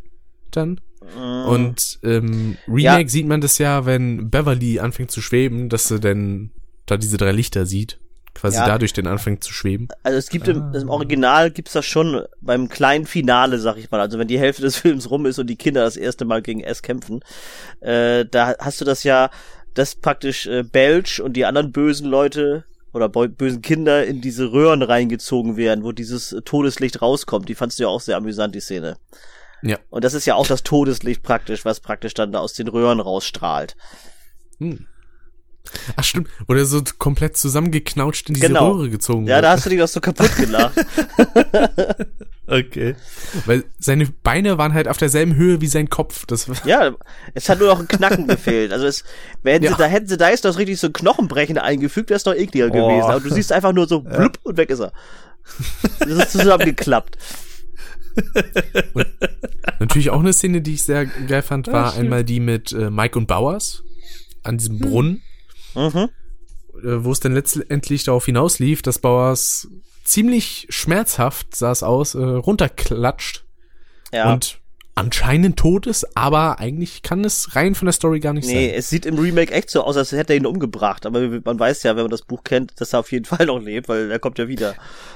[0.57, 0.81] dann.
[1.17, 1.45] Mhm.
[1.49, 6.51] Und ähm, Remake sieht man das ja, wenn Beverly anfängt zu schweben, dass sie dann
[6.87, 7.99] da diese drei Lichter sieht.
[8.35, 8.67] Quasi Ja.
[8.67, 9.87] dadurch den anfängt zu schweben.
[10.03, 14.01] Also es gibt im, im Original gibt's das schon beim kleinen Finale, sag ich mal.
[14.01, 16.61] Also wenn die Hälfte des Films rum ist und die Kinder das erste Mal gegen
[16.61, 17.21] S kämpfen,
[17.81, 19.31] äh, da hast du das ja,
[19.75, 24.51] dass praktisch äh, Belch und die anderen bösen Leute oder bö- bösen Kinder in diese
[24.53, 27.49] Röhren reingezogen werden, wo dieses Todeslicht rauskommt.
[27.49, 28.97] Die fandst du ja auch sehr amüsant, die Szene.
[29.65, 29.79] Ja.
[29.91, 33.01] Und das ist ja auch das Todeslicht praktisch, was praktisch dann da aus den Röhren
[33.01, 33.77] rausstrahlt.
[34.59, 34.87] Hm.
[35.97, 38.73] Ach stimmt, oder so komplett zusammengeknautscht in diese Genau.
[38.73, 39.45] Röhre gezogen Ja, wird.
[39.47, 40.75] da hast du dich doch so kaputt gelacht.
[42.47, 42.95] Okay.
[43.47, 46.27] Weil seine Beine waren halt auf derselben Höhe wie sein Kopf.
[46.27, 46.95] Das war, Ja,
[47.33, 48.71] es hat nur noch ein Knacken gefehlt.
[48.71, 49.03] Also es,
[49.43, 49.77] wenn sie Ja.
[49.77, 52.67] da hätten sie da jetzt noch richtig so ein Knochenbrechen eingefügt, wäre es noch ekliger
[52.67, 52.71] Oh.
[52.71, 53.11] gewesen.
[53.11, 54.93] Aber du siehst einfach nur so blub und weg ist er.
[56.01, 57.17] Das ist zusammengeklappt.
[59.79, 63.19] Natürlich auch eine Szene, die ich sehr geil fand, war einmal die mit äh, Mike
[63.19, 63.83] und Bowers
[64.43, 65.23] an diesem Brunnen,
[65.75, 66.09] Mhm.
[66.83, 69.69] äh, wo es dann letztendlich darauf hinauslief, dass Bowers
[70.05, 73.45] ziemlich schmerzhaft, sah es aus, äh, runterklatscht
[74.13, 74.33] Ja.
[74.33, 74.61] und
[74.97, 78.79] anscheinend tot ist, aber eigentlich kann es rein von der Story gar nicht nee, sein.
[78.79, 81.05] es sieht im Remake echt so aus, als hätte er ihn umgebracht.
[81.05, 83.59] Aber man weiß ja, wenn man das Buch kennt, dass er auf jeden Fall noch
[83.61, 84.75] lebt, weil er kommt ja wieder.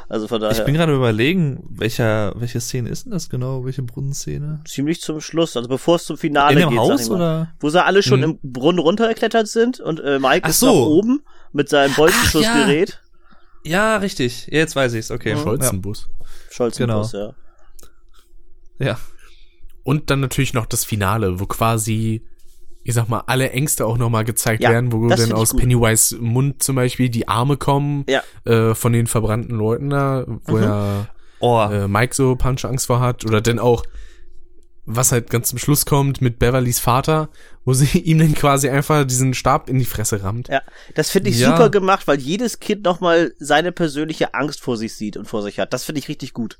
[0.08, 3.64] Also von Ich daher bin gerade überlegen, welcher, welche Szene ist denn das genau?
[3.64, 4.60] Welche Brunnenszene?
[4.66, 6.78] ziemlich zum Schluss, also bevor es zum Finale In dem geht.
[6.78, 7.14] sag Haus ich mal.
[7.16, 7.52] oder?
[7.60, 8.38] Wo sie alle schon Hm.
[8.42, 10.66] im Brunnen runtergeklettert sind und äh, Mike Ach ist so.
[10.66, 11.22] noch oben
[11.52, 13.00] mit seinem Bolzenschussgerät.
[13.64, 14.48] Ja, richtig.
[14.50, 15.10] Jetzt weiß ich's.
[15.10, 15.36] Okay.
[15.36, 16.08] Scholzenbus.
[16.50, 17.34] Scholzenbus, Genau.
[18.78, 18.86] ja.
[18.86, 18.98] Ja.
[19.84, 22.22] Und dann natürlich noch das Finale, wo quasi,
[22.84, 25.56] ich sag mal, alle Ängste auch nochmal gezeigt Ja, werden, wo dann aus.
[25.56, 28.22] Pennywise Mund zum Beispiel die Arme kommen Ja.
[28.44, 30.62] äh, von den verbrannten Leuten da, wo Mhm.
[30.62, 31.08] er
[31.40, 31.60] Oh.
[31.70, 33.24] äh, Mike so Punch-Angst vor hat.
[33.24, 33.84] Oder dann auch,
[34.90, 37.28] was halt ganz zum Schluss kommt mit Beverlys Vater,
[37.64, 40.48] wo sie ihm dann quasi einfach diesen Stab in die Fresse rammt.
[40.48, 40.62] Ja,
[40.94, 41.50] das finde ich Ja.
[41.50, 45.58] super gemacht, weil jedes Kind nochmal seine persönliche Angst vor sich sieht und vor sich
[45.60, 45.72] hat.
[45.72, 46.56] Das finde ich richtig gut.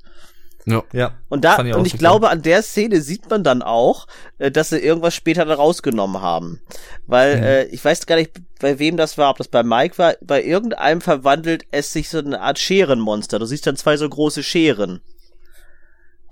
[0.65, 0.83] Ja.
[0.93, 1.13] ja.
[1.29, 4.07] Und da, ich und ich glaube, an der Szene sieht man dann auch,
[4.37, 6.61] äh, dass sie irgendwas später da rausgenommen haben.
[7.07, 7.43] Weil, Mhm.
[7.43, 10.43] äh, ich weiß gar nicht, bei wem das war, ob das bei Mike war, bei
[10.43, 13.39] irgendeinem verwandelt es sich so eine Art Scherenmonster.
[13.39, 15.01] Du siehst dann zwei so große Scheren.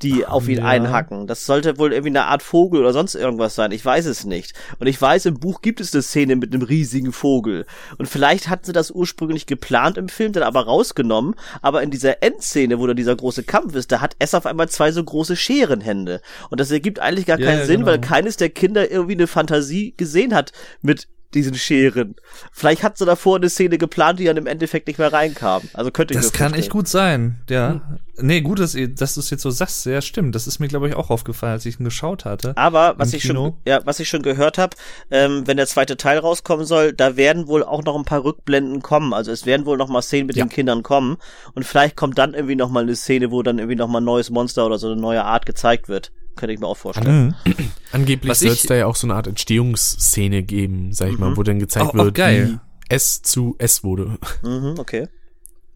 [0.01, 0.65] Die auf ihn Ja.
[0.65, 1.27] einhacken.
[1.27, 3.71] Das sollte wohl irgendwie eine Art Vogel oder sonst irgendwas sein.
[3.71, 4.53] Ich weiß es nicht.
[4.79, 7.65] Und ich weiß, im Buch gibt es eine Szene mit einem riesigen Vogel.
[7.97, 11.35] Und vielleicht hatten sie das ursprünglich geplant im Film, dann aber rausgenommen.
[11.61, 14.69] Aber in dieser Endszene, wo da dieser große Kampf ist, da hat es auf einmal
[14.69, 16.21] zwei so große Scherenhände.
[16.49, 17.91] Und das ergibt eigentlich gar Ja, keinen ja, Sinn, genau.
[17.91, 22.15] weil keines der Kinder irgendwie eine Fantasie gesehen hat mit diesen Scheren.
[22.51, 25.61] Vielleicht hat sie davor eine Szene geplant, die dann im Endeffekt nicht mehr reinkam.
[25.73, 26.61] Also könnte ich Das kann vorstellen.
[26.63, 27.81] echt gut sein, ja.
[28.19, 29.85] Nee, gut, dass, ihr- dass du es jetzt so sagst.
[29.85, 30.33] Ja, stimmt.
[30.33, 32.55] Das ist mir, glaube ich, auch aufgefallen, als ich ihn geschaut hatte.
[32.57, 33.57] Aber was ich schon, Kino.
[33.67, 34.75] ja, was ich schon gehört habe,
[35.11, 38.81] ähm, wenn der zweite Teil rauskommen soll, da werden wohl auch noch ein paar Rückblenden
[38.81, 39.13] kommen.
[39.13, 40.45] Also es werden wohl noch mal Szenen mit Ja.
[40.45, 41.17] den Kindern kommen
[41.53, 44.05] und vielleicht kommt dann irgendwie noch mal eine Szene, wo dann irgendwie noch mal ein
[44.05, 46.11] neues Monster oder so eine neue Art gezeigt wird.
[46.37, 47.35] Könnte ich mir auch vorstellen.
[47.45, 47.53] Mhm.
[47.91, 51.43] Angeblich soll es da ja auch so eine Art Entstehungsszene geben, sag ich mal, wo
[51.43, 52.47] dann gezeigt Oh, oh, wird, geil.
[52.47, 52.59] wie
[52.89, 54.17] es zu S wurde.
[54.43, 55.07] Mhm, okay.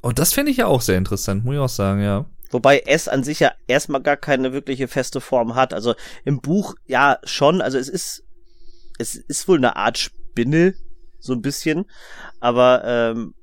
[0.01, 2.25] Und das fände ich ja auch sehr interessant, muss ich auch sagen, ja.
[2.49, 5.73] Wobei S an sich ja erstmal gar keine wirkliche feste Form hat.
[5.73, 5.95] Also
[6.25, 8.23] im Buch ja schon, also es ist,
[8.97, 10.73] es ist wohl eine Art Spinne,
[11.19, 11.85] so ein bisschen.
[12.39, 13.33] Aber ähm,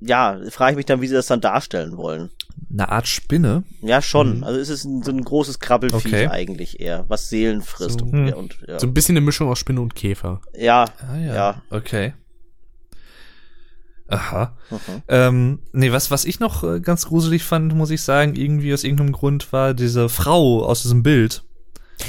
[0.00, 2.30] ja, frage ich mich dann, wie sie das dann darstellen wollen.
[2.72, 3.64] Eine Art Spinne.
[3.80, 4.38] Ja, schon.
[4.38, 4.44] Mhm.
[4.44, 6.26] Also es ist ein, so ein großes Krabbelfiech Okay.
[6.28, 8.00] eigentlich eher, was Seelen frisst.
[8.00, 8.06] So.
[8.06, 8.32] und, Hm.
[8.34, 8.78] und, ja.
[8.78, 10.40] So ein bisschen eine Mischung aus Spinne und Käfer.
[10.58, 11.34] ja, Ah ja.
[11.34, 11.62] Ja.
[11.70, 12.12] Okay.
[14.08, 14.56] Aha.
[14.70, 15.02] mhm.
[15.08, 18.84] Ähm, nee, was, was ich noch äh, ganz gruselig fand, muss ich sagen, irgendwie aus
[18.84, 21.42] irgendeinem Grund war diese Frau aus diesem Bild,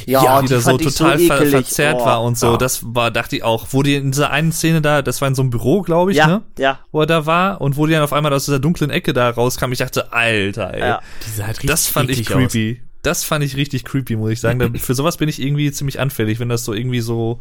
[0.06, 1.52] ja, die da so fand ich total ver ekelig.
[1.52, 2.06] verzerrt Oh.
[2.06, 2.52] war und so.
[2.52, 2.58] ja.
[2.58, 5.36] Das war, dachte ich auch, wo die in dieser einen Szene da, das war in
[5.36, 6.42] so einem Büro, glaube ich, Ja, ne?
[6.58, 9.14] ja, Wo er da war und wo die dann auf einmal aus dieser dunklen Ecke
[9.14, 9.72] da rauskam.
[9.72, 10.80] Ich dachte, Alter, ey.
[10.82, 11.02] ja.
[11.26, 12.52] Die sah halt richtig Das fand ich eklig aus.
[12.52, 12.82] creepy.
[13.04, 14.76] Das fand ich richtig creepy, muss ich sagen.
[14.78, 17.40] Für sowas bin ich irgendwie ziemlich anfällig, wenn das so irgendwie so,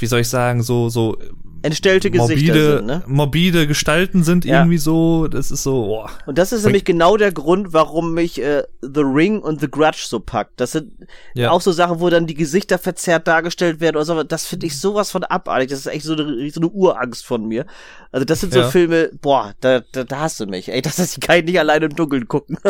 [0.00, 1.16] wie soll ich sagen, so, so
[1.62, 3.02] Entstellte Gesichter morbide, sind, ne?
[3.06, 4.60] morbide Gestalten sind Ja.
[4.60, 6.10] irgendwie so, das ist so, boah.
[6.24, 10.04] Und das ist nämlich genau der Grund, warum mich äh, The Ring und The Grudge
[10.08, 10.58] so packt.
[10.58, 10.92] Das sind
[11.34, 11.50] Ja.
[11.50, 14.22] auch so Sachen, wo dann die Gesichter verzerrt dargestellt werden oder so.
[14.22, 15.68] Das finde ich sowas von abartig.
[15.68, 17.66] Das ist echt so eine, so eine Urangst von mir.
[18.10, 18.68] Also das sind so Ja.
[18.70, 20.70] Filme, boah, da, da, da hast du mich.
[20.70, 22.56] Ey, das ist, ich kann nicht alleine im Dunkeln gucken.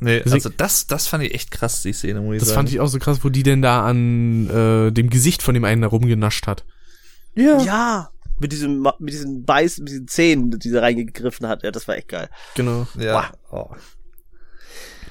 [0.00, 2.56] Nee, also das, das fand ich echt krass, die Szene, muss ich Das sagen.
[2.58, 5.64] fand ich auch so krass, wo die denn da an äh, dem Gesicht von dem
[5.64, 6.63] einen da rumgenascht hat.
[7.34, 7.62] Ja.
[7.62, 8.10] ja.
[8.40, 11.62] Mit diesem, mit diesen Beiß, mit diesen Zähnen, die sie reingegriffen hat.
[11.62, 12.28] Ja, das war echt geil.
[12.56, 12.86] Genau.
[12.98, 13.30] ja.
[13.50, 13.68] Oh.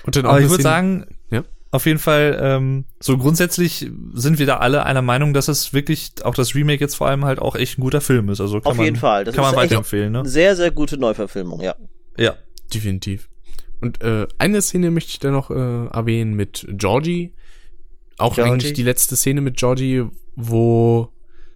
[0.05, 1.43] Und dann auch Aber ich würde sagen, Ja.
[1.71, 6.11] auf jeden Fall, ähm, so grundsätzlich sind wir da alle einer Meinung, dass es wirklich,
[6.23, 8.41] auch das Remake jetzt vor allem halt auch echt ein guter Film ist.
[8.41, 9.23] Also kann Auf man, jeden Fall.
[9.23, 10.19] Das kann man ist echt weiterempfehlen, ne?
[10.19, 11.75] Eine sehr, sehr gute Neuverfilmung, ja.
[12.17, 12.35] Ja.
[12.73, 13.29] Definitiv.
[13.79, 17.33] Und äh, eine Szene möchte ich dann noch äh, erwähnen mit Georgie.
[18.17, 18.51] Auch Georgie.
[18.51, 20.05] eigentlich die letzte Szene mit Georgie,
[20.35, 21.09] wo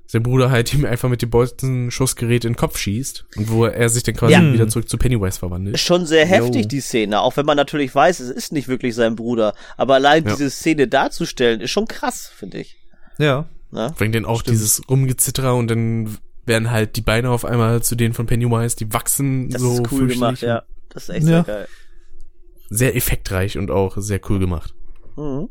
[0.09, 3.89] sein Bruder halt ihm einfach mit dem Bolzenschussgerät in den Kopf schießt und wo er
[3.89, 4.53] sich dann quasi Ja.
[4.53, 5.75] wieder zurück zu Pennywise verwandelt.
[5.75, 6.67] Ist schon sehr heftig, Jo.
[6.69, 7.19] die Szene.
[7.19, 9.53] Auch wenn man natürlich weiß, es ist nicht wirklich sein Bruder.
[9.75, 10.31] Aber allein Ja.
[10.31, 12.77] diese Szene darzustellen, ist schon krass, finde ich.
[13.17, 13.49] Ja.
[13.71, 13.93] Ne?
[13.97, 18.13] Bringt dann auch dieses Rumgezitterer und dann werden halt die Beine auf einmal zu denen
[18.13, 20.63] von Pennywise, die wachsen Das so ist cool gemacht, ja.
[20.89, 21.43] Das ist echt Ja.
[21.43, 21.67] sehr geil.
[22.69, 24.73] Sehr effektreich und auch sehr cool gemacht.
[25.17, 25.49] Mhm.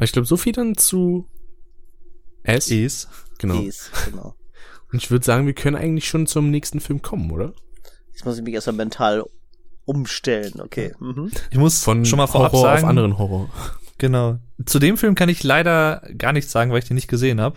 [0.00, 1.26] Ich glaube, so viel dann zu
[2.48, 2.70] S.
[2.70, 3.08] Is.
[3.38, 3.60] Genau.
[3.60, 4.34] Yes, genau.
[4.92, 7.52] Und ich würde sagen, wir können eigentlich schon zum nächsten Film kommen, oder?
[8.12, 9.24] Jetzt muss ich mich erstmal mental
[9.84, 10.94] umstellen, okay.
[10.98, 11.30] Mhm.
[11.50, 13.50] Ich muss Von schon mal vorab Horror sagen, auf anderen Horror.
[13.98, 14.38] Genau.
[14.64, 17.56] Zu dem Film kann ich leider gar nichts sagen, weil ich den nicht gesehen habe.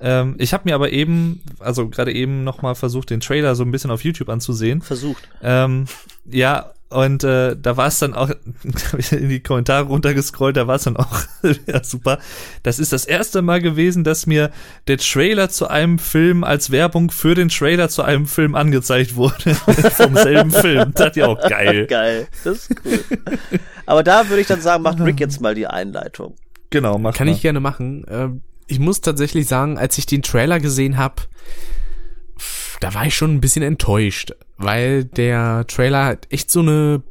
[0.00, 3.64] Ähm, ich habe mir aber eben, also gerade eben noch mal versucht, den Trailer so
[3.64, 4.82] ein bisschen auf YouTube anzusehen.
[4.82, 5.28] Versucht.
[5.42, 5.86] Ähm,
[6.24, 8.30] ja, und äh, da war es dann auch,
[8.92, 11.22] hab ich in die Kommentare runtergescrollt, da war es dann auch
[11.66, 12.18] ja, super.
[12.62, 14.50] Das ist das erste Mal gewesen, dass mir
[14.86, 19.54] der Trailer zu einem Film als Werbung für den Trailer zu einem Film angezeigt wurde.
[19.54, 20.92] Vom selben Film.
[20.94, 21.86] Das ist ja auch geil.
[21.86, 22.26] Geil.
[22.44, 23.00] Das ist cool.
[23.84, 26.36] Aber da würde ich dann sagen, macht Rick jetzt mal die Einleitung.
[26.70, 27.34] Genau, mach Kann mal.
[27.34, 28.06] ich gerne machen.
[28.08, 31.22] Ähm, ich muss tatsächlich sagen, als ich den Trailer gesehen habe,
[32.80, 37.02] da war ich schon ein bisschen enttäuscht, weil der Trailer hat echt so eine,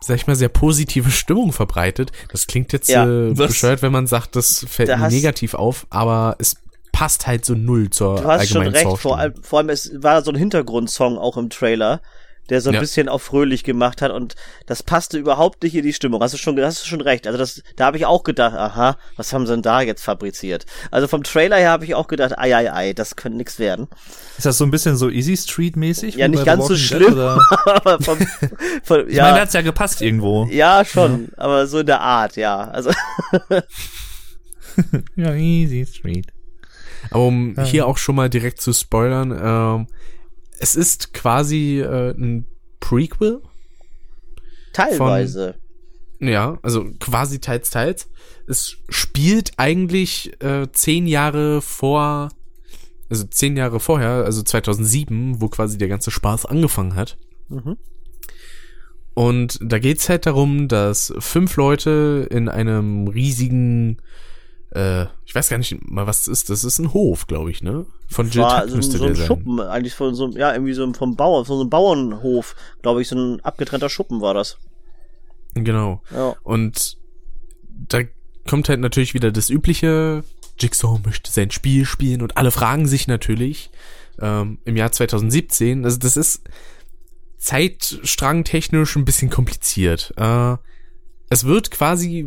[0.00, 2.12] sag ich mal, sehr positive Stimmung verbreitet.
[2.30, 6.36] Das klingt jetzt Ja, äh, bescheuert, wenn man sagt, das fällt Da negativ auf, aber
[6.38, 6.56] es
[6.92, 8.98] passt halt so null zur Du hast schon allgemeinen recht, Zauberstimmung.
[8.98, 12.00] vor allem, vor allem es war so ein Hintergrundsong auch im Trailer,
[12.50, 12.80] der so ein Ja.
[12.80, 14.34] bisschen auch fröhlich gemacht hat und
[14.66, 16.22] das passte überhaupt nicht in die Stimmung.
[16.22, 17.26] Hast du schon, hast du schon recht.
[17.26, 20.66] Also das, da habe ich auch gedacht, aha, was haben sie denn da jetzt fabriziert?
[20.90, 23.88] Also vom Trailer her habe ich auch gedacht, ei, ei, ei, das könnte nix werden.
[24.36, 26.14] Ist das so ein bisschen so Easy Street mäßig?
[26.16, 27.18] Ja, nicht ganz so schlimm.
[27.66, 28.18] Aber vom,
[28.82, 30.46] von, Ich meine, da ja, hat's ja gepasst irgendwo.
[30.50, 32.58] ja, schon, aber so in der Art, ja.
[32.70, 32.90] Also,
[35.16, 36.26] Ja, Easy Street.
[37.10, 39.86] Aber um hier auch schon mal direkt zu spoilern, ähm,
[40.58, 42.46] es ist quasi äh, ein
[42.80, 43.42] Prequel.
[44.72, 45.56] teilweise.
[46.20, 48.08] Ja, also quasi teils, teils.
[48.46, 52.30] Es spielt eigentlich äh, zehn Jahre vor,
[53.10, 57.18] also zehn Jahre vorher, also 2007, wo quasi der ganze Spaß angefangen hat.
[57.48, 57.76] Mhm.
[59.14, 63.96] Und da geht's halt darum, dass fünf Leute in einem riesigen,
[64.76, 66.50] äh, ich weiß gar nicht mal, was das ist.
[66.50, 67.86] Das ist ein Hof, glaube ich, ne?
[68.08, 69.26] Von Jill War so, müsste so ein der sein.
[69.26, 73.02] Schuppen, eigentlich von so, einem- ja, irgendwie so vom Bauern, von so einem Bauernhof, glaube
[73.02, 74.58] ich, so ein abgetrennter Schuppen war das.
[75.54, 76.02] Genau.
[76.14, 76.36] Ja.
[76.42, 76.98] Und
[77.88, 78.00] da
[78.48, 80.22] kommt halt natürlich wieder das übliche,
[80.58, 83.70] Jigsaw möchte sein Spiel spielen und alle fragen sich natürlich
[84.20, 86.42] ähm, im Jahr 2017, also das ist
[87.38, 90.12] zeitstrangtechnisch ein bisschen kompliziert.
[90.16, 90.56] Äh,
[91.28, 92.26] es wird quasi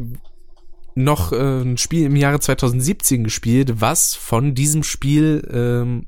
[0.99, 6.07] noch äh, ein Spiel im Jahre 2017 gespielt, was von diesem Spiel ähm,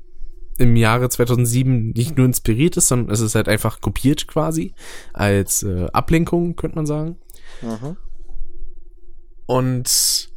[0.58, 4.74] im Jahre 2007 nicht nur inspiriert ist, sondern es ist halt einfach kopiert quasi
[5.12, 7.16] als äh, Ablenkung, könnte man sagen.
[7.62, 7.96] Mhm.
[9.46, 10.30] Und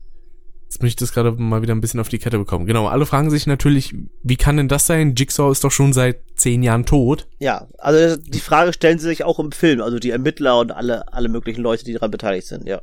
[0.63, 2.65] jetzt möchte ich das gerade mal wieder ein bisschen auf die Kette bekommen.
[2.65, 5.15] Genau, alle fragen sich natürlich, wie kann denn das sein?
[5.15, 7.27] Jigsaw ist doch schon seit zehn Jahren tot.
[7.39, 11.11] Ja, also die Frage stellen sie sich auch im Film, also die Ermittler und alle,
[11.13, 12.81] alle möglichen Leute, die daran beteiligt sind, ja.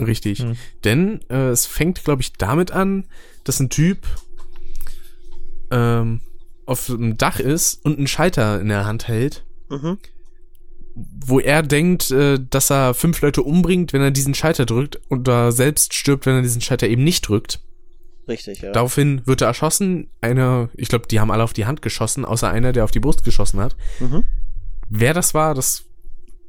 [0.00, 0.44] Richtig.
[0.84, 3.04] Denn äh, es fängt, glaube ich, damit an,
[3.44, 3.98] dass ein Typ
[5.70, 6.20] ähm,
[6.66, 9.98] auf dem Dach ist und einen Schalter in der Hand hält, Mhm.
[10.94, 15.28] wo er denkt, äh, dass er fünf Leute umbringt, wenn er diesen Schalter drückt und
[15.28, 17.60] da selbst stirbt, wenn er diesen Schalter eben nicht drückt.
[18.26, 18.72] Richtig, ja.
[18.72, 20.10] Daraufhin wird er erschossen.
[20.20, 23.00] Einer, ich glaube, die haben alle auf die Hand geschossen, außer einer, der auf die
[23.00, 23.74] Brust geschossen hat.
[24.00, 24.24] Mhm.
[24.90, 25.84] Wer das war, das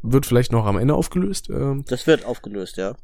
[0.02, 1.50] wird vielleicht noch am Ende aufgelöst.
[1.50, 2.96] Ähm, Das wird aufgelöst, ja.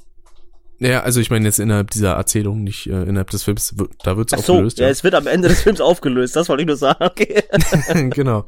[0.80, 4.34] Ja, also ich meine jetzt innerhalb dieser Erzählung, nicht äh, innerhalb des Films, da wird's
[4.34, 4.80] Ach so, aufgelöst.
[4.80, 7.44] ja, es wird am Ende des Films aufgelöst, das wollte ich nur sagen, okay.
[8.12, 8.46] genau.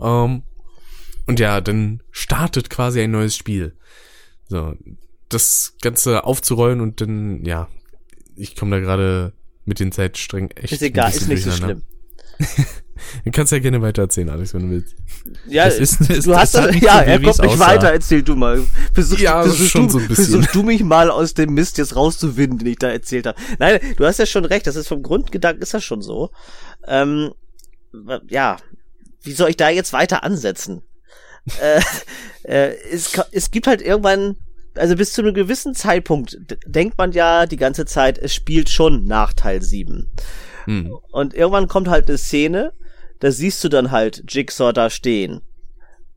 [0.00, 0.42] Ähm,
[1.26, 3.76] und ja, dann startet quasi ein neues Spiel.
[4.48, 4.74] So,
[5.28, 7.68] das Ganze aufzurollen und dann, ja,
[8.36, 9.32] ich komme da gerade
[9.64, 10.72] mit den Zeitsträngen echt.
[10.72, 11.82] Ist egal, ist nicht so schlimm.
[13.24, 14.94] Du kannst ja gerne weiter erzählen, Alex, wenn du willst.
[15.46, 17.58] Ja, Das ist- ist- du hast das das, ja, er kommt nicht aussah.
[17.66, 18.62] weiter, erzähl du mal.
[18.94, 20.26] Versuch, Ja, versuch schon du, so ein bisschen.
[20.42, 23.38] Versuch du mich mal aus dem Mist jetzt rauszuwinden, den ich da erzählt habe.
[23.58, 26.30] Nein, du hast ja schon recht, das ist vom Grundgedanken ist das schon so.
[26.86, 27.32] Ähm,
[28.28, 28.56] ja,
[29.22, 30.82] wie soll ich da jetzt weiter ansetzen?
[31.60, 31.80] äh,
[32.44, 34.36] äh, es, es gibt halt irgendwann,
[34.76, 39.04] also bis zu einem gewissen Zeitpunkt denkt man ja die ganze Zeit, es spielt schon
[39.06, 40.10] nach Teil 7.
[40.66, 40.92] Hm.
[41.10, 42.72] Und irgendwann kommt halt eine Szene,
[43.20, 45.42] da siehst du dann halt Jigsaw da stehen.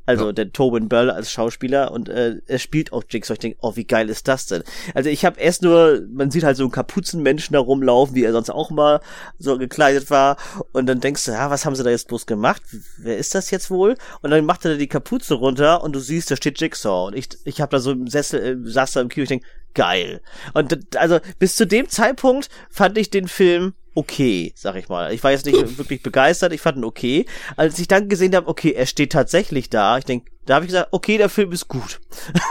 [0.05, 0.31] Also Ja.
[0.33, 3.35] der Tobin Bell als Schauspieler und äh, er spielt auch Jigsaw.
[3.35, 4.63] Ich denke, oh, wie geil ist das denn?
[4.93, 8.33] Also ich habe erst nur, man sieht halt so einen Kapuzenmenschen da rumlaufen, wie er
[8.33, 8.99] sonst auch mal
[9.39, 10.35] so gekleidet war.
[10.73, 12.61] Und dann denkst du, ja, was haben sie da jetzt bloß gemacht?
[12.97, 13.95] Wer ist das jetzt wohl?
[14.21, 17.07] Und dann macht er die Kapuze runter und du siehst, da steht Jigsaw.
[17.07, 19.43] Und ich, ich habe da so im Sessel, äh, saß da im Kino, ich denk,
[19.73, 20.19] geil.
[20.53, 25.13] Und also bis zu dem Zeitpunkt fand ich den Film okay, sag ich mal.
[25.13, 27.25] Ich war jetzt nicht wirklich begeistert, ich fand ihn okay.
[27.55, 30.69] Als ich dann gesehen habe, okay, er steht tatsächlich da, ich denk, da habe ich
[30.71, 32.01] gesagt, okay, der Film ist gut.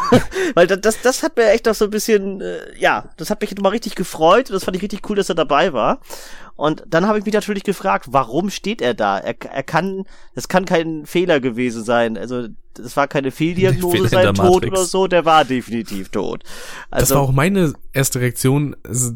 [0.55, 3.41] Weil das, das, das hat mir echt noch so ein bisschen, äh, ja, das hat
[3.41, 6.01] mich nochmal richtig gefreut und das fand ich richtig cool, dass er dabei war.
[6.55, 9.19] Und dann habe ich mich natürlich gefragt, warum steht er da?
[9.19, 10.05] Er, er kann,
[10.35, 12.17] das kann kein Fehler gewesen sein.
[12.17, 16.45] Also, das war keine Fehldiagnose, sein Tod oder so, der war definitiv tot.
[16.91, 18.77] Das Also, war auch meine erste Reaktion.
[18.87, 19.13] Also,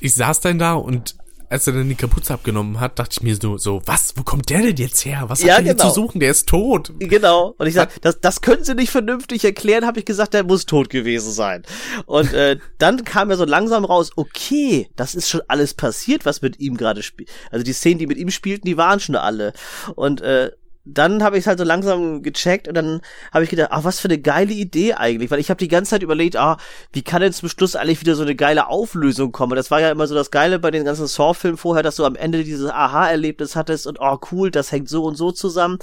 [0.00, 1.16] Ich saß dann da und
[1.50, 4.50] als er dann die Kapuze abgenommen hat, dachte ich mir so, so, was, wo kommt
[4.50, 5.24] der denn jetzt her?
[5.26, 5.88] Was hat Ja, der hier genau.
[5.88, 6.20] zu suchen?
[6.20, 6.92] Der ist tot.
[7.00, 7.56] Genau.
[7.58, 10.64] Und ich sag, das, das können sie nicht vernünftig erklären, habe ich gesagt, der muss
[10.64, 11.64] tot gewesen sein.
[12.06, 16.40] Und äh, dann kam er so langsam raus, okay, das ist schon alles passiert, was
[16.40, 17.28] mit ihm gerade spielt.
[17.50, 19.52] Also die Szenen, die mit ihm spielten, die waren schon alle.
[19.96, 20.52] Und äh,
[20.84, 23.02] dann habe ich es halt so langsam gecheckt und dann
[23.32, 25.90] habe ich gedacht, ach, was für eine geile Idee eigentlich, weil ich habe die ganze
[25.90, 26.56] Zeit überlegt, ah,
[26.92, 29.56] wie kann denn zum Schluss eigentlich wieder so eine geile Auflösung kommen?
[29.56, 32.16] Das war ja immer so das Geile bei den ganzen Saw-Filmen vorher, dass du am
[32.16, 35.78] Ende dieses Aha-Erlebnis hattest und oh cool, das hängt so und so zusammen.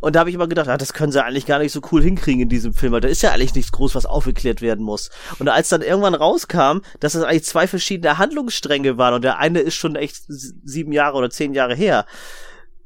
[0.00, 2.02] Und da habe ich immer gedacht, ah, das können sie eigentlich gar nicht so cool
[2.02, 5.08] hinkriegen in diesem Film, weil da ist ja eigentlich nichts groß, was aufgeklärt werden muss.
[5.38, 9.60] Und als dann irgendwann rauskam, dass es eigentlich zwei verschiedene Handlungsstränge waren und der eine
[9.60, 12.04] ist schon echt sieben Jahre oder zehn Jahre her,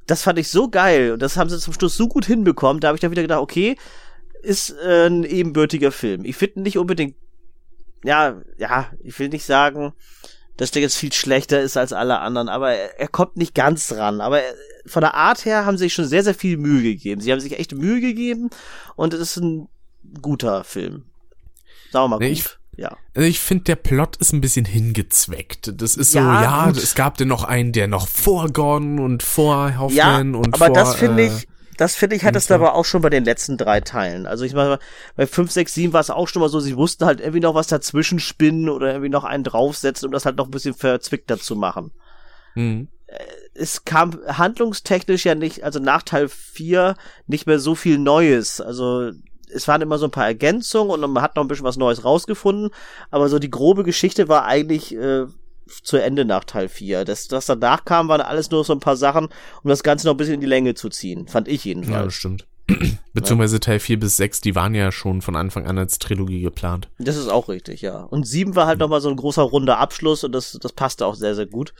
[0.08, 2.88] das fand ich so geil und das haben sie zum Schluss so gut hinbekommen, da
[2.88, 3.76] habe ich dann wieder gedacht, okay,
[4.42, 6.24] ist äh, ein ebenbürtiger Film.
[6.24, 7.14] Ich finde nicht unbedingt,
[8.04, 9.92] ja, ja, ich will nicht sagen,
[10.56, 13.92] dass der jetzt viel schlechter ist als alle anderen, aber er, er kommt nicht ganz
[13.92, 14.20] ran.
[14.20, 14.54] Aber er,
[14.86, 17.20] von der Art her haben sie sich schon sehr, sehr viel Mühe gegeben.
[17.20, 18.50] Sie haben sich echt Mühe gegeben
[18.96, 19.68] und es ist ein
[20.22, 21.04] guter Film.
[21.92, 22.38] Sagen wir mal Nee, gut.
[22.38, 22.96] ich- ja.
[23.14, 25.72] Also ich finde, der Plot ist ein bisschen hingezweckt.
[25.82, 26.76] Das ist so, Ja, ja, gut.
[26.76, 30.66] es gab denn noch einen, der noch vor Gordon und vor Ja, Hoffman und aber
[30.66, 33.24] vor, das finde äh, ich, Das finde ich, hattest du aber auch schon bei den
[33.24, 34.26] letzten drei Teilen.
[34.26, 34.78] Also ich meine,
[35.16, 37.54] bei 5, 6, 7 war es auch schon mal so, sie mussten halt irgendwie noch
[37.54, 41.38] was dazwischen spinnen oder irgendwie noch einen draufsetzen, um das halt noch ein bisschen verzwickter
[41.38, 41.90] zu machen.
[42.54, 42.88] Mhm.
[43.54, 46.94] Es kam handlungstechnisch ja nicht, also nach Teil 4
[47.26, 48.60] nicht mehr so viel Neues.
[48.60, 49.10] Also
[49.50, 52.04] es waren immer so ein paar Ergänzungen und man hat noch ein bisschen was Neues
[52.04, 52.70] rausgefunden,
[53.10, 55.26] aber so die grobe Geschichte war eigentlich äh,
[55.82, 57.04] zu Ende nach Teil 4.
[57.04, 59.28] Das, was danach kam, waren alles nur so ein paar Sachen,
[59.62, 61.28] um das Ganze noch ein bisschen in die Länge zu ziehen.
[61.28, 61.96] Fand ich jedenfalls.
[61.96, 62.46] Ja, das stimmt.
[63.14, 66.88] Beziehungsweise Teil 4 bis 6, die waren ja schon von Anfang an als Trilogie geplant.
[66.98, 68.02] Das ist auch richtig, ja.
[68.02, 68.82] Und 7 war halt mhm.
[68.82, 71.72] nochmal so ein großer runder Abschluss und das, das passte auch sehr, sehr gut.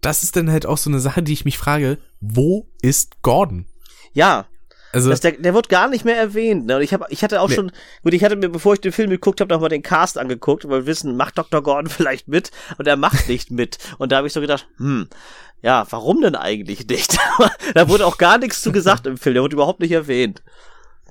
[0.00, 3.66] Das ist dann halt auch so eine Sache, die ich mich frage, wo ist Gordon?
[4.12, 4.46] Ja,
[4.92, 6.66] also das, der, der wird gar nicht mehr erwähnt.
[6.66, 6.76] Ne?
[6.76, 7.54] Und ich habe, ich hatte auch nee.
[7.54, 10.64] schon, gut, ich hatte mir, bevor ich den Film geguckt habe, nochmal den Cast angeguckt,
[10.64, 11.62] weil wir wissen, macht Dr.
[11.62, 13.78] Gordon vielleicht mit und er macht nicht mit.
[13.98, 15.08] Und da habe ich so gedacht, hm,
[15.62, 17.18] ja, warum denn eigentlich nicht?
[17.74, 20.42] da wurde auch gar nichts zu gesagt im Film, der wurde überhaupt nicht erwähnt.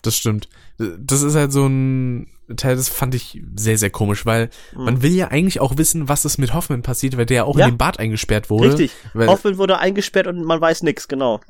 [0.01, 0.47] Das stimmt.
[0.77, 4.85] Das ist halt so ein Teil, das fand ich sehr, sehr komisch, weil mhm.
[4.85, 7.57] man will ja eigentlich auch wissen, was ist mit Hoffman passiert, weil der ja auch
[7.57, 7.65] ja.
[7.65, 8.69] in den Bad eingesperrt wurde.
[8.69, 8.91] Richtig.
[9.15, 11.41] Hoffman wurde eingesperrt und man weiß nichts, genau.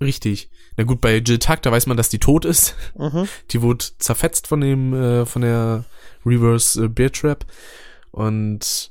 [0.00, 0.50] Richtig.
[0.76, 2.74] Na gut, bei Jill Tuck, da weiß man, dass die tot ist.
[2.98, 3.28] Mhm.
[3.50, 5.84] Die wurde zerfetzt von dem, äh, von der
[6.26, 7.44] Reverse äh, Bear Trap.
[8.10, 8.90] Und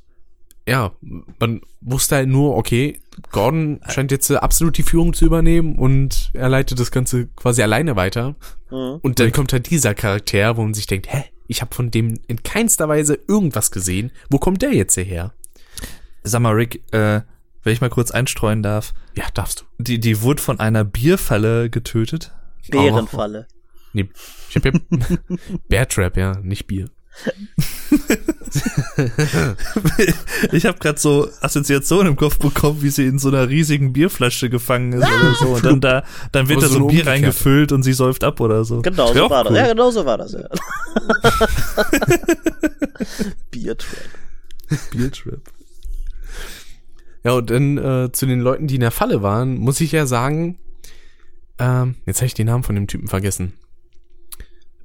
[0.67, 0.91] ja,
[1.39, 2.99] man wusste halt nur, okay,
[3.31, 7.61] Gordon scheint jetzt äh, absolut die Führung zu übernehmen und er leitet das Ganze quasi
[7.61, 8.35] alleine weiter.
[8.71, 8.99] Mhm.
[9.01, 12.19] Und dann kommt halt dieser Charakter, wo man sich denkt, hä, ich habe von dem
[12.27, 14.11] in keinster Weise irgendwas gesehen.
[14.29, 15.33] Wo kommt der jetzt hierher?
[16.23, 17.21] Sag mal, Rick, äh,
[17.63, 18.93] wenn ich mal kurz einstreuen darf.
[19.15, 19.83] Ja, darfst du.
[19.83, 22.31] Die, die wurde von einer Bierfalle getötet.
[22.69, 23.47] Bärenfalle.
[23.49, 23.53] Oh.
[23.93, 24.09] Nee,
[24.49, 24.71] ich hab ja
[25.69, 26.89] Beartrap, ja, nicht Bier.
[30.51, 34.49] ich habe gerade so Assoziationen im Kopf bekommen, wie sie in so einer riesigen Bierflasche
[34.49, 35.47] gefangen ist oder so.
[35.49, 38.65] Und dann da, dann wird da so, so Bier reingefüllt und sie säuft ab oder
[38.65, 38.81] so.
[38.81, 39.53] Genau so war cool.
[39.53, 39.59] das.
[39.59, 40.49] Ja, genau so war das, ja.
[43.51, 44.09] Biertrap.
[44.91, 45.41] Biertrap.
[47.23, 50.05] Ja, und dann äh, zu den Leuten, die in der Falle waren, muss ich ja
[50.05, 50.59] sagen,
[51.59, 53.53] ähm, jetzt habe ich den Namen von dem Typen vergessen.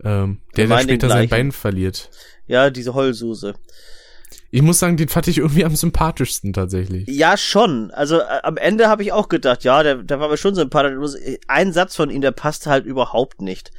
[0.05, 2.11] Ähm, der, der später sein Bein verliert.
[2.47, 3.55] Ja, diese Heulsuse.
[4.51, 7.07] Ich muss sagen, den fand ich irgendwie am sympathischsten tatsächlich.
[7.09, 7.91] Ja, schon.
[7.91, 10.95] Also äh, am Ende habe ich auch gedacht, ja, der, der war mir schon sympathisch.
[11.49, 13.73] Ein Satz von ihm, der passte halt überhaupt nicht.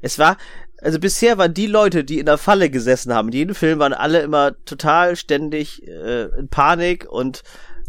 [0.00, 0.36] Es war,
[0.80, 3.92] also bisher waren die Leute, die in der Falle gesessen haben, in jedem Film waren
[3.92, 7.42] alle immer total ständig äh, in Panik und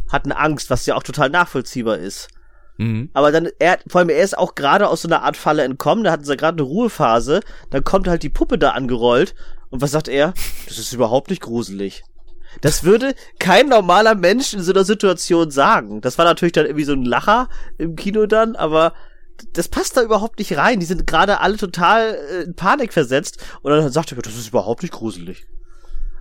[0.10, 2.30] hatten Angst, was ja auch total nachvollziehbar ist.
[2.78, 3.10] Mhm.
[3.14, 6.04] Aber dann, er, vor allem, er ist auch gerade aus so einer Art Falle entkommen,
[6.04, 9.36] da hatten sie gerade eine Ruhephase, dann kommt halt die Puppe da angerollt
[9.70, 10.34] und was sagt er?
[10.68, 12.04] Das ist überhaupt nicht gruselig.
[12.62, 16.02] Das würde kein normaler Mensch in so einer Situation sagen.
[16.02, 18.94] Das war natürlich dann irgendwie so ein Lacher im Kino dann, aber
[19.54, 20.80] das passt da überhaupt nicht rein.
[20.80, 24.48] Die sind gerade alle total äh, in Panik versetzt und dann sagt er, das ist
[24.50, 25.46] überhaupt nicht gruselig.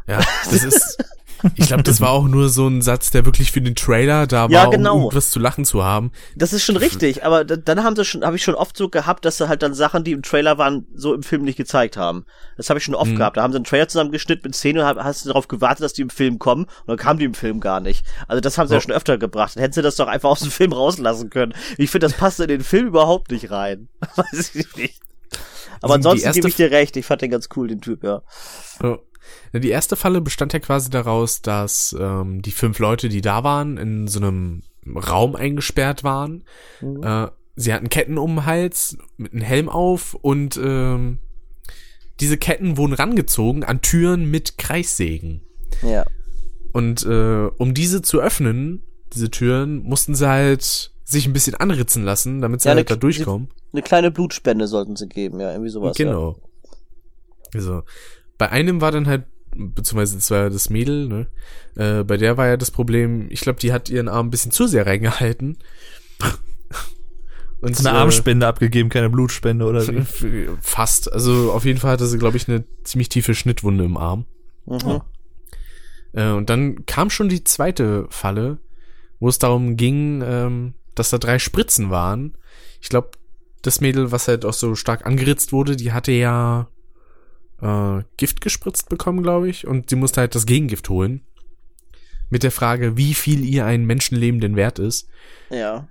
[0.07, 0.99] Ja, das ist
[1.57, 4.47] ich glaube, das war auch nur so ein Satz, der wirklich für den Trailer da
[4.49, 4.95] ja, war, genau.
[4.95, 6.13] um irgendwas zu lachen zu haben.
[6.35, 9.25] Das ist schon richtig, aber dann haben sie schon, habe ich schon oft so gehabt,
[9.25, 12.25] dass sie halt dann Sachen, die im Trailer waren, so im Film nicht gezeigt haben.
[12.57, 13.17] Das habe ich schon oft mhm.
[13.17, 13.37] gehabt.
[13.37, 16.03] Da haben sie einen Trailer zusammengeschnitten mit Szenen und hast du darauf gewartet, dass die
[16.03, 18.07] im Film kommen und dann kamen die im Film gar nicht.
[18.29, 18.77] Also das haben sie oh.
[18.77, 19.57] ja schon öfter gebracht.
[19.57, 21.55] Dann hätten sie das doch einfach aus dem Film rauslassen können.
[21.79, 23.89] Ich finde, das passt in den Film überhaupt nicht rein.
[24.17, 25.01] Weiß ich nicht.
[25.83, 28.23] Aber ansonsten gebe ich dir recht, ich fand den ganz cool, den Typ, ja.
[28.83, 28.99] Oh.
[29.53, 33.77] Die erste Falle bestand ja quasi daraus, dass ähm, die fünf Leute, die da waren,
[33.77, 36.45] in so einem Raum eingesperrt waren.
[36.81, 37.03] Mhm.
[37.03, 41.19] Äh, sie hatten Ketten um den Hals, mit einem Helm auf und ähm,
[42.21, 45.43] diese Ketten wurden rangezogen an Türen mit Kreissägen.
[45.83, 46.05] Ja.
[46.73, 48.83] Und äh, um diese zu öffnen,
[49.13, 52.97] diese Türen, mussten sie halt sich ein bisschen anritzen lassen, damit sie ja, halt da
[52.97, 53.49] durchkommen.
[53.73, 55.97] Eine kleine Blutspende sollten sie geben, ja, irgendwie sowas.
[55.97, 56.33] Genau.
[56.33, 56.71] Ja.
[57.55, 57.83] Also,
[58.39, 61.27] bei einem war dann halt, beziehungsweise das war das Mädel, ne?
[61.77, 64.53] Äh, bei der war ja das Problem, ich glaube, die hat ihren Arm ein bisschen
[64.53, 65.59] zu sehr reingehalten.
[67.61, 70.05] Und eine äh, Armspende abgegeben, keine Blutspende oder wie?
[70.61, 71.13] Fast.
[71.13, 74.27] Also auf jeden Fall hatte sie, glaube ich, eine ziemlich tiefe Schnittwunde im Arm.
[74.67, 75.01] Mhm.
[76.13, 78.59] Äh, und dann kam schon die zweite Falle,
[79.21, 82.37] wo es darum ging, ähm, dass da drei Spritzen waren.
[82.83, 83.11] Ich glaube,
[83.63, 86.69] das Mädel, was halt auch so stark angeritzt wurde, die hatte ja
[87.63, 91.23] äh, Gift gespritzt bekommen, glaube ich, und sie musste halt das Gegengift holen.
[92.29, 95.09] Mit der Frage, wie viel ihr ein Menschenleben denn wert ist.
[95.49, 95.87] Ja.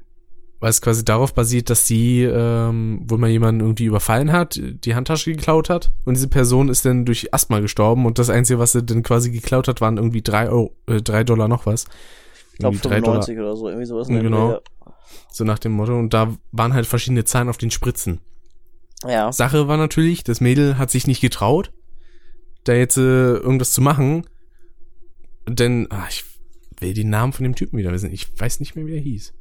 [0.60, 4.96] Weil es quasi darauf basiert, dass sie, ähm, wo man jemanden irgendwie überfallen hat, die
[4.96, 5.94] Handtasche geklaut hat.
[6.04, 9.32] Und diese Person ist dann durch Asthma gestorben und das Einzige, was sie dann quasi
[9.32, 11.86] geklaut hat, waren irgendwie drei Euro, äh, drei Dollar noch was.
[12.54, 13.50] Ich glaube 95 Dollar.
[13.50, 14.08] oder so, irgendwie sowas.
[14.08, 14.60] Genau.
[15.32, 15.98] So nach dem Motto.
[15.98, 18.20] Und da waren halt verschiedene Zahlen auf den Spritzen.
[19.08, 19.32] Ja.
[19.32, 21.72] Sache war natürlich, das Mädel hat sich nicht getraut,
[22.64, 23.02] da jetzt äh,
[23.36, 24.26] irgendwas zu machen.
[25.48, 26.24] Denn, ah, ich
[26.80, 28.12] will den Namen von dem Typen wieder wissen.
[28.12, 29.34] Ich weiß nicht mehr, wie er hieß.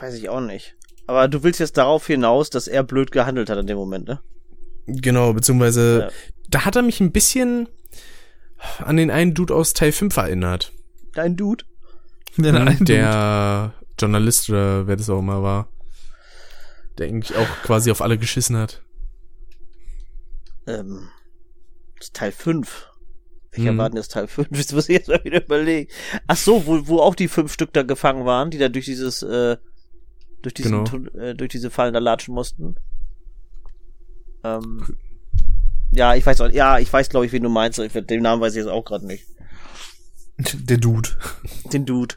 [0.00, 0.74] Weiß ich auch nicht.
[1.06, 4.20] Aber du willst jetzt darauf hinaus, dass er blöd gehandelt hat in dem Moment, ne?
[4.86, 6.08] Genau, beziehungsweise Ja.
[6.48, 7.68] da hat er mich ein bisschen
[8.78, 10.72] an den einen Dude aus Teil 5 erinnert.
[11.14, 11.64] Dein Dude?
[12.36, 15.68] Mhm, der Journalist oder wer das auch immer war.
[16.98, 18.82] Der eigentlich auch quasi auf alle geschissen hat.
[20.66, 21.08] Ähm,
[22.12, 22.88] Teil 5.
[23.52, 23.78] Welcher Mhm.
[23.78, 24.48] war denn das Teil 5?
[24.50, 25.90] Das muss ich jetzt mal wieder überlegen.
[26.26, 29.22] Ach so, wo, wo auch die fünf Stück da gefangen waren, die da durch dieses,
[29.22, 29.56] äh,
[30.42, 31.18] durch diesen, Genau.
[31.18, 32.76] Äh, durch diese Fallen da latschen mussten.
[34.44, 34.96] Ähm,
[35.92, 37.78] ja, ich weiß auch, ja, ich weiß, glaube ich, wen du meinst.
[37.78, 39.24] Ich, den Namen weiß ich jetzt auch gerade nicht.
[40.38, 41.08] Der Dude.
[41.72, 42.16] Den Dude.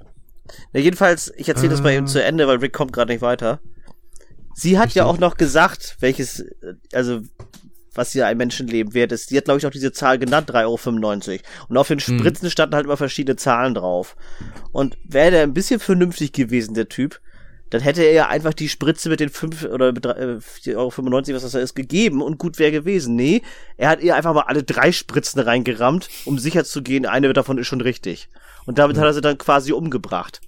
[0.74, 1.94] Na, jedenfalls, ich erzähle das mal Ah.
[1.94, 3.62] eben zu Ende, weil Rick kommt gerade nicht weiter.
[4.56, 7.22] Sie hat ja auch noch gesagt, welches, äh, also,
[7.94, 9.30] was hier ein Menschenleben wert ist.
[9.30, 11.40] Sie hat, glaube ich, auch diese Zahl genannt, 3,95 Euro.
[11.70, 14.16] Und auf den Spritzen standen halt immer verschiedene Zahlen drauf.
[14.72, 17.20] Und wäre der ein bisschen vernünftig gewesen, der Typ,
[17.72, 20.76] dann hätte er ja einfach die Spritze mit den 5 oder mit drei- äh, 4,95
[20.76, 23.16] Euro, was das da ist, gegeben und gut wäre gewesen.
[23.16, 23.44] Nee,
[23.78, 27.58] er hat ihr einfach mal alle drei Spritzen reingerammt, um sicher zu gehen, eine davon
[27.60, 28.28] ist schon richtig.
[28.66, 30.42] Und damit hat er sie dann quasi umgebracht.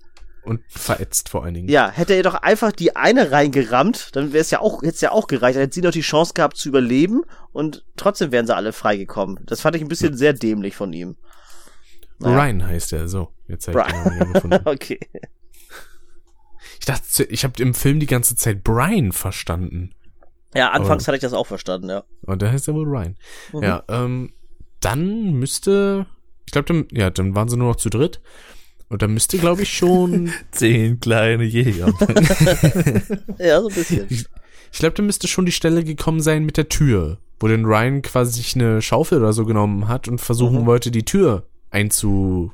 [0.44, 1.70] Und verätzt vor allen Dingen.
[1.70, 5.02] Ja, hätte er doch einfach die eine reingerammt, dann wäre es ja auch, hätte es
[5.02, 5.56] ja auch gereicht.
[5.56, 9.40] Dann hätte sie noch die Chance gehabt zu überleben und trotzdem wären sie alle freigekommen.
[9.46, 11.16] Das fand ich ein bisschen sehr dämlich von ihm.
[12.18, 12.38] Naja.
[12.38, 13.30] Brian heißt er, so.
[13.48, 14.60] Jetzt habe ich den Namen gefunden.
[14.66, 15.00] Okay.
[16.80, 19.94] Ich dachte, ich habe im Film die ganze Zeit Brian verstanden.
[20.56, 21.08] Ja, anfangs Oh.
[21.08, 22.04] hatte ich das auch verstanden, ja.
[22.24, 23.16] Und da heißt er wohl Ryan.
[23.54, 23.64] Mhm.
[23.64, 24.34] Ja, ähm,
[24.80, 26.08] dann müsste,
[26.46, 28.20] ich glaube, dann, ja, dann waren sie nur noch zu dritt.
[28.92, 31.88] Und dann müsste, glaube ich, schon, Zehn kleine Jäger.
[33.40, 34.06] Ja, so ein bisschen.
[34.10, 34.26] ich
[34.80, 38.34] glaube, dann müsste schon die Stelle gekommen sein mit der Tür, wo dann Ryan quasi
[38.42, 40.66] sich eine Schaufel oder so genommen hat und versuchen Mhm.
[40.66, 42.52] wollte, die Tür einzu,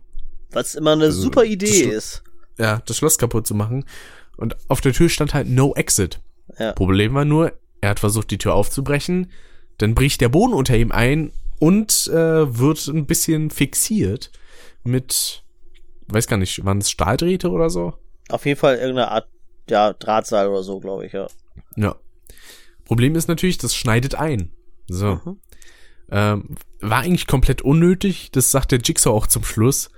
[0.51, 2.23] Was immer eine Also, super Idee ist.
[2.57, 3.83] ja, das Schloss kaputt zu machen.
[4.37, 6.19] Und auf der Tür stand halt No Exit.
[6.59, 6.71] Ja.
[6.73, 9.31] Problem war nur, er hat versucht, die Tür aufzubrechen,
[9.79, 14.31] dann bricht der Boden unter ihm ein und äh, wird ein bisschen fixiert
[14.83, 15.43] mit,
[16.07, 17.93] weiß gar nicht, waren es Stahldrähte oder so?
[18.29, 19.27] Auf jeden Fall irgendeine Art,
[19.69, 21.27] ja, Drahtseil oder so, glaube ich, ja.
[21.75, 21.95] Ja.
[22.85, 24.51] Problem ist natürlich, das schneidet ein.
[24.87, 25.19] So.
[25.25, 25.39] Mhm.
[26.09, 29.89] Ähm, war eigentlich komplett unnötig, das sagt der Jigsaw auch zum Schluss.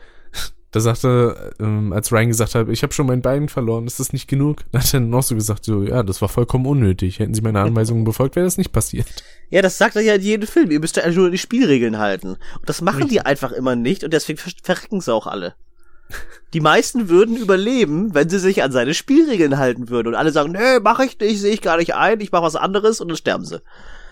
[0.72, 4.14] Da sagte, ähm, als Ryan gesagt hat, ich habe schon mein Bein verloren, ist das
[4.14, 4.66] nicht genug?
[4.72, 7.18] Dann hat er noch so gesagt, so, ja, das war vollkommen unnötig.
[7.18, 9.08] Hätten sie meine Anweisungen befolgt, wäre das nicht passiert.
[9.50, 10.70] Ja, das sagt er ja in jedem Film.
[10.70, 12.38] Ihr müsst ja nur die Spielregeln halten.
[12.60, 15.56] Und das machen die einfach immer nicht und deswegen ver- verrecken sie auch alle.
[16.54, 20.10] Die meisten würden überleben, wenn sie sich an seine Spielregeln halten würden.
[20.10, 22.56] Und alle sagen, nee, mach ich nicht, sehe ich gar nicht ein, ich mach was
[22.56, 23.62] anderes und dann sterben sie.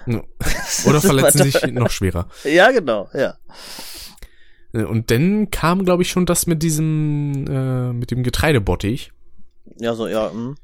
[0.87, 2.27] Oder verletzen sich noch schwerer.
[2.43, 3.37] Ja, genau, ja.
[4.73, 9.11] Äh, Und dann kam, glaube ich, schon das mit diesem, äh, mit dem Getreidebottich,
[9.79, 10.55] Ja, so, ja, hm.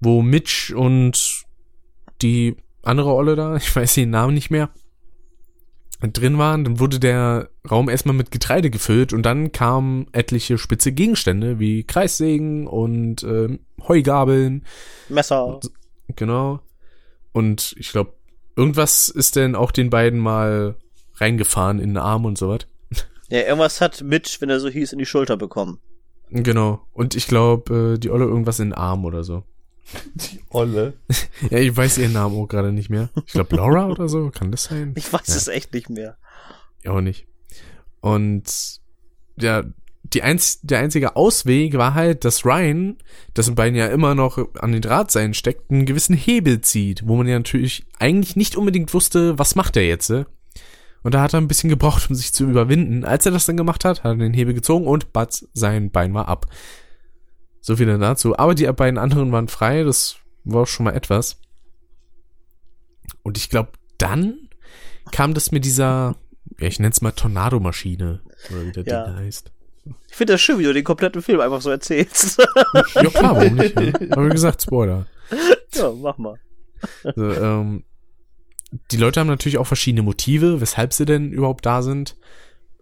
[0.00, 1.44] wo Mitch und
[2.22, 4.70] die andere Olle da, ich weiß den Namen nicht mehr,
[6.00, 6.64] drin waren.
[6.64, 11.84] Dann wurde der Raum erstmal mit Getreide gefüllt und dann kamen etliche spitze Gegenstände wie
[11.84, 14.64] Kreissägen und ähm, Heugabeln.
[15.08, 15.60] Messer.
[16.14, 16.60] Genau.
[17.32, 18.14] Und ich glaube,
[18.56, 20.76] irgendwas ist denn auch den beiden mal
[21.16, 22.60] reingefahren in den Arm und sowas.
[23.28, 25.80] Ja, irgendwas hat Mitch, wenn er so hieß, in die Schulter bekommen.
[26.30, 26.86] Genau.
[26.92, 29.42] Und ich glaube, äh, die Olle irgendwas in den Arm oder so.
[30.14, 30.94] Die Olle.
[31.50, 33.10] Ja, ich weiß ihren Namen auch gerade nicht mehr.
[33.26, 34.92] Ich glaube, Laura oder so, kann das sein?
[34.96, 35.34] Ich weiß Ja.
[35.36, 36.16] es echt nicht mehr.
[36.84, 37.26] Ja, auch nicht.
[38.00, 38.80] Und
[39.38, 39.64] ja,
[40.02, 42.96] die einz der einzige Ausweg war halt, dass Ryan,
[43.36, 47.26] dessen Bein ja immer noch an den Drahtseilen steckt, einen gewissen Hebel zieht, wo man
[47.26, 50.10] ja natürlich eigentlich nicht unbedingt wusste, was macht er jetzt.
[50.10, 50.24] äh?
[51.02, 53.04] Und da hat er ein bisschen gebraucht, um sich zu überwinden.
[53.04, 56.14] Als er das dann gemacht hat, hat er den Hebel gezogen und batz, sein Bein
[56.14, 56.46] war ab.
[57.66, 58.38] So viel dazu.
[58.38, 61.40] Aber die beiden anderen waren frei, das war auch schon mal etwas.
[63.24, 64.48] Und ich glaube, dann
[65.10, 66.14] kam das mit dieser,
[66.60, 68.20] ja, ich nenn's mal Tornadomaschine,
[68.50, 69.04] oder wie der Ja.
[69.06, 69.50] Ding heißt.
[70.08, 72.38] Ich finde das schön, wie du den kompletten Film einfach so erzählst.
[72.94, 73.74] Ja klar, warum nicht?
[73.74, 73.92] Ne?
[74.12, 75.06] Haben wir gesagt, Spoiler.
[75.74, 76.38] ja, mach mal.
[77.02, 77.82] Also, ähm,
[78.92, 82.16] die Leute haben natürlich auch verschiedene Motive, weshalb sie denn überhaupt da sind.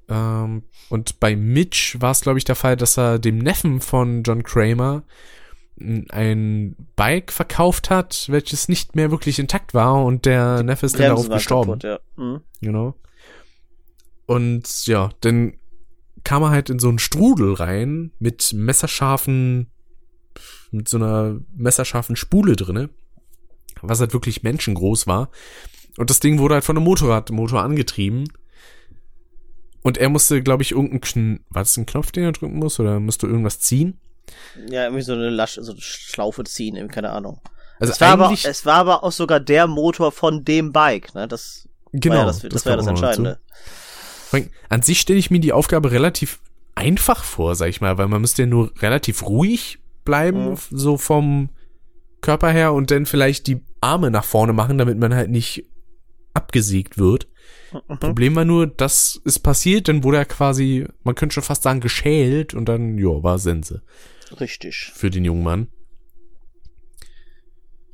[0.09, 4.23] Ähm, und bei Mitch war es, glaube ich, der Fall, dass er dem Neffen von
[4.23, 5.03] John Kramer
[6.11, 11.09] ein Bike verkauft hat, welches nicht mehr wirklich intakt war und der Neffe ist dann
[11.09, 11.81] darauf gestorben.
[11.81, 11.99] kaputt, ja.
[12.17, 12.41] Mhm.
[12.61, 12.95] Genau.
[14.27, 15.55] Und ja, dann
[16.23, 19.71] kam er halt in so einen Strudel rein mit messerscharfen
[20.71, 22.91] mit so einer messerscharfen Spule drinne,
[23.81, 25.31] was halt wirklich menschengroß war.
[25.97, 28.25] Und das Ding wurde halt von einem Motorradmotor angetrieben.
[29.85, 32.81] Und er musste, glaube ich, irgendeinen Kn war das ein Knopf, den er drücken muss,
[32.81, 34.01] oder musste irgendwas ziehen?
[34.69, 37.41] Ja, irgendwie so eine Lasche, so eine Schlaufe ziehen, irgendwie, keine Ahnung.
[37.79, 41.29] Also es, war aber, es war aber auch sogar der Motor von dem Bike, ne?
[41.29, 42.87] Das genau, ja das, das, war ja das.
[42.87, 43.39] Entscheidende.
[44.69, 46.41] An sich stelle ich mir die Aufgabe relativ
[46.75, 50.57] einfach vor, sag ich mal, weil man müsste ja nur relativ ruhig bleiben, Mhm.
[50.71, 51.51] so vom
[52.21, 55.67] Körper her und dann vielleicht die Arme nach vorne machen, damit man halt nicht
[56.33, 57.29] abgesägt wird.
[57.73, 57.99] Mhm.
[57.99, 61.81] Problem war nur, das ist passiert, dann wurde er quasi, man könnte schon fast sagen,
[61.81, 63.83] geschält und dann, ja, war Sense
[64.41, 64.93] Richtig.
[64.95, 65.69] für den jungen Mann.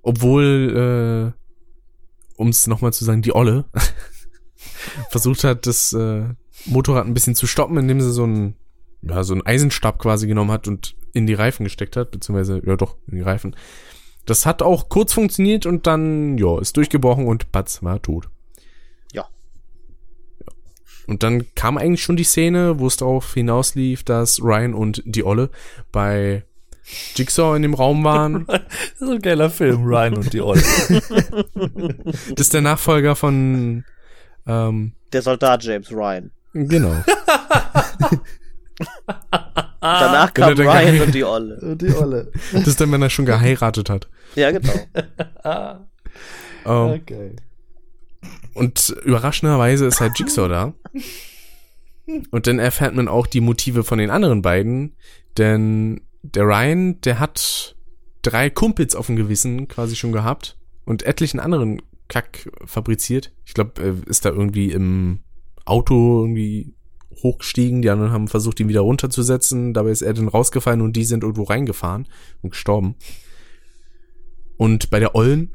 [0.02, 1.40] Obwohl, äh,
[2.36, 3.66] um es nochmal zu sagen, die Olle
[5.10, 6.24] versucht hat, das äh,
[6.66, 8.56] Motorrad ein bisschen zu stoppen, indem sie so einen,
[9.02, 12.76] ja, so einen Eisenstab quasi genommen hat und in die Reifen gesteckt hat, beziehungsweise, ja
[12.76, 13.56] doch, in die Reifen.
[14.26, 18.28] Das hat auch kurz funktioniert und dann, ja, ist durchgebrochen und Batz war tot.
[21.06, 25.24] Und dann kam eigentlich schon die Szene, wo es darauf hinauslief, dass Ryan und die
[25.24, 25.50] Olle
[25.92, 26.44] bei
[27.14, 28.46] Jigsaw in dem Raum waren.
[28.48, 28.62] Das
[29.00, 30.62] ist ein geiler Film, Ryan und die Olle.
[32.30, 33.84] Das ist der Nachfolger von,
[34.46, 36.30] ähm, Der Soldat James Ryan.
[36.52, 36.94] genau.
[39.80, 41.58] Danach kam Ryan und die Olle.
[41.60, 42.30] Und die Olle.
[42.52, 44.08] Das ist dann, wenn er schon geheiratet hat.
[44.34, 44.72] Ja, genau.
[45.42, 45.80] Ah,
[46.66, 47.36] Ähm, okay.
[48.54, 50.74] Und überraschenderweise ist halt Jigsaw da.
[52.30, 54.96] Und dann erfährt man auch die Motive von den anderen beiden,
[55.38, 57.76] denn der Ryan, der hat
[58.22, 63.32] drei Kumpels auf dem Gewissen quasi schon gehabt und etlichen anderen Kack fabriziert.
[63.46, 65.20] Ich glaube, er ist da irgendwie im
[65.64, 66.74] Auto irgendwie
[67.22, 71.04] hochgestiegen, die anderen haben versucht, ihn wieder runterzusetzen, dabei ist er dann rausgefallen und die
[71.04, 72.08] sind irgendwo reingefahren
[72.42, 72.96] und gestorben.
[74.56, 75.54] Und bei der Ollen,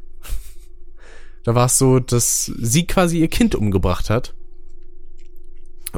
[1.46, 4.34] da war es so, dass sie quasi ihr Kind umgebracht hat.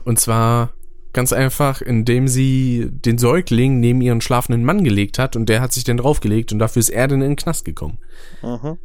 [0.03, 0.73] Und zwar
[1.13, 5.71] ganz einfach, indem sie den Säugling neben ihren schlafenden Mann gelegt hat und der hat
[5.71, 7.97] sich dann draufgelegt und dafür ist er dann in den Knast gekommen.
[8.43, 8.77] Mhm.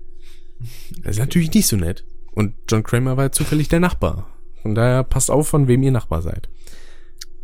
[1.02, 2.04] Das ist natürlich nicht so nett.
[2.30, 4.28] Und John Kramer war zufällig der Nachbar.
[4.62, 6.48] Von daher passt auf, von wem ihr Nachbar seid.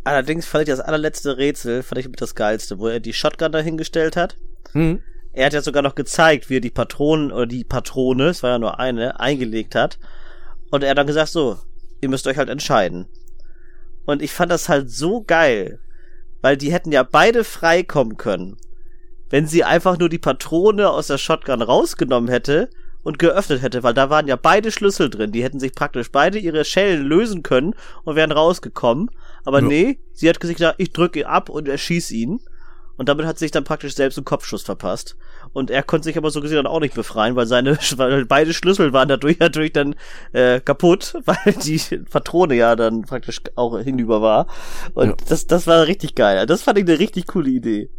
[0.05, 3.51] Allerdings fand ich das allerletzte Rätsel, fand ich mit das geilste, wo er die Shotgun
[3.51, 4.37] dahingestellt hat.
[4.71, 5.01] Hm.
[5.31, 8.51] Er hat ja sogar noch gezeigt, wie er die Patronen oder die Patrone, es war
[8.51, 9.99] ja nur eine, eingelegt hat.
[10.71, 11.57] Und er hat dann gesagt, so,
[12.01, 13.07] ihr müsst euch halt entscheiden.
[14.05, 15.79] Und ich fand das halt so geil,
[16.41, 18.57] weil die hätten ja beide freikommen können,
[19.29, 22.69] wenn sie einfach nur die Patrone aus der Shotgun rausgenommen hätte
[23.03, 25.31] und geöffnet hätte, weil da waren ja beide Schlüssel drin.
[25.31, 29.11] Die hätten sich praktisch beide ihre Schellen lösen können und wären rausgekommen.
[29.45, 29.67] Aber Ja.
[29.67, 32.39] nee, sie hat gesagt, ich drücke ihn ab und erschieß ihn.
[32.99, 35.15] Und damit hat sich dann praktisch selbst einen Kopfschuss verpasst.
[35.53, 38.53] Und er konnte sich aber so gesehen dann auch nicht befreien, weil seine, weil beide
[38.53, 39.95] Schlüssel waren dadurch natürlich dann
[40.33, 44.47] äh, kaputt, weil die Patrone ja dann praktisch auch hinüber war.
[44.95, 45.15] Und Ja.
[45.29, 46.45] das, das war richtig geil.
[46.45, 47.89] Das fand ich eine richtig coole Idee.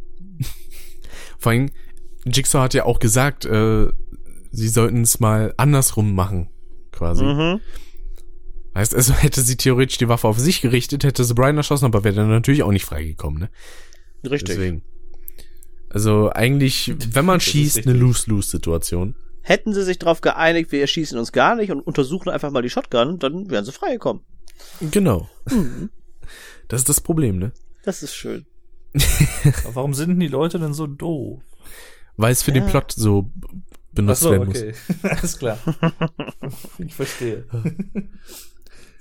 [1.38, 1.70] Vor allem,
[2.26, 3.86] Jigsaw hat ja auch gesagt, äh,
[4.50, 6.50] sie sollten es mal andersrum machen,
[6.92, 7.24] quasi.
[7.24, 7.60] Mhm.
[8.74, 12.04] Heißt also, hätte sie theoretisch die Waffe auf sich gerichtet, hätte sie Brian erschossen, aber
[12.04, 13.48] wäre dann natürlich auch nicht freigekommen, ne?
[14.24, 14.56] Richtig.
[14.56, 14.82] Deswegen.
[15.88, 17.96] Also eigentlich, wenn man Das schießt, eine.
[17.96, 19.16] Lose-Lose-Situation.
[19.42, 22.70] Hätten sie sich darauf geeinigt, wir erschießen uns gar nicht und untersuchen einfach mal die
[22.70, 24.22] Shotgun, dann wären sie freigekommen.
[24.90, 25.28] Genau.
[26.68, 27.50] Das ist das Problem, ne?
[27.82, 28.46] Das ist schön.
[29.64, 31.42] Aber warum sind denn die Leute denn so doof?
[32.16, 32.60] Weil es für Ja.
[32.60, 33.28] den Plot so
[33.92, 34.62] benutzt werden muss.
[35.02, 35.58] Alles klar.
[36.78, 37.44] ich verstehe.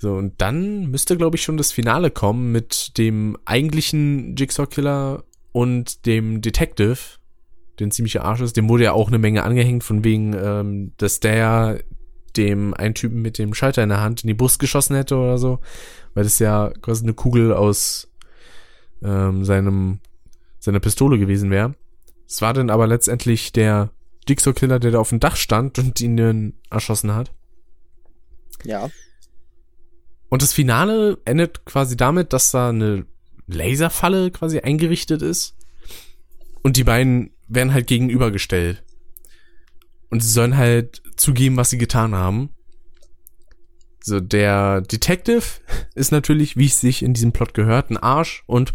[0.00, 6.06] So, und dann müsste, glaube ich, schon das Finale kommen mit dem eigentlichen Jigsaw-Killer und
[6.06, 6.96] dem Detective,
[7.78, 8.56] den ziemlicher Arsch ist.
[8.56, 11.80] Dem wurde ja auch eine Menge angehängt, von wegen, ähm, dass der
[12.34, 15.36] dem einen Typen mit dem Schalter in der Hand in die Brust geschossen hätte oder
[15.36, 15.58] so.
[16.14, 18.10] Weil das ja quasi eine Kugel aus
[19.02, 20.00] ähm, seinem
[20.60, 21.74] seiner Pistole gewesen wäre.
[22.26, 23.90] Es war dann aber letztendlich der
[24.26, 27.32] Jigsaw-Killer, der da auf dem Dach stand und ihn erschossen hat.
[28.64, 28.88] Ja.
[30.30, 33.04] Und das Finale endet quasi damit, dass da eine
[33.46, 35.56] Laserfalle quasi eingerichtet ist.
[36.62, 38.82] Und die beiden werden halt gegenübergestellt.
[40.08, 42.50] Und sie sollen halt zugeben, was sie getan haben.
[44.02, 45.42] So, der Detective
[45.94, 48.74] ist natürlich, wie es sich in diesem Plot gehört, ein Arsch und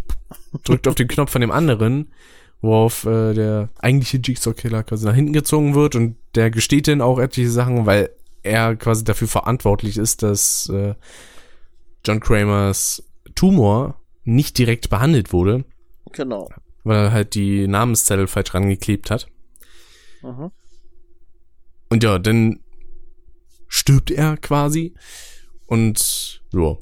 [0.63, 2.11] drückt auf den Knopf von dem anderen,
[2.61, 7.19] worauf äh, der eigentliche Jigsaw-Killer quasi nach hinten gezogen wird und der gesteht dann auch
[7.19, 8.09] etliche Sachen, weil
[8.43, 10.95] er quasi dafür verantwortlich ist, dass äh,
[12.05, 13.03] John Kramers
[13.35, 15.65] Tumor nicht direkt behandelt wurde.
[16.11, 16.49] Genau.
[16.85, 19.27] weil er halt die Namenszettel falsch rangeklebt hat.
[20.21, 20.51] Mhm.
[21.89, 22.61] Und ja, dann
[23.67, 24.93] stirbt er quasi
[25.67, 26.77] und ja,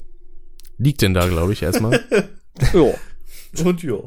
[0.78, 2.04] liegt denn da, glaube ich, erstmal.
[2.72, 2.94] Ja.
[3.64, 3.98] Und ja.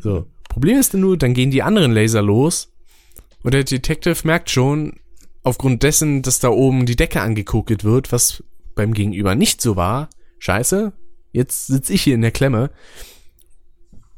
[0.00, 0.26] So.
[0.48, 2.72] Problem ist denn nur, dann gehen die anderen Laser los
[3.44, 4.98] und der Detective merkt schon,
[5.44, 8.42] aufgrund dessen, dass da oben die Decke angekokelt wird, was
[8.74, 10.92] beim Gegenüber nicht so war, scheiße,
[11.32, 12.70] jetzt sitz ich hier in der Klemme.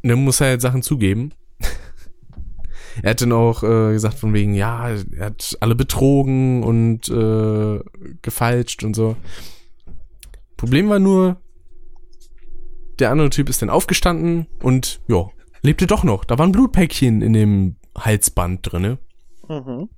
[0.02, 1.32] Und dann muss er halt Sachen zugeben.
[3.02, 7.80] er hat dann auch äh, gesagt von wegen, ja, er hat alle betrogen und äh,
[8.22, 9.16] gefalscht und so.
[10.56, 11.40] Problem war nur,
[12.98, 15.28] der andere Typ ist dann aufgestanden und ja,
[15.62, 16.24] lebte doch noch.
[16.24, 18.98] Da war ein Blutpäckchen in dem Halsband drinne.
[19.48, 19.88] Mhm.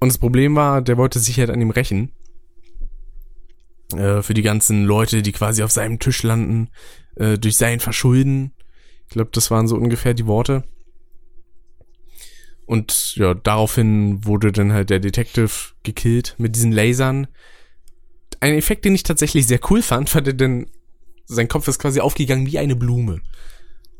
[0.00, 2.12] Und das Problem war, der wollte sich halt an ihm rächen.
[3.94, 6.68] Äh, für die ganzen Leute, die quasi auf seinem Tisch landen,
[7.16, 8.52] äh, durch sein Verschulden.
[9.06, 10.64] Ich glaube, das waren so ungefähr die Worte.
[12.66, 15.50] Und ja, daraufhin wurde dann halt der Detective
[15.84, 17.28] gekillt mit diesen Lasern.
[18.40, 20.66] Ein Effekt, den ich tatsächlich sehr cool fand, war der denn,
[21.24, 23.22] sein Kopf ist quasi aufgegangen wie eine Blume.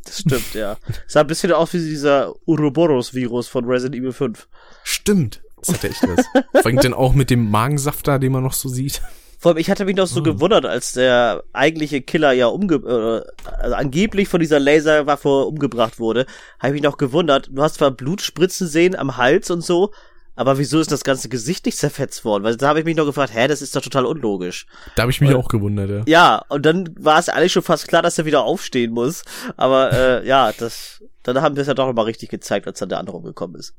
[0.04, 0.76] Das stimmt, ja.
[1.06, 4.48] Sah ein bisschen aus wie dieser Uroboros-Virus von Resident Evil 5.
[4.84, 5.42] Stimmt.
[5.60, 6.26] Das hatte echt was.
[6.52, 9.02] Vor allem dann auch mit dem Magensaft da, den man noch so sieht.
[9.40, 13.48] Vor allem, ich hatte mich noch so gewundert, als der eigentliche Killer ja umge äh,
[13.60, 16.26] also angeblich von dieser Laserwaffe umgebracht wurde,
[16.58, 17.48] habe ich mich noch gewundert.
[17.52, 19.92] Du hast zwar Blutspritzen sehen am Hals und so,
[20.34, 22.42] aber wieso ist das ganze Gesicht nicht zerfetzt worden?
[22.42, 24.66] Weil da habe ich mich noch gefragt, hä, das ist doch total unlogisch.
[24.96, 26.02] Da habe ich mich Und- auch gewundert, ja.
[26.06, 29.24] Ja, und dann war es eigentlich schon fast klar, dass er wieder aufstehen muss.
[29.56, 32.88] Aber äh, ja, das, dann haben wir es ja doch nochmal richtig gezeigt, als dann
[32.88, 33.74] der andere umgekommen ist.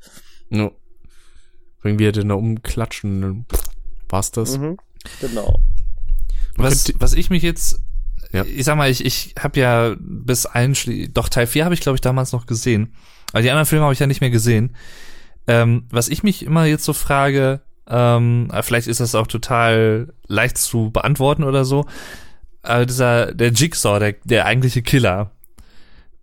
[0.49, 0.71] No.
[1.81, 3.45] Wenn wir denn da umklatschen, dann
[4.09, 4.57] war's das.
[4.57, 4.77] Mhm.
[5.21, 5.59] Genau.
[6.55, 7.79] Was, was ich mich jetzt,
[8.31, 8.43] Ja.
[8.43, 11.95] ich sag mal, ich, ich habe ja bis einschließlich, doch Teil 4 habe ich glaube
[11.95, 12.93] ich damals noch gesehen.
[13.31, 14.75] Aber die anderen Filme habe ich ja nicht mehr gesehen.
[15.47, 20.13] Ähm, was ich mich immer jetzt so frage, ähm, aber vielleicht ist das auch total
[20.27, 21.85] leicht zu beantworten oder so,
[22.61, 25.31] aber dieser, der Jigsaw, der, der eigentliche Killer,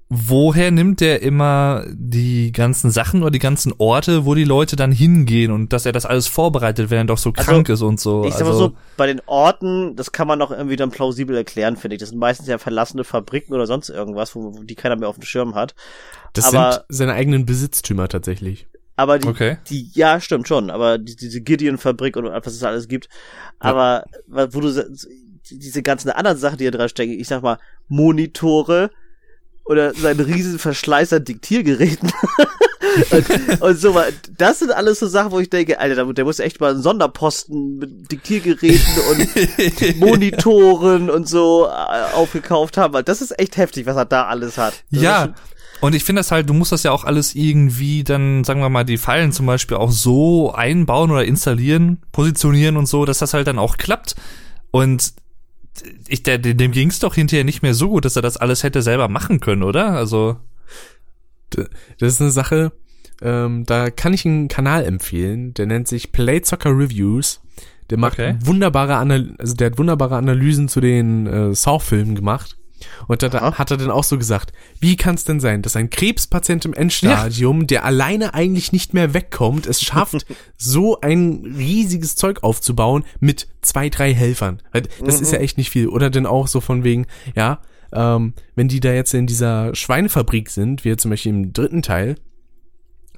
[0.08, 4.92] woher nimmt der immer die ganzen Sachen oder die ganzen Orte, wo die Leute dann
[4.92, 7.98] hingehen und dass er das alles vorbereitet, wenn er doch so Also, krank ist und
[7.98, 8.24] so.
[8.24, 11.36] Ich sag mal also, so, bei den Orten, das kann man noch irgendwie dann plausibel
[11.36, 12.00] erklären, finde ich.
[12.00, 15.16] Das sind meistens ja verlassene Fabriken oder sonst irgendwas, wo, wo die keiner mehr auf
[15.16, 15.74] dem Schirm hat.
[16.34, 18.68] Das Aber- sind seine eigenen Besitztümer tatsächlich.
[18.94, 19.58] Aber die, Okay.
[19.68, 23.08] die, ja, stimmt schon, aber die, diese Gideon-Fabrik und was es da alles gibt.
[23.58, 24.72] Aber wo du
[25.50, 27.58] diese ganzen anderen Sachen, die da dran stecken, ich sag mal,
[27.88, 28.90] Monitore
[29.66, 32.10] oder sein riesen Verschleiß an Diktiergeräten.
[33.10, 34.04] und, und so, wa-
[34.38, 37.78] das sind alles so Sachen, wo ich denke, Alter, der- muss echt mal einen Sonderposten
[37.78, 42.94] mit Diktiergeräten und Monitoren und so äh, aufgekauft haben.
[42.94, 44.74] weil Das ist echt heftig, was er da alles hat.
[44.90, 45.34] Das Ja.
[45.82, 48.70] Und ich finde das halt, du musst das ja auch alles irgendwie dann, sagen wir
[48.70, 53.34] mal, die Fallen zum Beispiel auch so einbauen oder installieren, positionieren und so, dass das
[53.34, 54.14] halt dann auch klappt.
[54.70, 55.12] Und
[56.08, 58.62] ich, der, dem ging es doch hinterher nicht mehr so gut, dass er das alles
[58.62, 59.92] hätte selber machen können, oder?
[59.92, 60.36] Also,
[61.50, 62.72] Das ist eine Sache,
[63.22, 67.40] ähm, da kann ich einen Kanal empfehlen, der nennt sich Play Soccer Reviews.
[67.88, 68.36] Der macht Okay.
[68.40, 72.58] wunderbare Anal also der hat wunderbare Analysen zu den äh, Saw-Filmen gemacht.
[73.08, 73.58] Und da, Aha.
[73.58, 76.74] hat er dann auch so gesagt, wie kann es denn sein, dass ein Krebspatient im
[76.74, 80.26] Endstadium, der alleine eigentlich nicht mehr wegkommt, es schafft,
[80.56, 84.62] so ein riesiges Zeug aufzubauen mit zwei, drei Helfern.
[85.04, 85.88] Das ist ja echt nicht viel.
[85.88, 87.60] Oder denn auch so von wegen, ja,
[87.92, 91.82] ähm, wenn die da jetzt in dieser Schweinefabrik sind, wie jetzt zum Beispiel im dritten
[91.82, 92.16] Teil,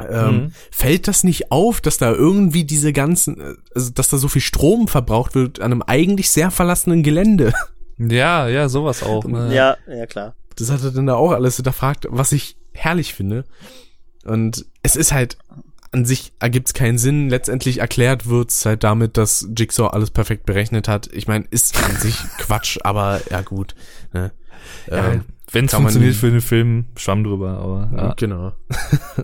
[0.01, 0.53] ähm, Mhm.
[0.71, 4.43] fällt das nicht auf, dass da irgendwie diese ganzen, äh, also dass da so viel
[4.43, 7.53] Strom verbraucht wird an einem eigentlich sehr verlassenen Gelände?
[7.99, 9.25] ja, ja, sowas auch.
[9.25, 9.55] Ne?
[9.55, 10.35] Ja, ja, klar.
[10.57, 13.45] Das hat er dann da auch alles hinterfragt, was ich herrlich finde.
[14.25, 15.39] Und es ist halt,
[15.93, 17.29] an sich ergibt es keinen Sinn.
[17.31, 21.09] Letztendlich erklärt wird's halt damit, dass Jigsaw alles perfekt berechnet hat.
[21.13, 23.75] Ich meine, ist an sich Quatsch, aber ja gut.
[24.13, 24.33] Ne?
[24.91, 28.15] Ja, Ähm, Wenn es kann man- funktioniert für den Film, schwamm drüber, aber ja.
[28.17, 28.53] Genau.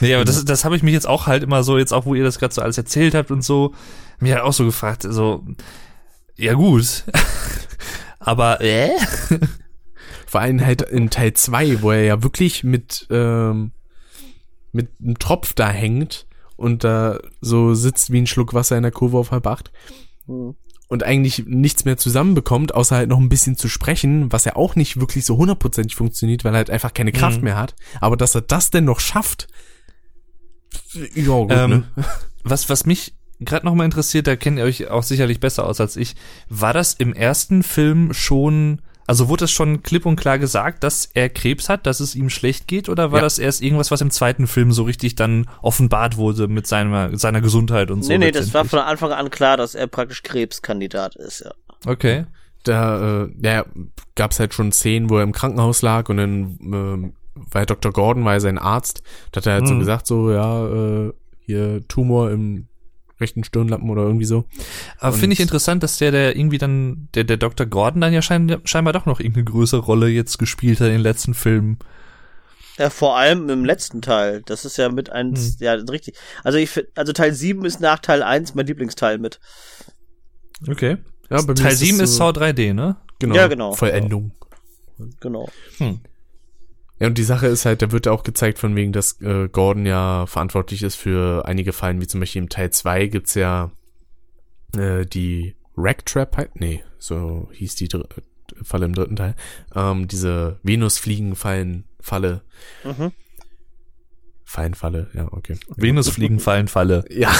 [0.00, 2.14] Nee, aber das, das habe ich mich jetzt auch halt immer so, jetzt auch, wo
[2.14, 3.74] ihr das gerade so alles erzählt habt und so,
[4.18, 5.44] mir halt auch so gefragt, so,
[6.40, 7.04] ja gut,
[8.18, 8.90] aber, äh?
[10.26, 13.72] Vor allem halt in Teil 2, wo er ja wirklich mit, ähm,
[14.72, 16.26] mit einem Tropf da hängt
[16.56, 19.72] und da so sitzt wie ein Schluck Wasser in der Kurve auf halb acht
[20.26, 20.54] Hm.
[20.88, 24.76] und eigentlich nichts mehr zusammenbekommt, außer halt noch ein bisschen zu sprechen, was ja auch
[24.76, 27.44] nicht wirklich so hundertprozentig funktioniert, weil er halt einfach keine Kraft Mhm.
[27.44, 27.74] mehr hat.
[28.00, 29.48] Aber dass er das denn noch schafft,
[31.14, 32.04] ja gut, Ähm, ne?
[32.44, 35.80] Was, was mich gerade noch mal interessiert, da kennt ihr euch auch sicherlich besser aus
[35.80, 36.14] als ich,
[36.48, 41.10] war das im ersten Film schon Also wurde es schon klipp und klar gesagt, dass
[41.14, 43.24] er Krebs hat, dass es ihm schlecht geht, oder war Ja.
[43.24, 47.40] das erst irgendwas, was im zweiten Film so richtig dann offenbart wurde mit seiner, seiner
[47.40, 48.12] Gesundheit und so?
[48.12, 51.50] nee, nee, das war von Anfang an klar, dass er praktisch Krebskandidat ist, ja.
[51.86, 52.26] Okay.
[52.62, 53.64] Da äh, ja,
[54.14, 57.12] gab es halt schon Szenen, wo er im Krankenhaus lag und dann ähm,
[57.52, 57.90] weil Dr.
[57.92, 59.02] Gordon war ja sein Arzt,
[59.32, 59.78] da hat er halt so Mhm.
[59.80, 60.66] gesagt, so, ja,
[61.06, 61.12] äh,
[61.46, 62.66] hier Tumor im
[63.20, 64.44] rechten Stirnlappen oder irgendwie so.
[64.98, 67.66] Aber finde ich interessant, dass der, der irgendwie dann, der, der Dr.
[67.66, 71.02] Gordon dann ja schein, scheinbar doch noch irgendeine größere Rolle jetzt gespielt hat in den
[71.02, 71.78] letzten Filmen.
[72.78, 74.42] Ja, vor allem im letzten Teil.
[74.46, 75.66] Das ist ja mit eins, Hm.
[75.66, 76.16] ja, richtig.
[76.44, 79.38] Also ich finde, also Teil 7 ist nach Teil 1 mein Lieblingsteil mit.
[80.68, 80.96] Okay.
[81.28, 82.96] Ja, bei mir Teil es 7 ist so- Saw 3D, ne?
[83.18, 83.72] Genau, Ja, genau.
[83.74, 84.32] Vollendung.
[85.20, 85.48] Genau.
[85.78, 86.00] Hm.
[87.00, 89.86] Ja, und die Sache ist halt, da wird auch gezeigt von wegen, dass äh, Gordon
[89.86, 93.70] ja verantwortlich ist für einige Fallen, wie zum Beispiel im Teil 2 gibt's ja
[94.76, 98.06] äh, die Rack Trap, halt- nee, so hieß die dr
[98.62, 99.34] Falle im dritten Teil,
[99.74, 102.42] ähm, diese Venusfliegenfallen-Falle,
[102.84, 103.12] Mhm.
[104.44, 105.56] Fallenfalle, ja, okay.
[105.76, 107.04] Venusfliegenfallenfalle.
[107.10, 107.32] Ja,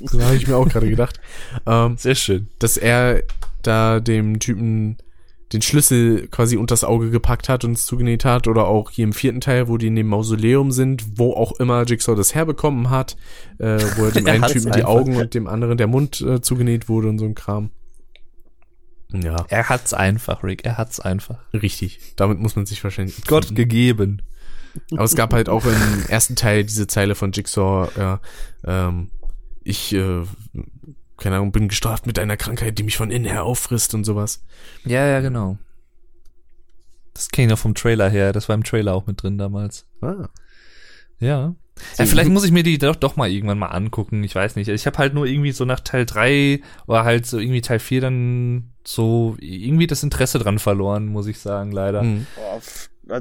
[0.00, 1.20] so habe ich mir auch gerade gedacht.
[1.66, 2.48] Ähm, Sehr schön.
[2.60, 3.22] dass er
[3.62, 4.96] da dem Typen
[5.54, 9.12] den Schlüssel quasi unters Auge gepackt hat und es zugenäht hat oder auch hier im
[9.12, 13.16] vierten Teil, wo die in dem Mausoleum sind, wo auch immer Jigsaw das herbekommen hat,
[13.58, 14.88] äh, wo er dem einen Typen die einfach.
[14.88, 17.70] Augen und dem anderen der Mund äh, zugenäht wurde und so ein Kram.
[19.12, 20.64] Ja, Er hat's einfach, Rick.
[20.64, 21.38] Er hat's einfach.
[21.52, 22.00] richtig.
[22.16, 24.22] Damit muss man sich wahrscheinlich Gott gegeben.
[24.90, 28.20] Aber es gab halt auch im ersten Teil diese Zeile von Jigsaw, ja,
[28.64, 29.10] ähm,
[29.62, 30.22] ich, äh,
[31.16, 34.42] keine Ahnung, bin gestraft mit einer Krankheit, die mich von innen her auffrisst und sowas.
[34.84, 35.58] Ja, ja, genau.
[37.14, 38.32] Das kenne ich noch vom Trailer her.
[38.32, 39.86] Das war im Trailer auch mit drin damals.
[40.00, 40.28] Ah.
[41.20, 41.54] Ja.
[41.98, 44.22] Ja, vielleicht muss ich mir die doch, doch mal irgendwann mal angucken.
[44.22, 44.68] Ich weiß nicht.
[44.68, 48.00] Ich habe halt nur irgendwie so nach Teil 3 oder halt so irgendwie Teil 4
[48.00, 52.02] dann so irgendwie das Interesse dran verloren, muss ich sagen, leider.
[52.02, 52.26] Mhm.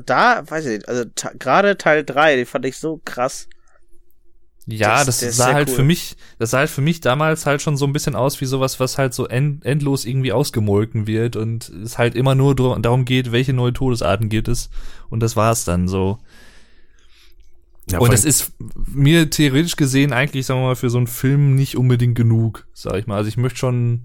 [0.05, 1.03] Da, weiß ich nicht, also
[1.39, 3.47] gerade Teil 3, den fand ich so krass.
[4.65, 5.75] Ja, Das- das, sah halt cool.
[5.75, 8.45] für mich, das sah halt für mich damals halt schon so ein bisschen aus wie
[8.45, 13.03] sowas, was halt so end, endlos irgendwie ausgemolken wird und es halt immer nur darum
[13.05, 14.69] geht, welche neue Todesarten gibt es
[15.09, 16.19] und das war's dann so.
[17.89, 18.53] Ja, und das ist
[18.87, 22.95] mir theoretisch gesehen eigentlich, sagen wir mal, für so einen Film nicht unbedingt genug, sag
[22.95, 23.17] ich mal.
[23.17, 24.03] Also ich möchte schon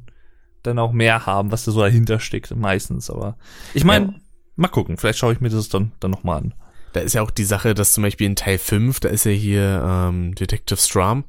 [0.64, 3.36] dann auch mehr haben, was da so dahinter steckt, meistens, aber
[3.74, 4.14] ich meine, Ja.
[4.56, 6.54] mal gucken, vielleicht schaue ich mir das dann, dann nochmal an.
[6.92, 9.30] Da ist ja auch die Sache, dass zum Beispiel in Teil 5, da ist ja
[9.32, 11.24] hier ähm, Detective Strum,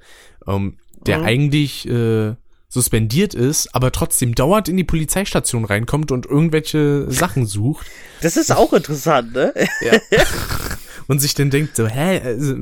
[0.47, 1.25] ähm, der Mhm.
[1.25, 2.35] eigentlich äh,
[2.69, 7.87] suspendiert ist, aber trotzdem dauernd in die Polizeistation reinkommt und irgendwelche Sachen sucht
[8.21, 9.53] Das ist auch interessant, ne?
[11.07, 12.55] und sich dann denkt so, hä, also,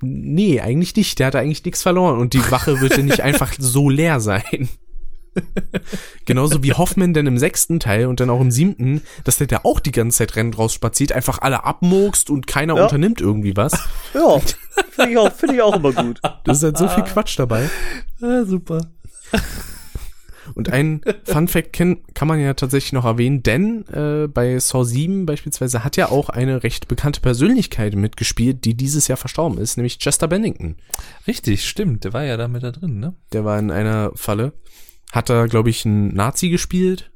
[0.00, 3.52] nee, eigentlich nicht, der hat eigentlich nichts verloren und die Wache wird ja nicht einfach
[3.56, 4.68] so leer sein.
[6.26, 9.60] Genauso wie Hoffman dann im sechsten Teil und dann auch im siebten, dass der da
[9.64, 12.84] auch die ganze Zeit rennt raus spaziert, einfach alle abmokst und keiner Ja.
[12.84, 13.72] unternimmt irgendwie was.
[14.14, 14.38] Ja,
[14.90, 16.20] finde ich, auch- finde ich auch immer gut.
[16.44, 17.68] Das ist halt so viel Quatsch dabei.
[18.20, 18.80] Ja, super.
[20.54, 24.84] Und ein Fun Fact kann, kann man ja tatsächlich noch erwähnen, denn äh, bei Saw
[24.84, 29.76] 7 beispielsweise hat ja auch eine recht bekannte Persönlichkeit mitgespielt, die dieses Jahr verstorben ist,
[29.76, 30.76] nämlich Chester Bennington.
[31.26, 33.14] Richtig, stimmt, der war ja da mit da drin, ne?
[33.32, 34.52] Der war in einer Falle,
[35.12, 37.12] hat da, glaube ich, einen Nazi gespielt,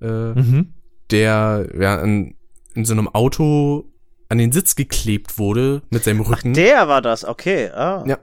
[0.00, 0.72] äh, Mhm.
[1.10, 2.34] der ja in,
[2.74, 3.84] in so einem Auto
[4.30, 6.54] an den Sitz geklebt wurde mit seinem Ach, Rücken.
[6.54, 7.68] der war das, okay.
[7.70, 8.02] Ah.
[8.06, 8.18] Ja.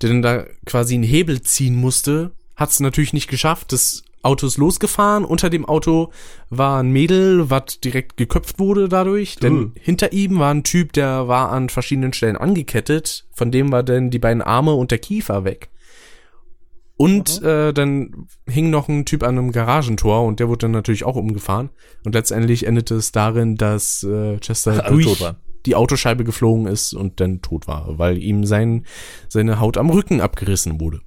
[0.00, 3.72] der dann da quasi einen Hebel ziehen musste, hat es natürlich nicht geschafft.
[3.72, 5.24] Das Auto ist losgefahren.
[5.24, 6.10] Unter dem Auto
[6.50, 9.36] war ein Mädel, was direkt geköpft wurde dadurch.
[9.36, 9.70] Denn Uh.
[9.80, 13.26] hinter ihm war ein Typ, der war an verschiedenen Stellen angekettet.
[13.32, 15.68] Von dem war dann die beiden Arme und der Kiefer weg.
[17.02, 21.04] Und äh, dann hing noch ein Typ an einem Garagentor und der wurde dann natürlich
[21.04, 21.70] auch umgefahren.
[22.04, 25.24] Und letztendlich endete es darin, dass äh, Chester durch
[25.66, 28.84] die Autoscheibe geflogen ist und dann tot war, weil ihm sein,
[29.28, 31.00] seine Haut am Rücken abgerissen wurde.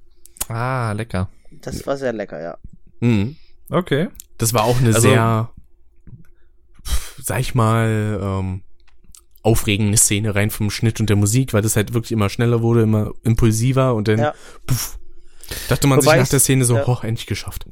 [0.48, 1.28] Ah, lecker.
[1.62, 2.58] Das war sehr lecker, ja.
[3.00, 3.36] Mhm.
[3.70, 4.08] Okay.
[4.38, 5.50] Das war auch eine Also- sehr,
[7.22, 8.62] sag ich mal, ähm,
[9.42, 12.82] aufregende Szene rein vom Schnitt und der Musik, weil das halt wirklich immer schneller wurde,
[12.82, 14.34] immer impulsiver und dann Ja.
[14.66, 14.98] puff,
[15.68, 16.86] dachte man Wobei sich nach der Szene so, ja.
[16.86, 17.66] hoch, endlich geschafft.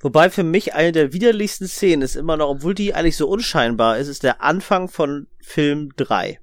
[0.00, 3.96] Wobei für mich eine der widerlichsten Szenen ist immer noch, obwohl die eigentlich so unscheinbar
[3.98, 6.38] ist, ist der Anfang von Film 3.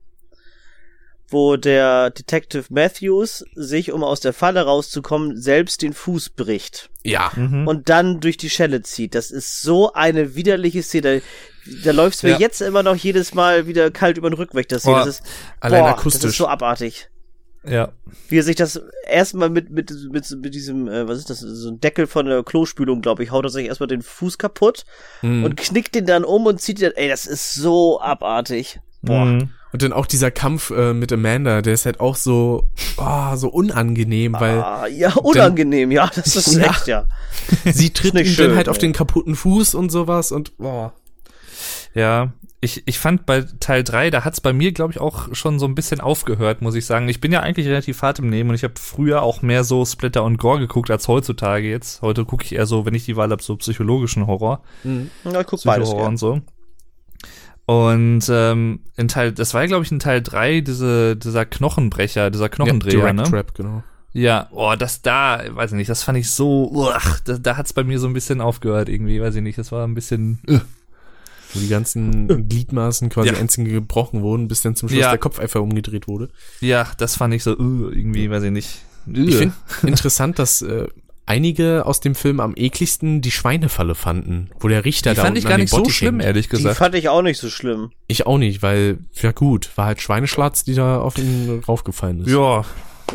[1.30, 7.32] Wo der Detective Matthews sich, um aus der Falle rauszukommen, selbst den Fuß bricht Ja.
[7.36, 7.68] Mhm.
[7.68, 9.16] und dann durch die Schelle zieht.
[9.16, 11.22] Das ist so eine widerliche Szene.
[11.86, 12.40] Da läuft's mir Ja.
[12.40, 15.24] jetzt immer noch jedes Mal wieder kalt über den Rücken weg, das Oh, Das ist,
[15.62, 16.22] allein boah, akustisch.
[16.24, 17.10] Das ist so abartig.
[17.68, 17.90] Ja.
[18.28, 21.70] Wie er sich das erstmal mit, mit, mit, mit diesem, äh, was ist das, so
[21.70, 24.84] ein Deckel von der Klospülung, glaube ich, haut er sich erstmal den Fuß kaputt
[25.22, 25.44] Mhm.
[25.44, 28.80] und knickt den dann um und zieht den, ey, das ist so abartig.
[29.04, 29.26] Boah.
[29.26, 29.50] Mhm.
[29.74, 32.68] Und dann auch dieser Kampf äh, mit Amanda, der ist halt auch so,
[32.98, 36.70] oh, so unangenehm, weil Ah, ja, unangenehm, ja, das ist Ja.
[36.72, 37.06] echt, ja.
[37.72, 38.82] sie tritt ihm schön, dann halt auf ey.
[38.82, 40.94] den kaputten Fuß und sowas und boah.
[41.94, 45.58] Ja, ich, ich fand bei Teil 3, da hat's bei mir, glaube ich, auch schon
[45.58, 47.10] so ein bisschen aufgehört, muss ich sagen.
[47.10, 49.84] Ich bin ja eigentlich relativ hart im Nehmen und ich habe früher auch mehr so
[49.84, 52.04] Splitter und Gore geguckt als heutzutage jetzt.
[52.04, 54.62] Heute gucke ich eher so, wenn ich die Wahl habe, so psychologischen Horror.
[55.24, 55.98] Ja, ich guck beides, ja.
[55.98, 56.42] und so.
[57.66, 62.30] Und ähm, in Teil, das war ja, glaube ich, in Teil 3 diese, dieser Knochenbrecher,
[62.30, 63.24] dieser Knochendreher, Direct ne?
[63.24, 63.84] Trap, genau.
[64.14, 67.72] Ja, oh, das da, weiß ich nicht, das fand ich so, uach, da, da hat's
[67.72, 70.60] bei mir so ein bisschen aufgehört irgendwie, weiß ich nicht, das war ein bisschen, äh.
[71.54, 73.36] Wo die ganzen Gliedmaßen quasi Ja.
[73.36, 75.10] einzeln gebrochen wurden, bis dann zum Schluss Ja.
[75.10, 76.30] der Kopf einfach umgedreht wurde.
[76.60, 78.80] ja, das fand ich so, uh, irgendwie, weiß ich nicht.
[79.12, 79.54] Ich finde
[79.84, 80.88] interessant, dass äh,
[81.26, 85.38] einige aus dem Film am ekligsten die Schweinefalle fanden, wo der Richter die da fand
[85.38, 86.26] ich gar nicht so Bottich schlimm, hängt.
[86.26, 86.78] ehrlich Die gesagt.
[86.78, 87.92] fand ich auch nicht so schlimm.
[88.08, 92.30] Ich auch nicht, weil, ja gut, war halt Schweineschlatz, die da auf ihn raufgefallen ist.
[92.32, 92.64] Ja,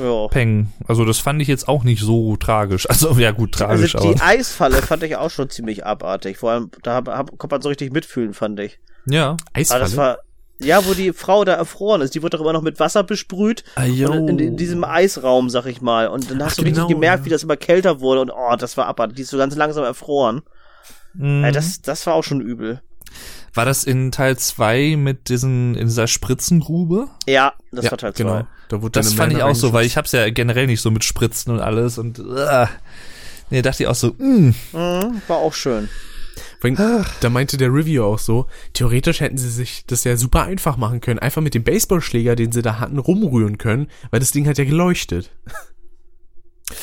[0.01, 0.29] Ja.
[0.29, 0.73] Peng.
[0.87, 2.87] Also das fand ich jetzt auch nicht so tragisch.
[2.97, 4.27] Also ja gut, tragisch, Also die aber.
[4.27, 6.39] Eisfalle fand ich auch schon ziemlich abartig.
[6.39, 8.79] Vor allem, da hab, hab, konnte man so richtig mitfühlen, fand ich.
[9.07, 9.31] Ja.
[9.31, 9.81] Aber Eisfalle?
[9.83, 10.19] das war,
[10.59, 13.65] ja, wo die Frau da erfroren ist, die wurde doch immer noch mit Wasser besprüht.
[13.75, 14.11] Ajo.
[14.11, 16.09] Und in, in diesem Eisraum, sag ich mal.
[16.09, 17.25] Und dann hast Ach, du richtig genau, gemerkt, ja.
[17.27, 18.23] wie das immer kälter wurde.
[18.23, 19.17] Und oh, das war abartig.
[19.17, 20.43] Die ist so ganz langsam erfroren.
[21.15, 21.45] Mhm.
[21.45, 22.81] Ey, das, das war auch schon übel.
[23.57, 27.09] War das in Teil 2 mit diesen, in dieser Spritzengrube?
[27.27, 28.23] Ja, das ja, war Teil zwei.
[28.23, 28.47] genau.
[28.69, 31.05] Da wurde Das fand ich auch so, weil ich hab's ja generell nicht so mit
[31.05, 32.67] Spritzen und alles und uh,
[33.51, 35.89] nee, dachte ich auch so, mm, Mhm, war auch schön.
[36.61, 40.77] Weil, da meinte der Review auch so, theoretisch hätten sie sich das ja super einfach
[40.77, 41.19] machen können.
[41.19, 44.65] Einfach mit dem Baseballschläger, den sie da hatten, rumrühren können, weil das Ding hat ja
[44.65, 45.31] geleuchtet.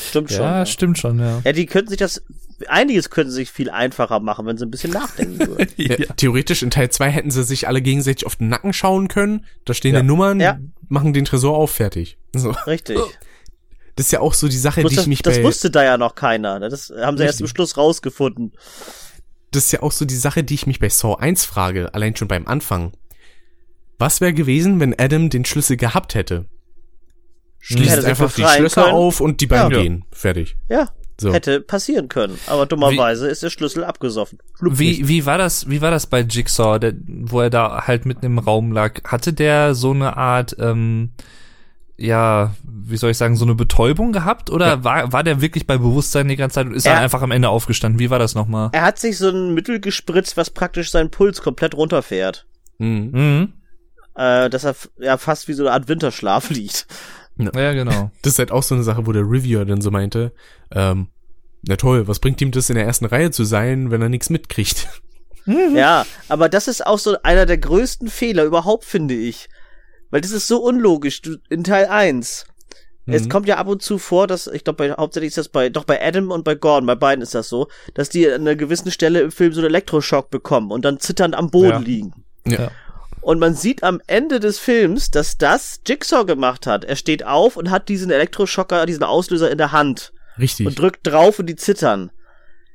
[0.10, 0.42] Stimmt schon.
[0.42, 0.66] ja, Ja.
[0.66, 1.42] stimmt schon, ja.
[1.44, 2.24] ja, die könnten sich das,
[2.70, 5.68] einiges könnten sie sich viel einfacher machen, wenn sie ein bisschen nachdenken würden.
[5.78, 5.96] Ja.
[6.16, 9.46] Theoretisch in Teil 2 hätten sie sich alle gegenseitig auf den Nacken schauen können.
[9.66, 10.00] Da stehen Ja.
[10.00, 10.04] ja.
[10.04, 10.60] Nummern, Ja.
[10.90, 12.18] machen den Tresor auf, fertig.
[12.36, 12.52] So.
[12.68, 12.98] Richtig.
[13.96, 15.70] Das ist ja auch so die Sache, Bloß die das, ich mich das bei, wusste
[15.70, 16.58] da ja noch keiner.
[16.58, 16.68] ne?
[16.70, 17.38] Das haben sie erst Richtig.
[17.38, 18.52] zum Schluss rausgefunden.
[19.52, 22.16] das ist ja auch so die Sache, die ich mich bei Saw 1 frage, allein
[22.16, 22.94] schon beim Anfang.
[24.00, 26.46] Was wäre gewesen, wenn Adam den Schlüssel gehabt hätte?
[27.60, 28.96] Schließt Hätte einfach die Schlösser können.
[28.96, 29.82] auf und die beiden Ja.
[29.84, 30.06] gehen.
[30.12, 30.56] Fertig.
[30.70, 30.90] Ja,
[31.22, 31.32] So.
[31.34, 32.40] hätte passieren können.
[32.48, 34.40] Aber dummerweise ist der Schlüssel abgesoffen.
[34.62, 34.80] Nicht.
[34.80, 38.26] Wie, wie war das, wie war das bei Jigsaw, der, wo er da halt mitten
[38.26, 39.04] im Raum lag?
[39.06, 41.12] Hatte der so eine Art, ähm,
[41.96, 44.50] ja, wie soll ich sagen, so eine Betäubung gehabt?
[44.50, 47.22] Oder war, war der wirklich bei Bewusstsein die ganze Zeit und ist Er- dann einfach
[47.22, 48.00] am Ende aufgestanden?
[48.00, 48.70] Wie war das nochmal?
[48.74, 52.48] Er hat sich so ein Mittel gespritzt, was praktisch seinen Puls komplett runterfährt.
[52.80, 53.12] Mhm.
[53.14, 53.54] Mhm.
[54.16, 56.88] Äh, dass er ja fast wie so eine Art Winterschlaf liegt.
[57.38, 58.12] Ja, genau.
[58.22, 60.32] Das ist halt auch so eine Sache, wo der Reviewer dann so meinte,
[60.72, 61.08] ähm,
[61.66, 64.30] na toll, was bringt ihm das in der ersten Reihe zu sein, wenn er nichts
[64.30, 64.88] mitkriegt?
[65.46, 69.50] Ja, aber das ist auch so einer der größten Fehler überhaupt, finde ich.
[70.10, 71.22] Weil das ist so unlogisch.
[71.22, 72.46] Du, in Teil 1.
[73.08, 73.30] Es Mhm.
[73.30, 75.84] kommt ja ab und zu vor, dass, ich glaube, bei, hauptsächlich ist das bei, doch
[75.84, 78.90] bei Adam und bei Gordon, bei beiden ist das so, dass die an einer gewissen
[78.92, 81.78] Stelle im Film so einen Elektroschock bekommen und dann zitternd am Boden Ja.
[81.80, 82.14] liegen.
[82.48, 82.72] Ja.
[83.24, 86.84] Und man sieht am Ende des Films, dass das Jigsaw gemacht hat.
[86.84, 90.68] Er steht auf und hat diesen Elektroschocker, diesen Auslöser in der Hand Richtig.
[90.68, 92.12] und drückt drauf und die zittern.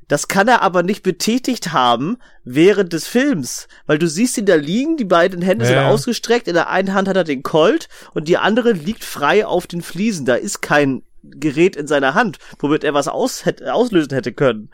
[0.08, 4.54] Das kann er aber nicht betätigt haben während des Films, weil du siehst ihn da
[4.54, 5.90] liegen, die beiden Hände sind Ja.
[5.90, 9.66] ausgestreckt, in der einen Hand hat er den Colt und die andere liegt frei auf
[9.66, 10.24] den Fliesen.
[10.24, 14.70] Da ist kein Gerät in seiner Hand, womit er was aus hätte, auslösen hätte können.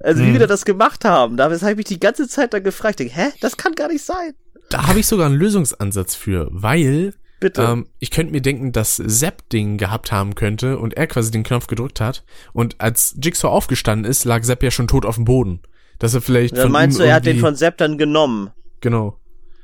[0.00, 0.32] Also wie Hm.
[0.34, 3.10] wir da das gemacht haben, da habe ich mich die ganze Zeit dann gefragt, ich
[3.10, 4.34] denk, hä, das kann gar nicht sein.
[4.70, 7.62] Da habe ich sogar einen Lösungsansatz für, weil Bitte.
[7.62, 11.42] ähm, ich könnte mir denken, dass Sepp Ding gehabt haben könnte und er quasi den
[11.44, 15.24] Knopf gedrückt hat und als Jigsaw aufgestanden ist, lag Sepp ja schon tot auf dem
[15.24, 15.60] Boden.
[15.98, 18.50] Dass er vielleicht dann meinst du, er hat den von Sepp dann genommen.
[18.80, 19.18] genau.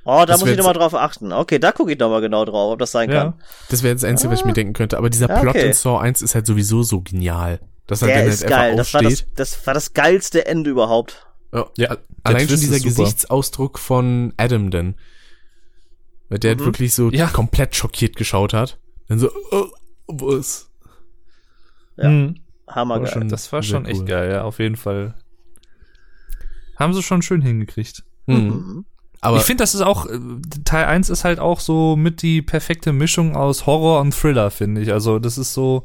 [0.04, 1.30] Oh, da Das muss ich nochmal drauf achten.
[1.30, 3.22] Okay, da gucke ich nochmal genau drauf, ob das sein Ja.
[3.24, 3.34] kann.
[3.68, 4.96] Das wäre jetzt das Einzige, was ich mir denken könnte.
[4.96, 5.66] Aber dieser Ja, Plot okay.
[5.66, 7.60] in Saw 1 ist halt sowieso so genial.
[7.86, 8.70] Dass er Der dann ist halt geil.
[8.70, 11.26] einfach Das war das, das war das geilste Ende überhaupt.
[11.52, 12.84] Ja, Ja, allein schon dieser ist.
[12.84, 14.94] Gesichtsausdruck von Adam denn.
[16.28, 16.58] Weil der Mhm.
[16.60, 17.26] hat wirklich so Ja.
[17.28, 18.78] komplett schockiert geschaut hat.
[19.08, 19.66] Dann so, oh,
[20.06, 20.70] was?
[21.96, 22.08] Ja.
[22.08, 22.36] Mhm.
[22.68, 23.06] Hammergeil.
[23.06, 24.06] War schon Das war schon echt cool.
[24.06, 25.14] geil, ja, auf jeden Fall.
[26.76, 28.04] Haben sie schon schön hingekriegt.
[28.26, 28.84] Mhm.
[29.22, 30.18] Aber ich finde, das ist auch, äh,
[30.64, 34.80] Teil 1 ist halt auch so mit die perfekte Mischung aus Horror und Thriller, finde
[34.80, 34.92] ich.
[34.92, 35.84] Also das ist so,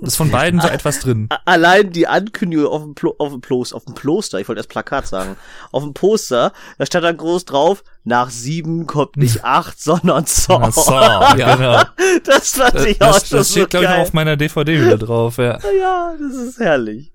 [0.00, 1.28] ist von beiden so etwas drin.
[1.44, 4.70] Allein die Ankündigung auf dem, Plo auf dem Poster, auf dem Poster, ich wollte erst
[4.70, 5.36] Plakat sagen,
[5.70, 10.70] auf dem Poster, da stand dann groß drauf, nach sieben kommt nicht acht, sondern Saw.
[10.70, 11.82] So, genau.
[12.24, 14.80] Das fand Das, ich auch das, schon das so steht, glaube ich, auf meiner DVD
[14.80, 15.58] wieder drauf, ja.
[15.78, 17.11] ja, das ist herrlich.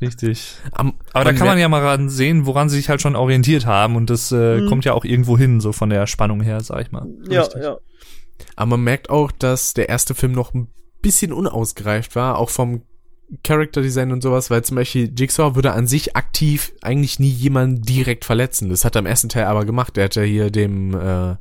[0.00, 0.56] Richtig.
[0.72, 3.64] am, Aber da kann man ja mal ran sehen, woran sie sich halt schon orientiert
[3.66, 4.68] haben und das äh, Mhm.
[4.68, 7.06] kommt ja auch irgendwo hin, so von der Spannung her, sag ich mal.
[7.30, 7.62] Ja, Richtig.
[7.62, 7.78] ja.
[8.56, 10.68] Aber man merkt auch, dass der erste Film noch ein
[11.02, 12.82] bisschen unausgereift war, auch vom
[13.42, 17.80] Character Design und sowas, weil zum Beispiel Jigsaw würde an sich aktiv eigentlich nie jemanden
[17.82, 18.68] direkt verletzen.
[18.68, 19.96] Das hat er im ersten Teil aber gemacht.
[19.96, 21.36] Der hat ja hier dem äh,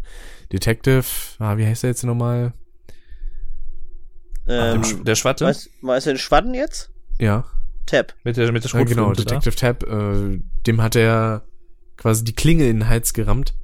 [0.51, 1.03] Detective,
[1.39, 2.53] ah, wie heißt er jetzt nochmal?
[4.47, 6.89] Ähm, Dem Sch- der Schwatte weißt, weißt du den Schwatten jetzt?
[7.19, 7.45] Ja,
[7.85, 8.13] Tab.
[8.23, 9.39] mit der, mit der ja genau, Schrotflinte da.
[9.39, 9.83] Detective Tab.
[9.83, 11.45] Äh, dem hat er
[11.97, 13.55] quasi die Klinge in den Hals gerammt.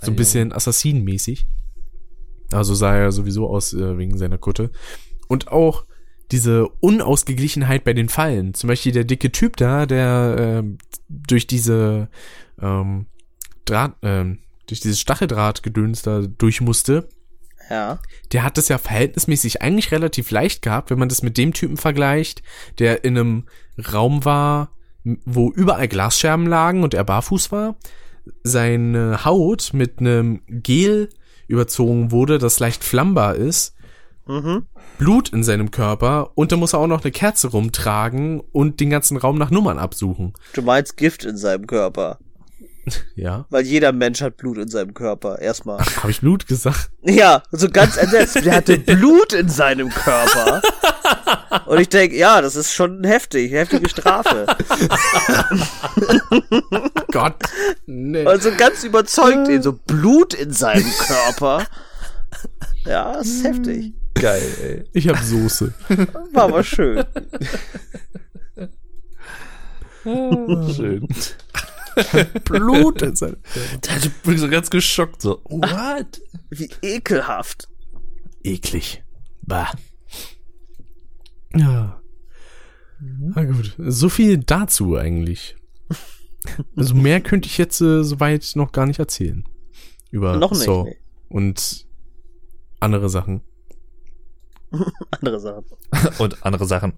[0.00, 1.46] So ein Ei, bisschen Assassin-mäßig.
[2.52, 4.70] Also sah er sowieso aus äh, wegen seiner Kutte.
[5.28, 5.84] Und auch
[6.30, 8.54] diese Unausgeglichenheit bei den Fallen.
[8.54, 10.78] Zum Beispiel der dicke Typ da, der ähm,
[11.08, 12.08] durch diese
[12.60, 13.06] ähm,
[13.64, 17.08] Draht, ähm, durch dieses Stacheldrahtgedöns da durch musste,
[17.70, 17.98] Ja.
[18.32, 21.76] der hat es ja verhältnismäßig eigentlich relativ leicht gehabt, wenn man das mit dem Typen
[21.76, 22.42] vergleicht,
[22.78, 23.44] der in einem
[23.92, 24.70] Raum war,
[25.24, 27.76] wo überall Glasscherben lagen und er barfuß war,
[28.42, 31.08] seine Haut mit einem Gel
[31.46, 33.74] überzogen wurde, das leicht flammbar ist,
[34.26, 34.66] Mhm.
[34.98, 38.90] Blut in seinem Körper und dann muss er auch noch eine Kerze rumtragen und den
[38.90, 40.32] ganzen Raum nach Nummern absuchen.
[40.54, 42.18] Du meinst Gift in seinem Körper.
[43.16, 43.46] Ja.
[43.48, 45.38] Weil jeder Mensch hat Blut in seinem Körper.
[45.38, 45.78] Erstmal.
[45.78, 46.90] Habe ich Blut gesagt?
[47.02, 48.44] Ja, so ganz entsetzt.
[48.44, 50.60] Der hatte Blut in seinem Körper.
[51.66, 54.46] Und ich denke, ja, das ist schon heftig, heftige Strafe.
[57.12, 57.36] Gott.
[57.86, 58.26] Nee.
[58.26, 61.64] Und so ganz überzeugt ihn, so Blut in seinem Körper.
[62.84, 63.94] Ja, das ist heftig.
[64.14, 64.84] Geil, ey.
[64.92, 65.72] Ich habe Soße.
[66.32, 67.04] War aber schön.
[70.04, 71.08] Schön.
[72.44, 73.36] Blut in seinem
[74.02, 76.20] Ich bin so ganz geschockt, so, what?
[76.50, 77.68] Wie ekelhaft.
[78.42, 79.02] eklig.
[79.42, 79.70] Bah.
[81.54, 82.00] Ja.
[83.00, 83.74] Na gut.
[83.78, 85.56] So viel dazu eigentlich.
[86.76, 89.44] Also mehr könnte ich jetzt äh, soweit noch gar nicht erzählen.
[90.10, 90.64] Über Noch nicht.
[90.64, 90.96] Saw Nee.
[91.28, 91.86] und
[92.80, 93.42] andere Sachen.
[95.10, 95.64] Andere Sachen.
[96.18, 96.94] Und andere Sachen.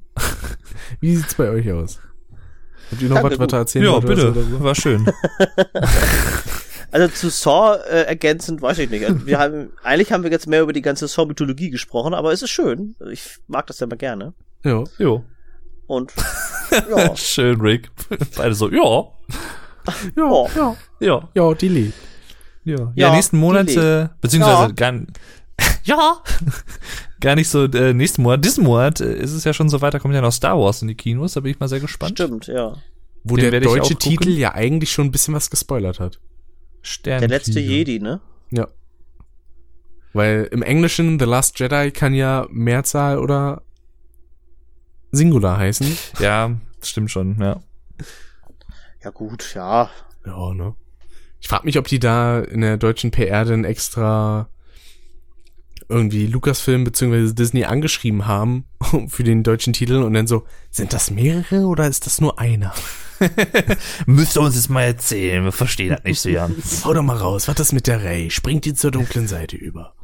[1.01, 2.01] Wie sieht's bei euch aus?
[2.91, 4.21] Habt ihr noch Danke, was, was erzählen Ja, bitte.
[4.21, 4.63] so oder so?
[4.63, 5.07] War schön.
[6.93, 9.05] Also zu Saw äh, ergänzend weiß ich nicht.
[9.05, 12.43] Also wir haben, eigentlich haben wir jetzt mehr über die ganze Saw-Mythologie gesprochen, aber es
[12.43, 12.95] ist schön.
[13.11, 14.33] Ich mag das ja mal gerne.
[14.65, 14.85] Ja.
[14.97, 15.25] Jo.
[15.89, 16.13] Und
[16.97, 17.91] ja, Schön, Rick.
[18.37, 18.79] Beide so, ja.
[20.17, 20.47] ja.
[20.57, 20.77] Ja.
[21.01, 21.29] Ja.
[21.35, 21.95] Ja, die lebt.
[22.65, 24.69] Ja, ja, Ja, nächsten Monat, die äh, beziehungsweise Ja.
[24.73, 24.95] gar,
[25.85, 26.23] ja,
[27.21, 29.95] gar nicht so, äh, nächsten Monat, diesen Monat äh, ist es ja schon so weit,
[29.95, 32.13] da kommt ja noch Star Wars in die Kinos, da bin ich mal sehr gespannt.
[32.13, 32.77] Stimmt, ja.
[33.25, 33.97] Wo Den der deutsche.
[33.97, 36.21] Titel ja eigentlich schon ein bisschen was gespoilert hat.
[36.83, 38.21] Stern Der letzte Jedi, ne?
[38.51, 38.69] Ja.
[40.13, 43.63] Weil im Englischen The Last Jedi kann ja Mehrzahl oder
[45.11, 45.99] Singular heißen.
[46.21, 47.61] Ja, stimmt schon, ja.
[49.03, 49.91] Ja gut, ja.
[50.25, 50.75] Ja, ne?
[51.41, 54.49] Ich frage mich, ob die da in der deutschen PR denn extra
[55.89, 57.33] irgendwie Lucasfilm bzw.
[57.33, 58.65] Disney angeschrieben haben
[59.09, 62.75] für den deutschen Titel und dann so, sind das mehrere oder ist das nur einer?
[64.07, 66.85] Müsst ihr uns das mal erzählen, wir verstehen das nicht so ganz.
[66.85, 68.31] Hau doch mal raus, was ist mit der Ray?
[68.31, 69.95] Springt die zur dunklen Seite über?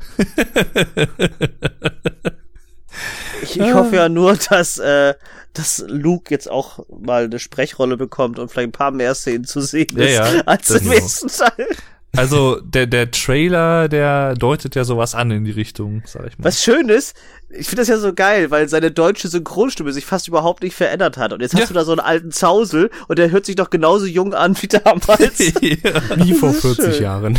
[3.43, 5.15] Ich, ich hoffe ja nur, dass, äh,
[5.53, 9.61] dass Luke jetzt auch mal eine Sprechrolle bekommt und vielleicht ein paar mehr Szenen zu
[9.61, 11.69] sehen Ja, ist ja, als das im ersten Teil.
[12.17, 16.45] Also, der, der Trailer, der deutet ja sowas an in die Richtung, sag ich mal.
[16.45, 17.17] Was schön ist,
[17.49, 21.17] ich finde das ja so geil, weil seine deutsche Synchronstimme sich fast überhaupt nicht verändert
[21.17, 21.33] hat.
[21.33, 21.67] Und jetzt hast Ja.
[21.69, 24.69] du da so einen alten Zausel und der hört sich doch genauso jung an wie
[24.69, 25.39] damals.
[25.61, 25.93] ja.
[26.17, 27.03] Wie vor Das ist 40 schön.
[27.03, 27.39] Jahren.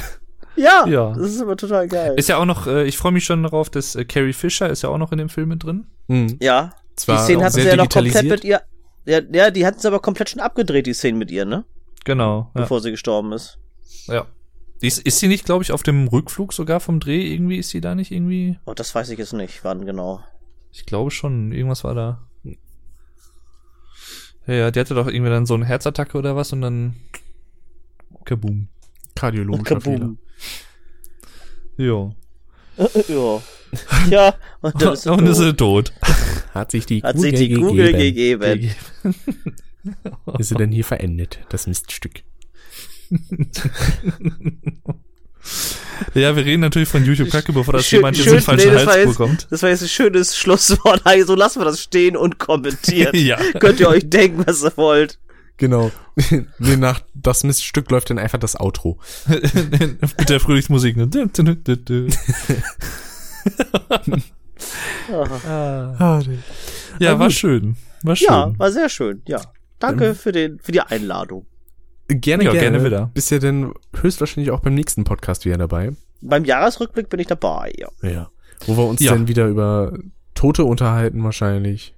[0.56, 1.14] ja, Ja.
[1.16, 2.16] das ist aber total geil.
[2.18, 4.82] Ist ja auch noch, äh, ich freue mich schon darauf, dass äh, Carrie Fisher ist
[4.82, 5.86] ja auch noch in dem Film mit drin.
[6.10, 6.38] Hm.
[6.42, 8.62] ja, Zwar die Szenen hatten sie ja noch komplett mit ihr.
[9.06, 11.64] Ja, ja die hatten sie aber komplett schon abgedreht, die Szenen mit ihr, ne?
[12.06, 12.52] Genau.
[12.56, 12.62] Ja.
[12.62, 13.60] Bevor sie gestorben ist.
[14.08, 14.26] ja.
[14.84, 17.34] Ist, ist sie nicht, glaube ich, auf dem Rückflug sogar vom Dreh?
[17.34, 18.60] Irgendwie ist sie da nicht irgendwie?
[18.66, 20.22] Oh, das weiß ich jetzt nicht, wann genau.
[20.74, 22.28] Ich glaube schon, irgendwas war da.
[24.46, 26.98] Ja, ja, die hatte doch irgendwie dann so eine Herzattacke oder was und dann
[28.26, 28.68] kaboom.
[29.16, 30.00] Kardiologischer Fehler.
[30.00, 30.18] Kaboom.
[31.78, 32.12] Ja.
[33.08, 33.42] ja.
[34.10, 35.46] Ja, und dann ist sie und ist tot.
[35.46, 35.94] sie tot.
[36.54, 38.72] Hat sich die Hat Kugel sich die Kugel gegeben.
[40.40, 42.24] Ist sie denn hier verendet, das Miststück?
[46.14, 48.68] Ja, wir reden natürlich von YouTube Kacke, bevor das Schön- jemand jetzt schön- einen falschen
[48.70, 49.48] nee, das war Hals jetzt- bekommt.
[49.52, 51.02] Das war jetzt ein schönes Schlusswort.
[51.06, 53.12] Also lassen wir das stehen und kommentieren.
[53.18, 53.38] Ja.
[53.60, 55.20] Könnt ihr euch denken, was ihr wollt.
[55.58, 55.92] Genau.
[56.60, 59.00] nee, nach das Miststück läuft dann einfach das Outro.
[59.28, 60.96] Mit der Frühlingsmusik.
[60.98, 61.10] ne?
[65.12, 66.22] Ah,
[67.00, 67.76] Ja, war schön.
[68.04, 68.28] War schön.
[68.30, 69.22] Ja, war sehr schön.
[69.28, 69.42] Ja.
[69.80, 71.46] Danke für den, für die Einladung.
[72.08, 72.72] Gerne, Ja, gerne.
[72.72, 73.12] gerne wieder.
[73.14, 75.92] Bist ja dann höchstwahrscheinlich auch beim nächsten Podcast wieder dabei.
[76.22, 77.88] Beim Jahresrückblick bin ich dabei, ja.
[78.02, 78.30] Ja.
[78.66, 79.14] Wo wir uns Ja.
[79.14, 79.94] dann wieder über
[80.36, 81.96] Tote unterhalten wahrscheinlich.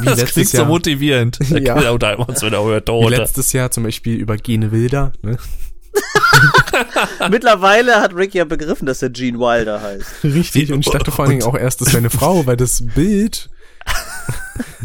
[0.00, 0.66] Wie das letztes klingt so Jahr.
[0.68, 1.38] motivierend.
[1.50, 1.78] Ja.
[1.80, 1.88] Wir
[2.28, 3.16] uns wieder über Wie Tote.
[3.16, 5.12] letztes Jahr zum Beispiel über Gene Wilder.
[5.22, 5.36] Ne?
[7.30, 10.24] Mittlerweile hat Rick ja begriffen, dass er Gene Wilder heißt.
[10.24, 10.72] Richtig.
[10.72, 13.50] Und ich dachte vor allen Dingen auch erst, das wäre eine Frau, weil das Bild,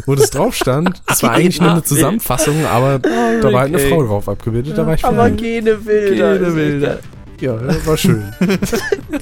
[0.06, 3.78] wo das drauf stand, das war eigentlich nur eine Zusammenfassung, aber da war halt eine.
[3.78, 4.76] Frau drauf abgebildet.
[4.76, 6.38] Da war ich Aber Gene Wilder.
[6.38, 6.98] Gene ist Wilder.
[7.40, 8.24] Ja, das war schön.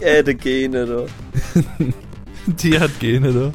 [0.00, 1.06] Äh, die Gene, du.
[2.46, 3.52] Die hat Gene, ne?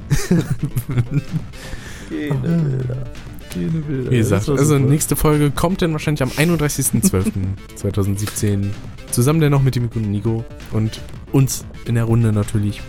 [2.10, 2.34] Gene
[3.88, 4.12] Bilder.
[4.12, 4.80] Wie gesagt, also super.
[4.80, 8.70] nächste Folge kommt dann wahrscheinlich am 31.12.2017.
[9.12, 11.00] Zusammen dann noch mit dem Nico und Nico und
[11.32, 12.82] uns in der Runde natürlich.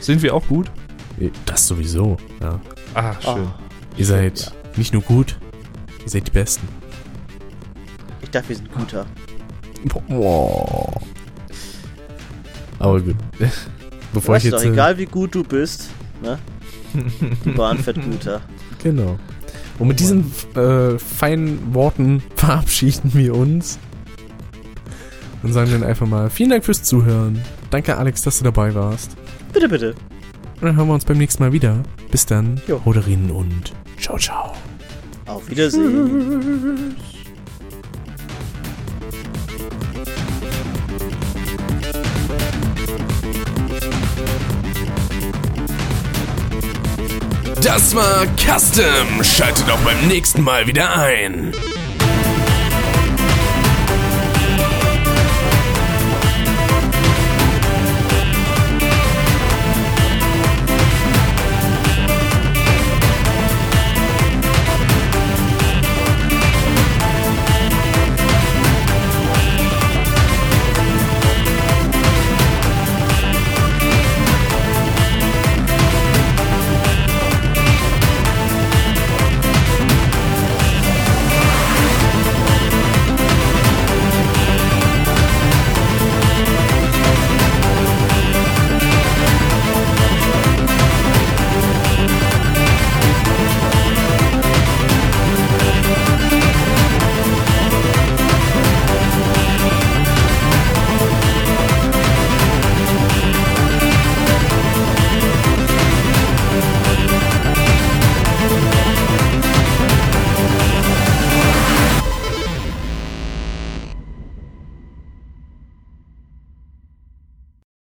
[0.00, 0.70] Sind wir auch gut?
[1.46, 2.60] Das sowieso, ja.
[2.94, 3.48] Ah, Ah, schön.
[3.96, 5.36] Ihr seid nicht nur gut,
[6.04, 6.66] ihr seid die Besten.
[8.22, 9.06] ich dachte, wir sind guter.
[10.08, 11.00] Boah.
[12.78, 13.16] Aber gut.
[14.12, 14.68] Bevor Weißt ich doch, jetzt.
[14.68, 15.90] äh, egal wie gut du bist,
[16.22, 16.38] ne?
[17.44, 18.40] Die Bahn fährt guter.
[18.82, 19.18] Genau.
[19.78, 23.78] Und mit diesen äh, feinen Worten verabschieden wir uns.
[25.42, 27.40] Und sagen dann einfach mal vielen Dank fürs Zuhören.
[27.70, 29.16] Danke, Alex, dass du dabei warst.
[29.52, 29.94] Bitte, bitte.
[30.60, 31.82] Und dann hören wir uns beim nächsten Mal wieder.
[32.10, 32.60] Bis dann.
[32.66, 32.82] Jo.
[32.84, 34.52] Und ciao, ciao.
[35.26, 36.96] Auf Wiedersehen.
[47.62, 49.22] Das war Custom.
[49.22, 51.52] Schaltet auch beim nächsten Mal wieder ein.